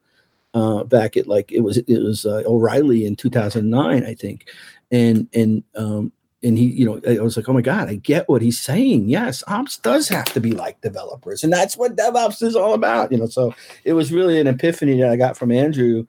uh, 0.54 0.84
back 0.84 1.18
at 1.18 1.28
like 1.28 1.52
it 1.52 1.62
was 1.62 1.78
it 1.78 2.04
was 2.04 2.26
uh, 2.26 2.43
O'Reilly 2.45 3.06
in 3.06 3.16
2009, 3.16 4.04
I 4.04 4.14
think, 4.14 4.50
and 4.91 5.28
and 5.34 5.64
um, 5.76 6.12
and 6.41 6.58
he, 6.58 6.66
you 6.66 6.86
know, 6.86 7.02
I 7.08 7.20
was 7.20 7.36
like, 7.36 7.50
oh 7.50 7.54
my 7.54 7.62
god, 7.62 7.89
I 7.89 7.95
get 7.95 8.30
what 8.30 8.41
he's 8.41 8.60
saying. 8.60 9.10
Yes, 9.10 9.43
ops 9.47 9.78
does 9.78 10.08
have 10.10 10.32
to 10.34 10.39
be 10.39 10.52
like 10.52 10.82
developers, 10.82 11.43
and 11.43 11.52
that's 11.52 11.78
what 11.78 11.97
DevOps 11.97 12.41
is 12.41 12.56
all 12.56 12.74
about. 12.74 13.12
You 13.12 13.20
know, 13.20 13.28
so 13.28 13.54
it 13.84 13.93
was 13.93 14.12
really 14.12 14.39
an 14.39 14.47
epiphany 14.47 15.00
that 15.02 15.10
I 15.10 15.18
got 15.18 15.38
from 15.38 15.52
Andrew 15.52 16.06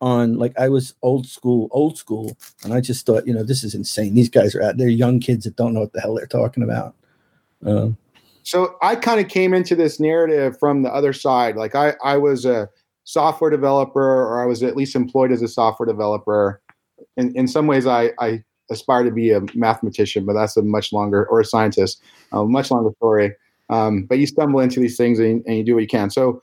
on 0.00 0.36
like 0.36 0.58
I 0.58 0.68
was 0.68 0.94
old 1.02 1.26
school, 1.26 1.68
old 1.70 1.96
school, 1.96 2.36
and 2.64 2.74
I 2.74 2.80
just 2.80 3.06
thought, 3.06 3.26
you 3.26 3.32
know, 3.32 3.44
this 3.44 3.62
is 3.62 3.74
insane. 3.74 4.14
These 4.14 4.30
guys 4.30 4.54
are 4.54 4.62
out 4.62 4.76
there, 4.76 4.88
young 4.88 5.20
kids 5.20 5.44
that 5.44 5.56
don't 5.56 5.74
know 5.74 5.80
what 5.80 5.92
the 5.92 6.00
hell 6.00 6.14
they're 6.14 6.26
talking 6.26 6.64
about. 6.64 6.94
Um, 7.64 7.96
so 8.42 8.76
I 8.82 8.96
kind 8.96 9.20
of 9.20 9.28
came 9.28 9.54
into 9.54 9.76
this 9.76 10.00
narrative 10.00 10.58
from 10.58 10.82
the 10.82 10.92
other 10.92 11.12
side. 11.12 11.54
Like 11.54 11.76
I, 11.76 11.94
I 12.02 12.16
was 12.16 12.44
a 12.44 12.68
software 13.04 13.50
developer, 13.50 14.00
or 14.00 14.42
I 14.42 14.46
was 14.46 14.62
at 14.62 14.76
least 14.76 14.94
employed 14.94 15.32
as 15.32 15.42
a 15.42 15.48
software 15.48 15.86
developer. 15.86 16.62
In, 17.16 17.34
in 17.36 17.48
some 17.48 17.66
ways, 17.66 17.86
I, 17.86 18.12
I 18.18 18.42
aspire 18.70 19.04
to 19.04 19.10
be 19.10 19.32
a 19.32 19.40
mathematician, 19.54 20.24
but 20.24 20.34
that's 20.34 20.56
a 20.56 20.62
much 20.62 20.92
longer, 20.92 21.26
or 21.26 21.40
a 21.40 21.44
scientist, 21.44 22.02
a 22.32 22.44
much 22.44 22.70
longer 22.70 22.90
story. 22.96 23.34
Um, 23.70 24.04
but 24.04 24.18
you 24.18 24.26
stumble 24.26 24.60
into 24.60 24.80
these 24.80 24.96
things 24.96 25.18
and, 25.18 25.42
and, 25.46 25.56
you 25.56 25.64
do 25.64 25.74
what 25.74 25.82
you 25.82 25.88
can. 25.88 26.10
So 26.10 26.42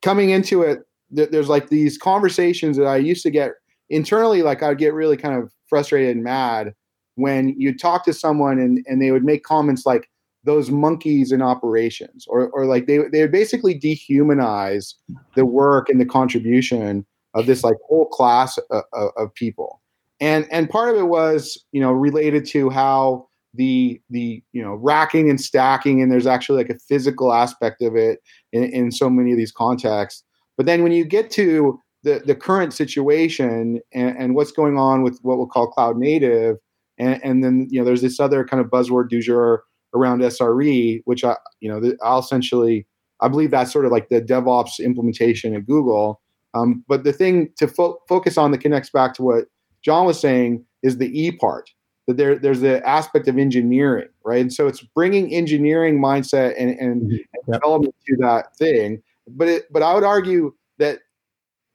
coming 0.00 0.30
into 0.30 0.62
it, 0.62 0.80
th- 1.14 1.30
there's 1.30 1.48
like 1.48 1.68
these 1.68 1.98
conversations 1.98 2.76
that 2.78 2.86
I 2.86 2.96
used 2.96 3.22
to 3.24 3.30
get 3.30 3.52
internally, 3.90 4.42
like 4.42 4.62
I'd 4.62 4.78
get 4.78 4.94
really 4.94 5.16
kind 5.16 5.40
of 5.40 5.52
frustrated 5.66 6.16
and 6.16 6.24
mad 6.24 6.74
when 7.16 7.54
you 7.58 7.76
talk 7.76 8.04
to 8.06 8.14
someone 8.14 8.58
and, 8.58 8.84
and 8.86 9.02
they 9.02 9.10
would 9.10 9.24
make 9.24 9.42
comments 9.42 9.84
like, 9.84 10.08
those 10.44 10.70
monkeys 10.70 11.32
in 11.32 11.40
operations 11.40 12.26
or, 12.28 12.48
or 12.50 12.66
like 12.66 12.86
they, 12.86 12.98
they 13.12 13.26
basically 13.26 13.78
dehumanize 13.78 14.94
the 15.36 15.46
work 15.46 15.88
and 15.88 16.00
the 16.00 16.06
contribution 16.06 17.06
of 17.34 17.46
this 17.46 17.64
like 17.64 17.76
whole 17.86 18.06
class 18.06 18.58
of, 18.70 18.82
of, 19.16 19.34
people. 19.34 19.80
And 20.20 20.46
and 20.50 20.68
part 20.68 20.90
of 20.90 21.00
it 21.00 21.06
was 21.06 21.62
you 21.72 21.80
know 21.80 21.92
related 21.92 22.44
to 22.46 22.70
how 22.70 23.26
the 23.54 24.00
the 24.10 24.42
you 24.52 24.62
know 24.62 24.74
racking 24.74 25.28
and 25.30 25.40
stacking 25.40 26.00
and 26.00 26.10
there's 26.10 26.26
actually 26.26 26.62
like 26.62 26.70
a 26.70 26.78
physical 26.78 27.32
aspect 27.32 27.82
of 27.82 27.96
it 27.96 28.20
in, 28.52 28.64
in 28.64 28.92
so 28.92 29.10
many 29.10 29.32
of 29.32 29.38
these 29.38 29.52
contexts. 29.52 30.24
But 30.56 30.66
then 30.66 30.82
when 30.82 30.92
you 30.92 31.04
get 31.04 31.30
to 31.32 31.80
the 32.02 32.22
the 32.24 32.34
current 32.34 32.72
situation 32.72 33.80
and, 33.92 34.16
and 34.16 34.34
what's 34.34 34.52
going 34.52 34.78
on 34.78 35.02
with 35.02 35.18
what 35.22 35.38
we'll 35.38 35.46
call 35.46 35.68
cloud 35.68 35.96
native 35.96 36.56
and, 36.98 37.20
and 37.24 37.44
then 37.44 37.66
you 37.70 37.80
know 37.80 37.84
there's 37.84 38.02
this 38.02 38.20
other 38.20 38.44
kind 38.44 38.60
of 38.60 38.70
buzzword 38.70 39.08
du 39.08 39.20
jour 39.20 39.64
around 39.94 40.20
SRE, 40.20 41.02
which 41.04 41.24
I, 41.24 41.36
you 41.60 41.68
know, 41.68 41.94
I'll 42.02 42.20
essentially, 42.20 42.86
I 43.20 43.28
believe 43.28 43.50
that's 43.50 43.72
sort 43.72 43.84
of 43.84 43.92
like 43.92 44.08
the 44.08 44.20
DevOps 44.20 44.80
implementation 44.80 45.54
at 45.54 45.66
Google. 45.66 46.20
Um, 46.54 46.84
but 46.88 47.04
the 47.04 47.12
thing 47.12 47.50
to 47.56 47.68
fo- 47.68 47.98
focus 48.08 48.36
on 48.36 48.50
that 48.50 48.58
connects 48.58 48.90
back 48.90 49.14
to 49.14 49.22
what 49.22 49.44
John 49.82 50.06
was 50.06 50.20
saying 50.20 50.64
is 50.82 50.98
the 50.98 51.18
E 51.18 51.32
part. 51.32 51.70
That 52.08 52.16
there, 52.16 52.36
there's 52.36 52.60
the 52.60 52.86
aspect 52.86 53.28
of 53.28 53.38
engineering, 53.38 54.08
right? 54.24 54.40
And 54.40 54.52
so 54.52 54.66
it's 54.66 54.80
bringing 54.80 55.32
engineering 55.32 56.00
mindset 56.00 56.54
and, 56.58 56.70
and, 56.70 57.02
mm-hmm. 57.02 57.14
and 57.14 57.52
development 57.52 57.94
to 58.08 58.16
that 58.16 58.56
thing. 58.56 59.00
But 59.28 59.48
it, 59.48 59.72
but 59.72 59.82
I 59.82 59.94
would 59.94 60.02
argue 60.02 60.52
that 60.78 60.98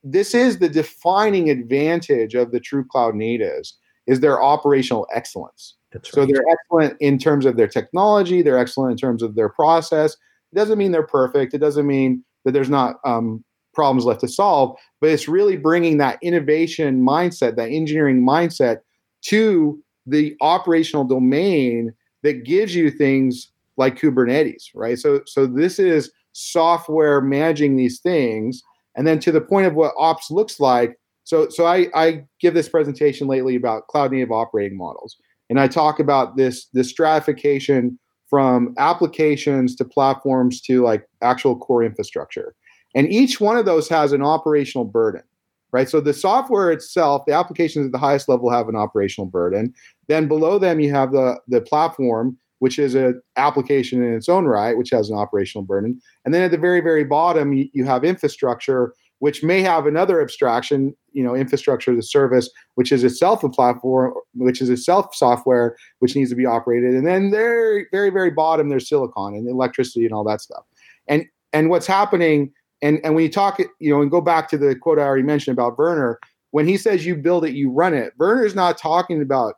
this 0.04 0.34
is 0.34 0.60
the 0.60 0.70
defining 0.70 1.50
advantage 1.50 2.36
of 2.36 2.52
the 2.52 2.60
true 2.60 2.86
cloud 2.86 3.16
natives 3.16 3.78
is 4.08 4.20
their 4.22 4.42
operational 4.42 5.08
excellence 5.14 5.78
that's 5.92 6.16
right. 6.16 6.28
So 6.28 6.32
they're 6.32 6.46
excellent 6.50 6.98
in 7.00 7.18
terms 7.18 7.46
of 7.46 7.58
their 7.58 7.68
technology. 7.68 8.42
They're 8.42 8.58
excellent 8.58 8.92
in 8.92 8.98
terms 8.98 9.24
of 9.24 9.36
their 9.36 9.50
process. 9.50 10.14
It 10.52 10.56
doesn't 10.56 10.78
mean 10.78 10.92
they're 10.92 11.04
perfect. 11.04 11.54
It 11.54 11.60
doesn't 11.60 11.88
mean 11.88 12.24
that 12.44 12.52
there's 12.52 12.70
not 12.70 12.98
um, 13.06 13.44
problems 13.74 14.06
left 14.06 14.22
to 14.22 14.28
solve. 14.28 14.78
But 15.02 15.12
it's 15.12 15.28
really 15.28 15.58
bringing 15.58 15.98
that 15.98 16.20
innovation 16.22 17.02
mindset, 17.02 17.56
that 17.56 17.70
engineering 17.70 18.26
mindset, 18.26 18.80
to 19.24 19.82
the 20.06 20.36
operational 20.42 21.04
domain 21.04 21.94
that 22.24 22.46
gives 22.46 22.76
you 22.76 22.90
things 22.90 23.52
like 23.78 23.98
Kubernetes, 24.00 24.70
right? 24.74 24.98
So, 24.98 25.22
so 25.26 25.46
this 25.46 25.80
is 25.80 26.12
software 26.34 27.22
managing 27.22 27.76
these 27.76 28.00
things, 28.00 28.64
and 28.96 29.06
then 29.06 29.20
to 29.20 29.32
the 29.32 29.42
point 29.42 29.68
of 29.68 29.76
what 29.76 29.94
ops 29.98 30.32
looks 30.32 30.60
like. 30.60 30.98
So, 31.28 31.50
so 31.50 31.66
I, 31.66 31.88
I 31.94 32.24
give 32.40 32.54
this 32.54 32.70
presentation 32.70 33.28
lately 33.28 33.58
about 33.58 33.88
cloud 33.88 34.14
native 34.14 34.32
operating 34.32 34.78
models 34.78 35.18
and 35.50 35.60
I 35.60 35.68
talk 35.68 36.00
about 36.00 36.38
this 36.38 36.68
this 36.74 36.90
stratification 36.90 38.00
from 38.30 38.74
applications 38.78 39.76
to 39.76 39.86
platforms 39.86 40.62
to 40.62 40.84
like 40.84 41.06
actual 41.22 41.58
core 41.58 41.84
infrastructure. 41.84 42.56
And 42.96 43.12
each 43.12 43.42
one 43.42 43.58
of 43.58 43.66
those 43.66 43.90
has 43.90 44.12
an 44.14 44.22
operational 44.22 44.86
burden, 44.86 45.24
right? 45.72 45.90
So 45.90 46.02
the 46.02 46.14
software 46.14 46.72
itself, 46.72 47.24
the 47.28 47.34
applications 47.34 47.86
at 47.86 47.92
the 47.92 47.98
highest 47.98 48.28
level 48.28 48.50
have 48.50 48.70
an 48.70 48.76
operational 48.76 49.28
burden. 49.28 49.74
Then 50.08 50.28
below 50.28 50.60
them, 50.60 50.80
you 50.80 50.92
have 50.92 51.12
the, 51.12 51.40
the 51.48 51.62
platform, 51.62 52.38
which 52.60 52.80
is 52.80 52.96
an 52.96 53.22
application 53.38 54.04
in 54.04 54.14
its 54.14 54.28
own 54.28 54.46
right, 54.46 54.78
which 54.78 54.90
has 54.90 55.10
an 55.10 55.18
operational 55.18 55.64
burden. 55.64 56.02
And 56.26 56.34
then 56.34 56.42
at 56.42 56.52
the 56.52 56.58
very, 56.58 56.82
very 56.82 57.04
bottom, 57.04 57.54
you, 57.54 57.70
you 57.74 57.86
have 57.86 58.04
infrastructure, 58.04 58.94
which 59.20 59.44
may 59.44 59.62
have 59.62 59.86
another 59.88 60.22
abstraction, 60.22 60.96
you 61.12 61.24
know, 61.24 61.36
infrastructure 61.36 61.92
as 61.92 61.98
a 61.98 62.04
service, 62.04 62.50
which 62.76 62.92
is 62.92 63.04
itself 63.04 63.44
a 63.44 63.50
platform, 63.50 64.14
which 64.36 64.62
is 64.62 64.70
itself 64.70 65.16
software, 65.16 65.76
which 66.00 66.16
needs 66.16 66.30
to 66.30 66.36
be 66.36 66.46
operated. 66.46 66.94
And 66.94 67.06
then 67.06 67.32
very, 67.32 67.88
very, 67.92 68.10
very 68.10 68.30
bottom, 68.30 68.70
there's 68.70 68.88
silicon 68.88 69.36
and 69.36 69.50
electricity 69.50 70.06
and 70.06 70.14
all 70.14 70.24
that 70.26 70.42
stuff. 70.42 70.64
And 71.08 71.26
and 71.54 71.70
what's 71.70 71.88
happening, 71.88 72.52
and 72.82 73.00
and 73.04 73.16
when 73.16 73.24
you 73.24 73.32
talk, 73.32 73.60
you 73.80 73.90
know, 73.90 74.02
and 74.02 74.12
go 74.12 74.22
back 74.22 74.50
to 74.50 74.58
the 74.58 74.76
quote 74.76 75.00
I 75.00 75.04
already 75.04 75.24
mentioned 75.24 75.58
about 75.58 75.78
Werner, 75.78 76.20
when 76.52 76.68
he 76.68 76.78
says 76.78 77.06
you 77.06 77.16
build 77.16 77.46
it, 77.46 77.54
you 77.54 77.72
run 77.72 77.94
it. 77.94 78.14
Werner's 78.18 78.56
not 78.56 78.78
talking 78.78 79.22
about 79.22 79.56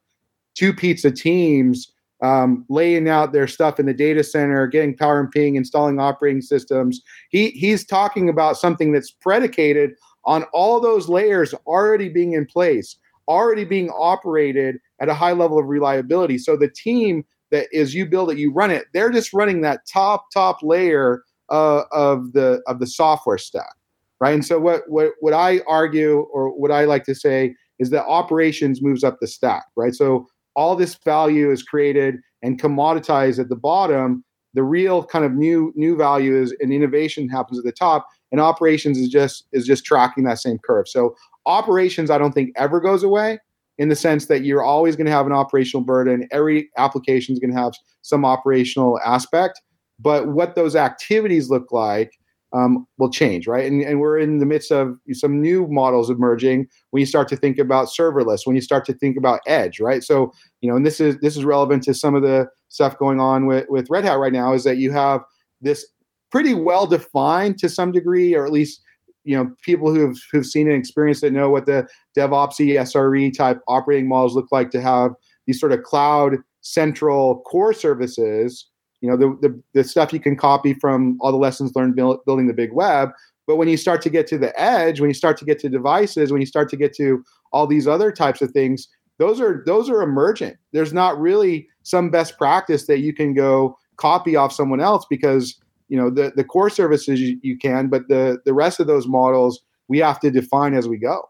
two 0.56 0.74
pizza 0.74 1.12
teams 1.12 1.92
um, 2.22 2.66
laying 2.70 3.08
out 3.08 3.32
their 3.32 3.48
stuff 3.48 3.80
in 3.80 3.86
the 3.86 3.94
data 3.94 4.24
center, 4.24 4.68
getting 4.68 4.96
power 4.96 5.20
and 5.20 5.32
ping, 5.32 5.56
installing 5.56 6.00
operating 6.00 6.42
systems. 6.42 7.02
He 7.30 7.52
he's 7.52 7.86
talking 7.86 8.30
about 8.30 8.58
something 8.58 8.92
that's 8.92 9.12
predicated 9.12 9.92
on 10.26 10.44
all 10.54 10.80
those 10.80 11.08
layers 11.10 11.54
already 11.66 12.10
being 12.10 12.34
in 12.34 12.46
place, 12.46 12.98
already 13.28 13.64
being 13.64 13.90
operated 13.92 14.78
at 15.00 15.10
a 15.10 15.14
high 15.14 15.32
level 15.32 15.60
of 15.60 15.68
reliability. 15.68 16.38
So 16.38 16.58
the 16.58 16.70
team 16.70 17.26
that 17.52 17.68
is 17.72 17.96
you 17.96 18.06
build 18.06 18.32
it, 18.32 18.38
you 18.38 18.52
run 18.52 18.72
it, 18.72 18.86
they're 18.94 19.12
just 19.12 19.34
running 19.34 19.62
that 19.62 19.82
top 19.92 20.26
top 20.34 20.60
layer 20.62 21.24
uh, 21.50 21.84
of 21.92 22.34
the 22.34 22.62
of 22.68 22.80
the 22.80 22.88
software 22.88 23.38
stack, 23.38 23.76
right? 24.20 24.34
And 24.34 24.46
so 24.46 24.60
what 24.60 24.84
what 24.88 25.14
what 25.22 25.34
I 25.34 25.62
argue 25.68 26.28
or 26.34 26.50
what 26.50 26.72
I 26.72 26.86
like 26.86 27.06
to 27.06 27.16
say 27.16 27.56
is 27.80 27.90
that 27.92 28.06
operations 28.06 28.82
moves 28.82 29.04
up 29.04 29.20
the 29.20 29.28
stack, 29.28 29.64
right? 29.78 29.96
So 29.96 30.28
all 30.60 30.76
this 30.76 30.96
value 31.06 31.50
is 31.50 31.64
created 31.64 32.16
and 32.44 32.62
commoditized 32.62 33.40
at 33.40 33.48
the 33.48 33.56
bottom 33.56 34.26
the 34.54 34.64
real 34.64 35.06
kind 35.06 35.24
of 35.24 35.32
new 35.34 35.72
new 35.76 35.96
value 35.96 36.36
is 36.36 36.54
and 36.60 36.74
innovation 36.74 37.30
happens 37.30 37.58
at 37.58 37.64
the 37.64 37.72
top 37.72 38.06
and 38.32 38.42
operations 38.42 38.98
is 38.98 39.08
just 39.08 39.46
is 39.54 39.66
just 39.66 39.86
tracking 39.86 40.26
that 40.26 40.38
same 40.38 40.60
curve. 40.60 40.88
So 40.88 41.16
operations 41.46 42.12
i 42.12 42.18
don't 42.18 42.34
think 42.34 42.52
ever 42.58 42.82
goes 42.82 43.04
away 43.04 43.40
in 43.78 43.88
the 43.88 43.96
sense 43.96 44.26
that 44.26 44.44
you're 44.44 44.62
always 44.62 44.98
going 44.98 45.06
to 45.06 45.12
have 45.12 45.26
an 45.26 45.32
operational 45.32 45.84
burden. 45.84 46.28
Every 46.32 46.70
application 46.78 47.32
is 47.32 47.40
going 47.40 47.54
to 47.54 47.58
have 47.60 47.72
some 48.02 48.26
operational 48.26 49.00
aspect. 49.06 49.62
But 49.98 50.28
what 50.28 50.56
those 50.56 50.76
activities 50.76 51.50
look 51.50 51.72
like 51.72 52.12
um, 52.54 52.88
will 52.98 53.10
change, 53.10 53.48
right? 53.48 53.66
And, 53.66 53.82
and 53.82 54.00
we're 54.00 54.18
in 54.18 54.40
the 54.40 54.46
midst 54.46 54.72
of 54.72 54.98
some 55.14 55.42
new 55.42 55.68
models 55.68 56.10
emerging 56.10 56.68
when 56.90 57.00
you 57.00 57.06
start 57.06 57.28
to 57.30 57.38
think 57.38 57.58
about 57.60 57.90
serverless, 57.90 58.46
when 58.46 58.56
you 58.56 58.62
start 58.62 58.86
to 58.86 58.94
think 58.94 59.18
about 59.18 59.42
edge, 59.46 59.80
right? 59.80 60.04
So, 60.04 60.32
you 60.62 60.70
know, 60.70 60.76
and 60.76 60.86
this 60.86 61.00
is 61.00 61.18
this 61.20 61.38
is 61.38 61.46
relevant 61.46 61.84
to 61.84 61.94
some 61.94 62.16
of 62.16 62.24
the 62.24 62.48
stuff 62.70 62.98
going 62.98 63.20
on 63.20 63.46
with, 63.46 63.68
with 63.70 63.90
Red 63.90 64.06
Hat 64.06 64.20
right 64.20 64.34
now, 64.34 64.54
is 64.54 64.64
that 64.64 64.78
you 64.78 64.92
have 64.92 65.22
this 65.62 65.86
pretty 66.32 66.54
well 66.54 66.88
defined 66.88 67.58
to 67.60 67.70
some 67.70 67.92
degree, 67.92 68.34
or 68.34 68.46
at 68.46 68.52
least 68.52 68.82
you 69.24 69.36
know 69.36 69.52
people 69.64 69.94
who've 69.94 70.18
who've 70.32 70.46
seen 70.46 70.68
and 70.68 70.78
experienced 70.78 71.24
it 71.24 71.34
know 71.34 71.50
what 71.50 71.66
the 71.66 71.88
DevOps 72.18 72.60
SRE 72.60 73.36
type 73.36 73.60
operating 73.68 74.08
models 74.08 74.36
look 74.36 74.48
like 74.52 74.72
to 74.72 74.82
have 74.82 75.12
these 75.46 75.60
sort 75.60 75.72
of 75.72 75.84
cloud 75.84 76.38
central 76.62 77.42
core 77.42 77.74
services 77.74 78.69
you 79.02 79.10
know 79.10 79.18
the, 79.18 79.38
the, 79.42 79.62
the 79.74 79.84
stuff 79.84 80.14
you 80.14 80.20
can 80.20 80.36
copy 80.36 80.74
from 80.74 81.18
all 81.22 81.32
the 81.32 81.38
lessons 81.38 81.76
learned 81.76 81.96
build, 81.96 82.24
building 82.26 82.48
the 82.48 82.54
big 82.54 82.74
web. 82.74 83.10
But 83.48 83.56
when 83.56 83.68
you 83.68 83.78
start 83.78 84.04
to 84.04 84.10
get 84.12 84.28
to 84.28 84.38
the 84.38 84.58
edge 84.60 85.00
when 85.00 85.10
you 85.10 85.14
start 85.14 85.38
to 85.38 85.46
get 85.46 85.60
to 85.60 85.70
devices 85.70 86.32
when 86.32 86.42
you 86.42 86.48
start 86.48 86.70
to 86.70 86.78
get 86.78 86.94
to 86.96 87.24
all 87.52 87.66
these 87.66 87.88
other 87.88 88.12
types 88.12 88.42
of 88.42 88.52
things 88.52 88.88
those 89.18 89.42
are 89.42 89.64
those 89.66 89.90
are 89.90 90.04
emergent 90.04 90.56
there's 90.72 90.94
not 90.94 91.20
really 91.20 91.68
some 91.82 92.12
best 92.12 92.38
practice 92.38 92.86
that 92.86 93.00
you 93.00 93.12
can 93.12 93.34
go 93.34 93.76
copy 93.98 94.36
off 94.36 94.54
someone 94.54 94.80
else 94.80 95.04
because 95.10 95.60
you 95.88 95.98
know 95.98 96.12
the, 96.12 96.32
the 96.36 96.44
core 96.44 96.70
services 96.70 97.20
you, 97.20 97.40
you 97.42 97.58
can 97.58 97.88
but 97.88 98.08
the 98.08 98.38
the 98.46 98.54
rest 98.54 98.80
of 98.80 98.86
those 98.86 99.08
models 99.08 99.64
we 99.90 99.98
have 99.98 100.20
to 100.22 100.32
define 100.32 100.74
as 100.74 100.88
we 100.88 100.98
go. 100.98 101.30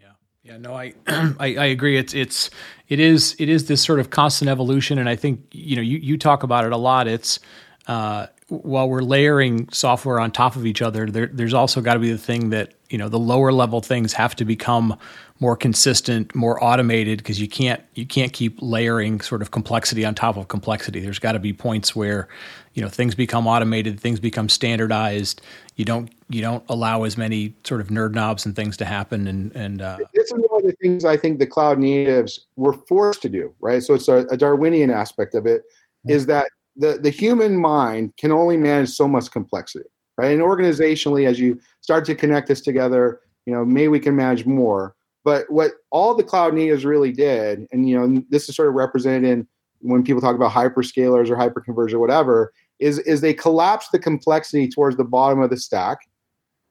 Yeah, 0.00 0.12
yeah 0.42 0.56
no, 0.56 0.74
I, 0.74 0.94
I, 1.06 1.56
I 1.56 1.66
agree. 1.66 1.98
It's 1.98 2.14
it's 2.14 2.48
it 2.90 2.98
is 3.00 3.36
it 3.38 3.48
is 3.48 3.68
this 3.68 3.80
sort 3.82 4.00
of 4.00 4.10
constant 4.10 4.50
evolution, 4.50 4.98
and 4.98 5.08
I 5.08 5.16
think 5.16 5.40
you 5.52 5.76
know 5.76 5.82
you 5.82 5.96
you 5.98 6.18
talk 6.18 6.42
about 6.42 6.66
it 6.66 6.72
a 6.72 6.76
lot. 6.76 7.06
It's 7.08 7.38
uh, 7.86 8.26
while 8.48 8.88
we're 8.88 9.00
layering 9.00 9.68
software 9.70 10.18
on 10.18 10.32
top 10.32 10.56
of 10.56 10.66
each 10.66 10.82
other, 10.82 11.06
there, 11.06 11.28
there's 11.28 11.54
also 11.54 11.80
got 11.80 11.94
to 11.94 12.00
be 12.00 12.10
the 12.10 12.18
thing 12.18 12.50
that 12.50 12.74
you 12.90 12.98
know 12.98 13.08
the 13.08 13.18
lower 13.18 13.52
level 13.52 13.80
things 13.80 14.12
have 14.12 14.36
to 14.36 14.44
become 14.44 14.98
more 15.38 15.56
consistent, 15.56 16.34
more 16.34 16.62
automated 16.62 17.18
because 17.18 17.40
you 17.40 17.48
can't 17.48 17.82
you 17.94 18.04
can't 18.04 18.32
keep 18.32 18.58
layering 18.60 19.20
sort 19.20 19.40
of 19.40 19.52
complexity 19.52 20.04
on 20.04 20.14
top 20.14 20.36
of 20.36 20.48
complexity. 20.48 21.00
There's 21.00 21.18
got 21.18 21.32
to 21.32 21.38
be 21.38 21.52
points 21.52 21.96
where 21.96 22.28
you 22.74 22.82
know 22.82 22.88
things 22.88 23.14
become 23.14 23.46
automated, 23.46 23.98
things 23.98 24.20
become 24.20 24.48
standardized. 24.48 25.40
You 25.76 25.84
don't 25.84 26.12
you 26.28 26.42
don't 26.42 26.64
allow 26.68 27.04
as 27.04 27.16
many 27.16 27.54
sort 27.64 27.80
of 27.80 27.88
nerd 27.88 28.12
knobs 28.12 28.44
and 28.44 28.54
things 28.54 28.76
to 28.78 28.84
happen. 28.84 29.26
And 29.28 29.54
and 29.54 29.80
uh, 29.80 29.98
this 30.12 30.32
is 30.32 30.44
one 30.48 30.60
of 30.60 30.66
the 30.66 30.76
things 30.82 31.04
I 31.04 31.16
think 31.16 31.38
the 31.38 31.46
cloud 31.46 31.78
natives 31.78 32.46
were 32.56 32.74
forced 32.74 33.22
to 33.22 33.28
do. 33.28 33.54
Right, 33.60 33.82
so 33.82 33.94
it's 33.94 34.08
a, 34.08 34.26
a 34.30 34.36
Darwinian 34.36 34.90
aspect 34.90 35.34
of 35.34 35.46
it 35.46 35.62
is 36.08 36.26
that 36.26 36.48
the 36.76 36.98
the 37.00 37.10
human 37.10 37.56
mind 37.56 38.16
can 38.16 38.32
only 38.32 38.56
manage 38.56 38.90
so 38.90 39.06
much 39.06 39.30
complexity. 39.30 39.88
Right, 40.20 40.32
and 40.32 40.42
organizationally, 40.42 41.26
as 41.26 41.40
you 41.40 41.58
start 41.80 42.04
to 42.04 42.14
connect 42.14 42.48
this 42.48 42.60
together, 42.60 43.20
you 43.46 43.54
know, 43.54 43.64
maybe 43.64 43.88
we 43.88 44.00
can 44.00 44.14
manage 44.14 44.44
more 44.44 44.94
but 45.24 45.50
what 45.50 45.72
all 45.90 46.14
the 46.14 46.22
cloud 46.22 46.54
natives 46.54 46.84
really 46.84 47.12
did, 47.12 47.66
and 47.72 47.88
you 47.88 47.98
know, 47.98 48.22
this 48.30 48.48
is 48.48 48.56
sort 48.56 48.68
of 48.68 48.74
represented 48.74 49.24
in 49.30 49.46
when 49.80 50.02
people 50.02 50.20
talk 50.20 50.36
about 50.36 50.52
hyperscalers 50.52 51.30
or 51.30 51.36
hyperconverged 51.36 51.92
or 51.92 51.98
whatever, 51.98 52.52
is 52.78 52.98
is 53.00 53.20
they 53.20 53.34
collapse 53.34 53.88
the 53.88 53.98
complexity 53.98 54.68
towards 54.68 54.96
the 54.96 55.04
bottom 55.04 55.40
of 55.40 55.50
the 55.50 55.56
stack, 55.56 55.98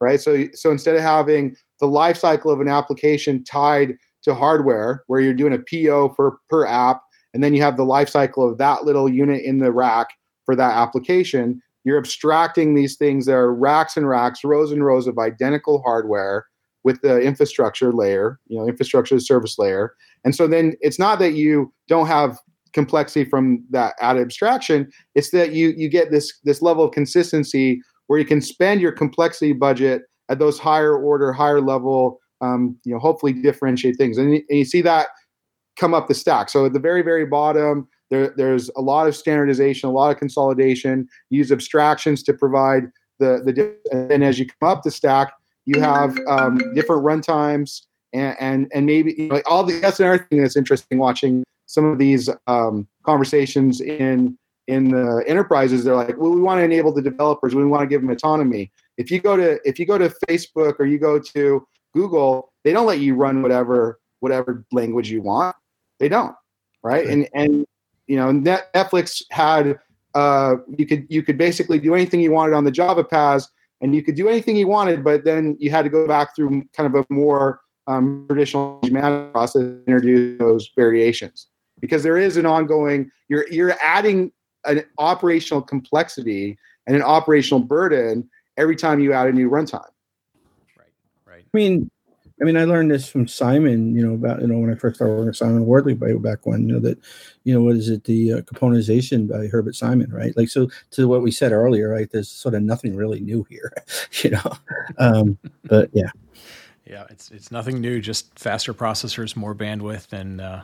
right? 0.01 0.19
So 0.19 0.45
so 0.53 0.71
instead 0.71 0.95
of 0.95 1.01
having 1.01 1.55
the 1.79 1.87
life 1.87 2.17
cycle 2.17 2.51
of 2.51 2.59
an 2.59 2.67
application 2.67 3.43
tied 3.43 3.95
to 4.23 4.33
hardware, 4.33 5.03
where 5.07 5.21
you're 5.21 5.33
doing 5.33 5.53
a 5.53 5.59
PO 5.59 6.09
for 6.09 6.39
per 6.49 6.65
app, 6.65 7.01
and 7.33 7.43
then 7.43 7.53
you 7.53 7.61
have 7.61 7.77
the 7.77 7.85
life 7.85 8.09
cycle 8.09 8.49
of 8.49 8.57
that 8.57 8.83
little 8.83 9.07
unit 9.07 9.43
in 9.43 9.59
the 9.59 9.71
rack 9.71 10.09
for 10.45 10.55
that 10.55 10.75
application, 10.75 11.61
you're 11.83 11.97
abstracting 11.97 12.75
these 12.75 12.97
things 12.97 13.25
that 13.25 13.33
are 13.33 13.53
racks 13.53 13.97
and 13.97 14.07
racks, 14.07 14.43
rows 14.43 14.71
and 14.71 14.85
rows 14.85 15.07
of 15.07 15.17
identical 15.17 15.81
hardware 15.81 16.45
with 16.83 17.01
the 17.01 17.19
infrastructure 17.21 17.91
layer, 17.91 18.39
you 18.47 18.57
know, 18.57 18.67
infrastructure 18.67 19.19
service 19.19 19.57
layer. 19.57 19.93
And 20.23 20.35
so 20.35 20.47
then 20.47 20.75
it's 20.81 20.99
not 20.99 21.19
that 21.19 21.33
you 21.33 21.73
don't 21.87 22.07
have 22.07 22.37
complexity 22.73 23.25
from 23.25 23.63
that 23.71 23.95
added 23.99 24.21
abstraction, 24.21 24.89
it's 25.15 25.31
that 25.31 25.53
you 25.53 25.73
you 25.75 25.89
get 25.89 26.11
this 26.11 26.31
this 26.43 26.61
level 26.61 26.85
of 26.85 26.91
consistency 26.91 27.81
where 28.07 28.19
you 28.19 28.25
can 28.25 28.41
spend 28.41 28.81
your 28.81 28.91
complexity 28.91 29.53
budget 29.53 30.03
at 30.29 30.39
those 30.39 30.59
higher 30.59 30.95
order, 30.95 31.33
higher 31.33 31.61
level, 31.61 32.19
um, 32.41 32.77
you 32.83 32.93
know, 32.93 32.99
hopefully 32.99 33.33
differentiate 33.33 33.97
things. 33.97 34.17
And, 34.17 34.33
and 34.33 34.43
you 34.49 34.65
see 34.65 34.81
that 34.81 35.07
come 35.77 35.93
up 35.93 36.07
the 36.07 36.13
stack. 36.13 36.49
So 36.49 36.65
at 36.65 36.73
the 36.73 36.79
very, 36.79 37.01
very 37.01 37.25
bottom, 37.25 37.87
there, 38.09 38.33
there's 38.35 38.69
a 38.75 38.81
lot 38.81 39.07
of 39.07 39.15
standardization, 39.15 39.89
a 39.89 39.91
lot 39.91 40.11
of 40.11 40.17
consolidation. 40.17 41.07
use 41.29 41.51
abstractions 41.51 42.23
to 42.23 42.33
provide 42.33 42.83
the 43.19 43.41
the. 43.45 44.09
And 44.11 44.23
as 44.23 44.39
you 44.39 44.45
come 44.45 44.69
up 44.69 44.83
the 44.83 44.91
stack, 44.91 45.33
you 45.65 45.79
have 45.81 46.17
um, 46.27 46.57
different 46.73 47.03
runtimes, 47.03 47.83
and, 48.13 48.35
and 48.39 48.71
and 48.73 48.85
maybe 48.85 49.13
you 49.17 49.27
know, 49.27 49.41
all 49.45 49.63
the. 49.63 49.79
That's 49.79 49.99
another 49.99 50.25
thing 50.29 50.41
that's 50.41 50.57
interesting 50.57 50.97
watching 50.97 51.43
some 51.65 51.85
of 51.85 51.99
these 51.99 52.29
um, 52.47 52.87
conversations 53.03 53.81
in 53.81 54.37
in 54.67 54.89
the 54.89 55.23
enterprises. 55.27 55.83
They're 55.83 55.95
like, 55.95 56.17
well, 56.17 56.31
we 56.31 56.41
want 56.41 56.59
to 56.59 56.63
enable 56.63 56.91
the 56.91 57.01
developers. 57.01 57.55
We 57.55 57.65
want 57.65 57.81
to 57.81 57.87
give 57.87 58.01
them 58.01 58.09
autonomy. 58.09 58.71
If 58.97 59.11
you 59.11 59.19
go 59.19 59.37
to 59.37 59.59
if 59.67 59.79
you 59.79 59.85
go 59.85 59.97
to 59.97 60.09
Facebook 60.27 60.79
or 60.79 60.85
you 60.85 60.97
go 60.97 61.19
to 61.19 61.67
Google, 61.93 62.51
they 62.63 62.73
don't 62.73 62.85
let 62.85 62.99
you 62.99 63.15
run 63.15 63.41
whatever 63.41 63.99
whatever 64.19 64.65
language 64.71 65.09
you 65.11 65.21
want. 65.21 65.55
They 65.99 66.09
don't, 66.09 66.35
right? 66.83 67.05
Okay. 67.05 67.13
And 67.13 67.29
and 67.33 67.65
you 68.09 68.15
know, 68.15 68.33
Netflix 68.33 69.23
had 69.29 69.79
uh, 70.15 70.55
you 70.77 70.85
could 70.85 71.05
you 71.09 71.21
could 71.21 71.37
basically 71.37 71.79
do 71.79 71.93
anything 71.93 72.19
you 72.19 72.31
wanted 72.31 72.55
on 72.55 72.65
the 72.65 72.71
Java 72.71 73.03
paths 73.03 73.47
and 73.81 73.95
you 73.95 74.03
could 74.03 74.15
do 74.15 74.27
anything 74.27 74.55
you 74.55 74.67
wanted, 74.67 75.03
but 75.03 75.23
then 75.23 75.55
you 75.59 75.69
had 75.69 75.83
to 75.83 75.89
go 75.89 76.07
back 76.07 76.35
through 76.35 76.63
kind 76.75 76.93
of 76.93 76.95
a 76.95 77.13
more 77.13 77.61
um, 77.87 78.25
traditional 78.27 78.79
management 78.83 79.31
process 79.31 79.61
to 79.61 79.83
introduce 79.87 80.39
those 80.39 80.71
variations 80.75 81.47
because 81.79 82.01
there 82.01 82.17
is 82.17 82.35
an 82.35 82.47
ongoing. 82.47 83.11
You're 83.29 83.47
you're 83.49 83.75
adding 83.79 84.31
an 84.65 84.83
operational 84.97 85.61
complexity 85.61 86.57
and 86.87 86.95
an 86.95 87.03
operational 87.03 87.61
burden 87.61 88.27
every 88.57 88.75
time 88.75 88.99
you 88.99 89.13
add 89.13 89.27
a 89.27 89.31
new 89.31 89.51
runtime. 89.51 89.85
Right. 90.75 90.87
Right. 91.25 91.45
I 91.45 91.57
mean, 91.57 91.91
I 92.41 92.45
mean, 92.45 92.57
I 92.57 92.63
learned 92.63 92.91
this 92.91 93.09
from 93.09 93.27
Simon, 93.27 93.95
you 93.95 94.05
know, 94.05 94.13
about, 94.13 94.41
you 94.41 94.47
know, 94.47 94.57
when 94.57 94.71
I 94.71 94.75
first 94.75 94.95
started 94.95 95.13
working 95.13 95.27
with 95.27 95.35
Simon 95.35 95.65
Wardley 95.65 95.93
way 95.93 96.13
back 96.13 96.45
when, 96.45 96.67
you 96.67 96.73
know, 96.73 96.79
that, 96.79 96.97
you 97.43 97.53
know, 97.53 97.61
what 97.61 97.75
is 97.75 97.89
it, 97.89 98.05
the 98.05 98.33
uh, 98.33 98.41
componentization 98.41 99.27
by 99.27 99.47
Herbert 99.47 99.75
Simon, 99.75 100.11
right? 100.11 100.35
Like, 100.37 100.49
so 100.49 100.69
to 100.91 101.07
what 101.07 101.21
we 101.21 101.31
said 101.31 101.51
earlier, 101.51 101.89
right, 101.89 102.09
there's 102.09 102.29
sort 102.29 102.55
of 102.55 102.63
nothing 102.63 102.95
really 102.95 103.19
new 103.19 103.45
here, 103.49 103.73
you 104.23 104.31
know, 104.31 104.53
um, 104.97 105.37
but 105.65 105.89
yeah. 105.93 106.11
Yeah, 106.85 107.05
it's, 107.09 107.29
it's 107.29 107.51
nothing 107.51 107.81
new, 107.81 108.01
just 108.01 108.37
faster 108.39 108.73
processors, 108.73 109.35
more 109.35 109.53
bandwidth, 109.53 110.11
and, 110.11 110.41
uh, 110.41 110.63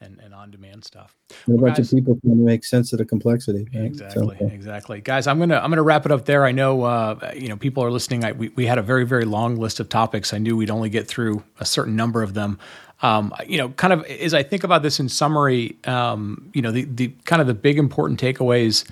and, 0.00 0.20
and 0.22 0.34
on 0.34 0.50
demand 0.50 0.84
stuff. 0.84 1.14
a 1.46 1.52
bunch 1.52 1.76
guys, 1.76 1.92
of 1.92 1.96
people 1.96 2.18
trying 2.20 2.36
to 2.36 2.42
make 2.42 2.64
sense 2.64 2.92
of 2.92 2.98
the 2.98 3.04
complexity. 3.04 3.66
Right? 3.74 3.84
Exactly, 3.84 4.36
so, 4.38 4.46
exactly. 4.46 5.00
Guys, 5.00 5.26
I'm 5.26 5.38
gonna 5.38 5.56
I'm 5.56 5.70
gonna 5.70 5.82
wrap 5.82 6.04
it 6.06 6.12
up 6.12 6.24
there. 6.24 6.44
I 6.44 6.52
know 6.52 6.82
uh, 6.82 7.32
you 7.34 7.48
know 7.48 7.56
people 7.56 7.82
are 7.82 7.90
listening. 7.90 8.24
I, 8.24 8.32
we 8.32 8.48
we 8.50 8.66
had 8.66 8.78
a 8.78 8.82
very 8.82 9.06
very 9.06 9.24
long 9.24 9.56
list 9.56 9.80
of 9.80 9.88
topics. 9.88 10.34
I 10.34 10.38
knew 10.38 10.56
we'd 10.56 10.70
only 10.70 10.90
get 10.90 11.08
through 11.08 11.42
a 11.58 11.64
certain 11.64 11.96
number 11.96 12.22
of 12.22 12.34
them. 12.34 12.58
Um, 13.02 13.34
you 13.46 13.58
know, 13.58 13.70
kind 13.70 13.92
of 13.92 14.04
as 14.04 14.34
I 14.34 14.42
think 14.42 14.64
about 14.64 14.82
this 14.82 15.00
in 15.00 15.08
summary, 15.08 15.76
um, 15.84 16.50
you 16.54 16.62
know, 16.62 16.72
the 16.72 16.84
the 16.84 17.08
kind 17.24 17.40
of 17.40 17.48
the 17.48 17.54
big 17.54 17.78
important 17.78 18.20
takeaways. 18.20 18.88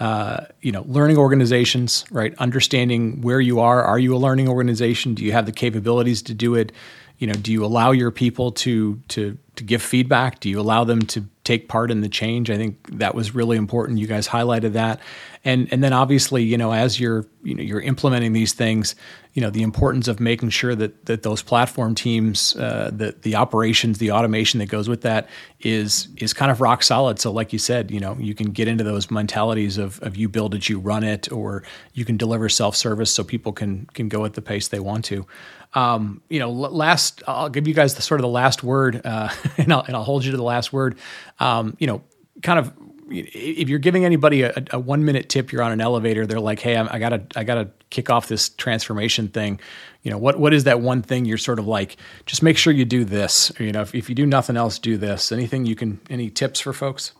Uh, 0.00 0.44
you 0.62 0.70
know, 0.70 0.84
learning 0.86 1.18
organizations, 1.18 2.04
right? 2.12 2.32
Understanding 2.38 3.20
where 3.20 3.40
you 3.40 3.58
are. 3.58 3.82
Are 3.82 3.98
you 3.98 4.14
a 4.14 4.16
learning 4.16 4.48
organization? 4.48 5.14
Do 5.14 5.24
you 5.24 5.32
have 5.32 5.44
the 5.44 5.50
capabilities 5.50 6.22
to 6.22 6.34
do 6.34 6.54
it? 6.54 6.70
You 7.18 7.26
know, 7.26 7.34
do 7.34 7.52
you 7.52 7.64
allow 7.64 7.90
your 7.90 8.10
people 8.10 8.52
to 8.52 9.00
to 9.08 9.36
to 9.56 9.64
give 9.64 9.82
feedback? 9.82 10.40
Do 10.40 10.48
you 10.48 10.60
allow 10.60 10.84
them 10.84 11.02
to 11.02 11.24
take 11.42 11.68
part 11.68 11.90
in 11.90 12.00
the 12.00 12.08
change? 12.08 12.50
I 12.50 12.56
think 12.56 12.98
that 12.98 13.14
was 13.14 13.34
really 13.34 13.56
important. 13.56 13.98
You 13.98 14.06
guys 14.06 14.28
highlighted 14.28 14.72
that, 14.74 15.00
and 15.44 15.72
and 15.72 15.82
then 15.82 15.92
obviously, 15.92 16.42
you 16.42 16.58
know, 16.58 16.72
as 16.72 16.98
you're 16.98 17.26
you 17.42 17.54
know 17.54 17.62
you're 17.62 17.80
implementing 17.80 18.32
these 18.32 18.52
things, 18.52 18.94
you 19.34 19.42
know, 19.42 19.50
the 19.50 19.62
importance 19.62 20.08
of 20.08 20.20
making 20.20 20.50
sure 20.50 20.74
that 20.74 21.06
that 21.06 21.22
those 21.22 21.42
platform 21.42 21.94
teams, 21.94 22.56
uh, 22.56 22.90
the 22.92 23.14
the 23.22 23.36
operations, 23.36 23.98
the 23.98 24.10
automation 24.10 24.58
that 24.58 24.66
goes 24.66 24.88
with 24.88 25.02
that 25.02 25.28
is 25.60 26.08
is 26.16 26.32
kind 26.32 26.50
of 26.50 26.60
rock 26.60 26.82
solid. 26.82 27.18
So, 27.18 27.30
like 27.30 27.52
you 27.52 27.58
said, 27.58 27.90
you 27.90 28.00
know, 28.00 28.16
you 28.18 28.34
can 28.34 28.50
get 28.50 28.68
into 28.68 28.84
those 28.84 29.10
mentalities 29.10 29.78
of 29.78 30.00
of 30.02 30.16
you 30.16 30.28
build 30.28 30.54
it, 30.54 30.68
you 30.68 30.78
run 30.78 31.04
it, 31.04 31.30
or 31.30 31.62
you 31.92 32.04
can 32.04 32.16
deliver 32.16 32.48
self 32.48 32.74
service 32.74 33.10
so 33.10 33.22
people 33.22 33.52
can 33.52 33.86
can 33.94 34.08
go 34.08 34.24
at 34.24 34.34
the 34.34 34.42
pace 34.42 34.68
they 34.68 34.80
want 34.80 35.04
to. 35.06 35.26
Um, 35.74 36.22
you 36.28 36.38
know, 36.38 36.50
last 36.50 37.22
I'll 37.28 37.50
give 37.50 37.68
you 37.68 37.74
guys 37.74 37.94
the 37.94 38.02
sort 38.02 38.20
of 38.20 38.22
the 38.22 38.28
last 38.28 38.62
word, 38.64 39.02
uh, 39.04 39.28
and, 39.58 39.72
I'll, 39.72 39.82
and 39.82 39.94
I'll 39.94 40.04
hold 40.04 40.24
you 40.24 40.30
to 40.30 40.36
the 40.36 40.42
last 40.42 40.72
word. 40.72 40.98
Um, 41.38 41.76
you 41.78 41.86
know, 41.86 42.02
kind 42.42 42.58
of 42.58 42.72
if 43.10 43.68
you're 43.68 43.78
giving 43.78 44.04
anybody 44.04 44.42
a, 44.42 44.52
a, 44.70 44.78
one 44.78 45.04
minute 45.04 45.28
tip, 45.28 45.52
you're 45.52 45.62
on 45.62 45.72
an 45.72 45.80
elevator, 45.80 46.26
they're 46.26 46.40
like, 46.40 46.60
"Hey, 46.60 46.76
I'm, 46.76 46.88
I 46.90 46.98
gotta, 46.98 47.22
I 47.36 47.44
gotta 47.44 47.70
kick 47.90 48.10
off 48.10 48.28
this 48.28 48.48
transformation 48.48 49.28
thing." 49.28 49.60
You 50.02 50.10
know, 50.10 50.18
what 50.18 50.38
what 50.38 50.54
is 50.54 50.64
that 50.64 50.80
one 50.80 51.02
thing 51.02 51.24
you're 51.24 51.38
sort 51.38 51.58
of 51.58 51.66
like? 51.66 51.96
Just 52.26 52.42
make 52.42 52.56
sure 52.56 52.72
you 52.72 52.84
do 52.84 53.04
this. 53.04 53.52
Or, 53.58 53.64
you 53.64 53.72
know, 53.72 53.82
if, 53.82 53.94
if 53.94 54.08
you 54.08 54.14
do 54.14 54.26
nothing 54.26 54.56
else, 54.56 54.78
do 54.78 54.96
this. 54.96 55.32
Anything 55.32 55.66
you 55.66 55.76
can? 55.76 56.00
Any 56.10 56.30
tips 56.30 56.60
for 56.60 56.72
folks? 56.72 57.12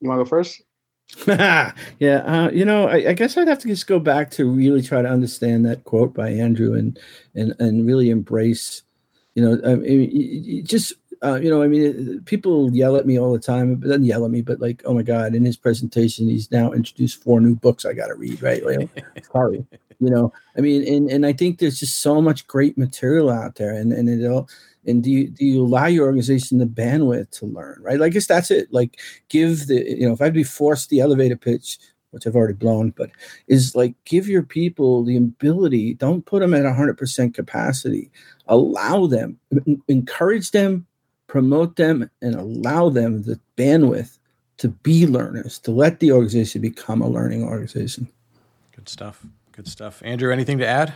You 0.00 0.08
want 0.08 0.20
to 0.20 0.24
go 0.24 0.28
first? 0.28 0.62
yeah, 1.26 1.72
uh, 2.00 2.50
you 2.52 2.64
know, 2.64 2.86
I, 2.86 3.08
I, 3.08 3.12
guess 3.14 3.36
I'd 3.36 3.48
have 3.48 3.60
to 3.60 3.68
just 3.68 3.86
go 3.86 3.98
back 3.98 4.30
to 4.32 4.44
really 4.44 4.82
try 4.82 5.00
to 5.00 5.08
understand 5.08 5.64
that 5.64 5.84
quote 5.84 6.12
by 6.12 6.28
Andrew 6.28 6.74
and 6.74 6.98
and 7.34 7.54
and 7.58 7.86
really 7.86 8.10
embrace, 8.10 8.82
you 9.34 9.42
know, 9.42 9.58
I 9.64 9.76
mean, 9.76 10.64
just 10.66 10.92
uh, 11.22 11.38
you 11.42 11.50
know, 11.50 11.62
I 11.62 11.68
mean, 11.68 12.22
people 12.24 12.74
yell 12.74 12.96
at 12.96 13.06
me 13.06 13.18
all 13.18 13.32
the 13.32 13.38
time, 13.38 13.76
but 13.76 13.88
doesn't 13.88 14.04
yell 14.04 14.24
at 14.24 14.30
me, 14.30 14.42
but 14.42 14.60
like, 14.60 14.82
oh 14.84 14.94
my 14.94 15.02
god, 15.02 15.34
in 15.34 15.44
his 15.44 15.56
presentation, 15.56 16.28
he's 16.28 16.50
now 16.50 16.72
introduced 16.72 17.22
four 17.22 17.40
new 17.40 17.54
books 17.54 17.84
I 17.84 17.92
got 17.92 18.08
to 18.08 18.14
read, 18.14 18.42
right? 18.42 18.64
Like, 18.64 19.04
sorry, 19.32 19.66
you 20.00 20.10
know, 20.10 20.32
I 20.56 20.60
mean, 20.60 20.86
and 20.86 21.10
and 21.10 21.26
I 21.26 21.32
think 21.32 21.58
there's 21.58 21.80
just 21.80 22.00
so 22.00 22.20
much 22.20 22.46
great 22.46 22.78
material 22.78 23.30
out 23.30 23.56
there, 23.56 23.72
and 23.72 23.92
and 23.92 24.08
it 24.08 24.26
all 24.26 24.48
and 24.88 25.04
do 25.04 25.10
you 25.10 25.28
do 25.28 25.44
you 25.44 25.62
allow 25.62 25.86
your 25.86 26.06
organization 26.06 26.58
the 26.58 26.66
bandwidth 26.66 27.30
to 27.30 27.46
learn 27.46 27.78
right? 27.82 28.00
Like 28.00 28.10
i 28.10 28.14
guess 28.14 28.26
that's 28.26 28.50
it. 28.50 28.72
Like 28.72 28.98
give 29.28 29.66
the 29.66 29.84
you 29.86 30.06
know 30.06 30.12
if 30.12 30.22
i'd 30.22 30.32
be 30.32 30.42
forced 30.42 30.88
the 30.88 31.00
elevator 31.00 31.36
pitch 31.36 31.78
which 32.10 32.26
i've 32.26 32.34
already 32.34 32.54
blown 32.54 32.90
but 32.90 33.10
is 33.48 33.76
like 33.76 33.94
give 34.04 34.26
your 34.28 34.42
people 34.42 35.04
the 35.04 35.16
ability 35.16 35.94
don't 35.94 36.24
put 36.24 36.40
them 36.40 36.54
at 36.54 36.62
100% 36.62 37.34
capacity. 37.34 38.10
Allow 38.46 39.06
them 39.06 39.38
encourage 39.88 40.50
them 40.50 40.86
promote 41.28 41.76
them 41.76 42.10
and 42.20 42.34
allow 42.34 42.88
them 42.88 43.22
the 43.22 43.38
bandwidth 43.56 44.18
to 44.56 44.68
be 44.68 45.06
learners 45.06 45.58
to 45.60 45.70
let 45.70 46.00
the 46.00 46.10
organization 46.10 46.60
become 46.60 47.00
a 47.00 47.08
learning 47.08 47.44
organization. 47.44 48.08
Good 48.74 48.88
stuff. 48.88 49.24
Good 49.52 49.68
stuff. 49.68 50.02
Andrew 50.04 50.32
anything 50.32 50.58
to 50.58 50.66
add? 50.66 50.92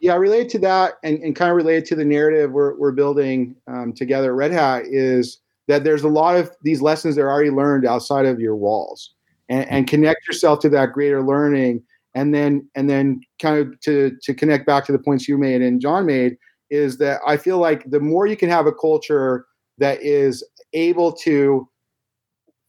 Yeah, 0.00 0.14
related 0.14 0.48
to 0.50 0.58
that 0.60 0.94
and, 1.02 1.18
and 1.24 1.34
kind 1.34 1.50
of 1.50 1.56
related 1.56 1.84
to 1.86 1.96
the 1.96 2.04
narrative 2.04 2.52
we're, 2.52 2.76
we're 2.76 2.92
building 2.92 3.56
um, 3.66 3.92
together 3.92 4.30
at 4.30 4.36
Red 4.36 4.52
Hat 4.52 4.84
is 4.86 5.38
that 5.66 5.82
there's 5.82 6.04
a 6.04 6.08
lot 6.08 6.36
of 6.36 6.50
these 6.62 6.80
lessons 6.80 7.16
that 7.16 7.22
are 7.22 7.30
already 7.30 7.50
learned 7.50 7.84
outside 7.84 8.26
of 8.26 8.38
your 8.38 8.54
walls. 8.54 9.14
And, 9.50 9.68
and 9.70 9.86
connect 9.88 10.28
yourself 10.28 10.60
to 10.60 10.68
that 10.70 10.92
greater 10.92 11.22
learning 11.22 11.82
and 12.14 12.34
then 12.34 12.68
and 12.74 12.88
then 12.90 13.22
kind 13.40 13.58
of 13.58 13.80
to 13.80 14.14
to 14.22 14.34
connect 14.34 14.66
back 14.66 14.84
to 14.84 14.92
the 14.92 14.98
points 14.98 15.26
you 15.26 15.38
made 15.38 15.62
and 15.62 15.80
John 15.80 16.04
made 16.04 16.36
is 16.70 16.98
that 16.98 17.20
I 17.26 17.36
feel 17.36 17.58
like 17.58 17.90
the 17.90 18.00
more 18.00 18.26
you 18.26 18.36
can 18.36 18.50
have 18.50 18.66
a 18.66 18.72
culture 18.72 19.46
that 19.78 20.02
is 20.02 20.44
able 20.72 21.12
to 21.12 21.68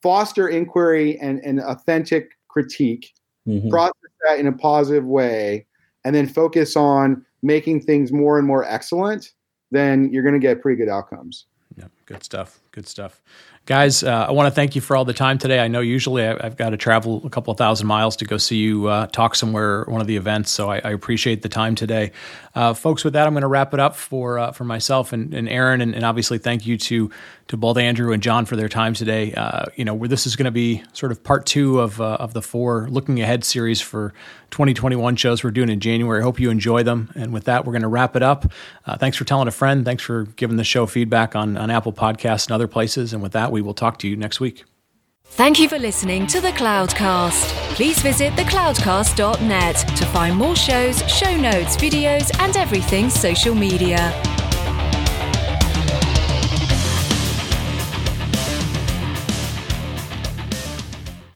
foster 0.02 0.48
inquiry 0.48 1.20
and, 1.20 1.40
and 1.40 1.60
authentic 1.62 2.32
critique, 2.48 3.14
mm-hmm. 3.48 3.70
process 3.70 3.94
that 4.26 4.40
in 4.40 4.48
a 4.48 4.54
positive 4.54 5.06
way, 5.06 5.66
and 6.06 6.16
then 6.16 6.28
focus 6.28 6.76
on 6.76 7.26
making 7.42 7.82
things 7.82 8.12
more 8.12 8.38
and 8.38 8.48
more 8.48 8.66
excellent, 8.66 9.34
then 9.72 10.12
you're 10.12 10.24
going 10.24 10.34
to 10.34 10.40
get 10.40 10.62
pretty 10.62 10.78
good 10.78 10.90
outcomes. 10.90 11.46
Yeah, 11.78 11.86
good 12.06 12.24
stuff. 12.24 12.60
Good 12.72 12.88
stuff. 12.88 13.20
Guys, 13.66 14.04
uh, 14.04 14.26
I 14.28 14.32
want 14.32 14.48
to 14.48 14.52
thank 14.52 14.74
you 14.74 14.82
for 14.82 14.96
all 14.96 15.06
the 15.06 15.14
time 15.14 15.38
today. 15.38 15.60
I 15.60 15.68
know 15.68 15.80
usually 15.80 16.26
I, 16.26 16.42
have 16.42 16.58
got 16.58 16.72
to 16.72 16.78
travel 16.78 17.22
a 17.24 17.30
couple 17.30 17.52
of 17.52 17.58
thousand 17.60 17.86
miles 17.86 18.16
to 18.16 18.26
go 18.26 18.38
see 18.38 18.58
you 18.58 18.88
uh, 18.88 19.06
talk 19.08 19.36
somewhere, 19.36 19.84
one 19.84 20.02
of 20.02 20.08
the 20.08 20.16
events. 20.16 20.50
So 20.50 20.72
I, 20.72 20.78
I 20.78 20.90
appreciate 20.90 21.44
the 21.44 21.50
time 21.50 21.76
today, 21.76 22.12
uh, 22.56 22.74
folks. 22.74 23.04
With 23.04 23.14
that, 23.14 23.28
I'm 23.28 23.34
going 23.34 23.42
to 23.42 23.48
wrap 23.48 23.76
it 23.76 23.80
up 23.80 23.96
for 23.96 24.40
uh, 24.40 24.52
for 24.54 24.64
myself 24.64 25.14
and, 25.14 25.36
and 25.36 25.48
Aaron, 25.48 25.82
and, 25.82 25.94
and, 25.94 26.04
obviously 26.04 26.40
thank 26.40 26.66
you 26.66 26.78
to 26.78 27.12
to 27.50 27.58
both 27.58 27.78
Andrew 27.78 28.12
and 28.12 28.24
John 28.24 28.46
for 28.46 28.56
their 28.56 28.70
time 28.70 28.96
today. 28.96 29.34
Uh, 29.34 29.66
you 29.76 29.86
know, 29.86 29.94
where 29.94 30.10
this 30.10 30.26
is 30.26 30.36
going 30.36 30.46
to 30.46 30.52
be 30.52 30.84
sort 30.94 31.12
of 31.12 31.24
part 31.24 31.46
two 31.46 31.80
of 31.80 32.02
uh, 32.02 32.18
of 32.20 32.34
the 32.34 32.42
four 32.42 32.88
looking 32.90 33.22
ahead 33.22 33.44
series 33.44 33.80
for 33.80 34.16
2021 34.50 35.16
shows 35.16 35.44
we're 35.44 35.52
doing 35.52 35.70
in 35.70 35.80
January. 35.80 36.22
I 36.22 36.24
hope 36.24 36.40
you 36.40 36.50
enjoy 36.50 36.82
them. 36.82 37.12
And 37.14 37.32
with 37.32 37.44
that, 37.44 37.66
we're 37.66 37.74
going 37.74 37.84
to 37.84 37.88
wrap 37.88 38.16
it 38.16 38.24
up. 38.24 38.52
thanks 38.98 39.16
for 39.16 39.26
telling 39.26 39.48
a 39.48 39.52
friend. 39.52 39.86
Thanks 39.86 40.02
for 40.02 40.24
giving 40.24 40.58
the 40.58 40.64
show 40.64 40.88
feedback 40.88 41.36
on 41.36 41.56
on 41.56 41.70
Apple 41.70 41.94
Podcasts 41.94 42.48
and 42.48 42.54
other 42.60 42.68
places. 42.68 43.14
And 43.14 43.24
with 43.24 43.32
that, 43.32 43.52
we 43.52 43.62
will 43.62 43.74
talk 43.74 43.98
to 44.00 44.08
you 44.08 44.16
next 44.16 44.40
week. 44.40 44.66
Thank 45.24 45.60
you 45.60 45.70
for 45.70 45.78
listening 45.78 46.28
to 46.28 46.42
the 46.42 46.50
Cloudcast. 46.50 47.54
Please 47.76 48.00
visit 48.00 48.34
thecloudcast.net 48.34 49.76
to 49.76 50.06
find 50.08 50.36
more 50.36 50.56
shows, 50.56 51.00
show 51.10 51.38
notes, 51.38 51.78
videos, 51.78 52.30
and 52.40 52.58
everything 52.58 53.10
social 53.10 53.56
media. 53.56 54.12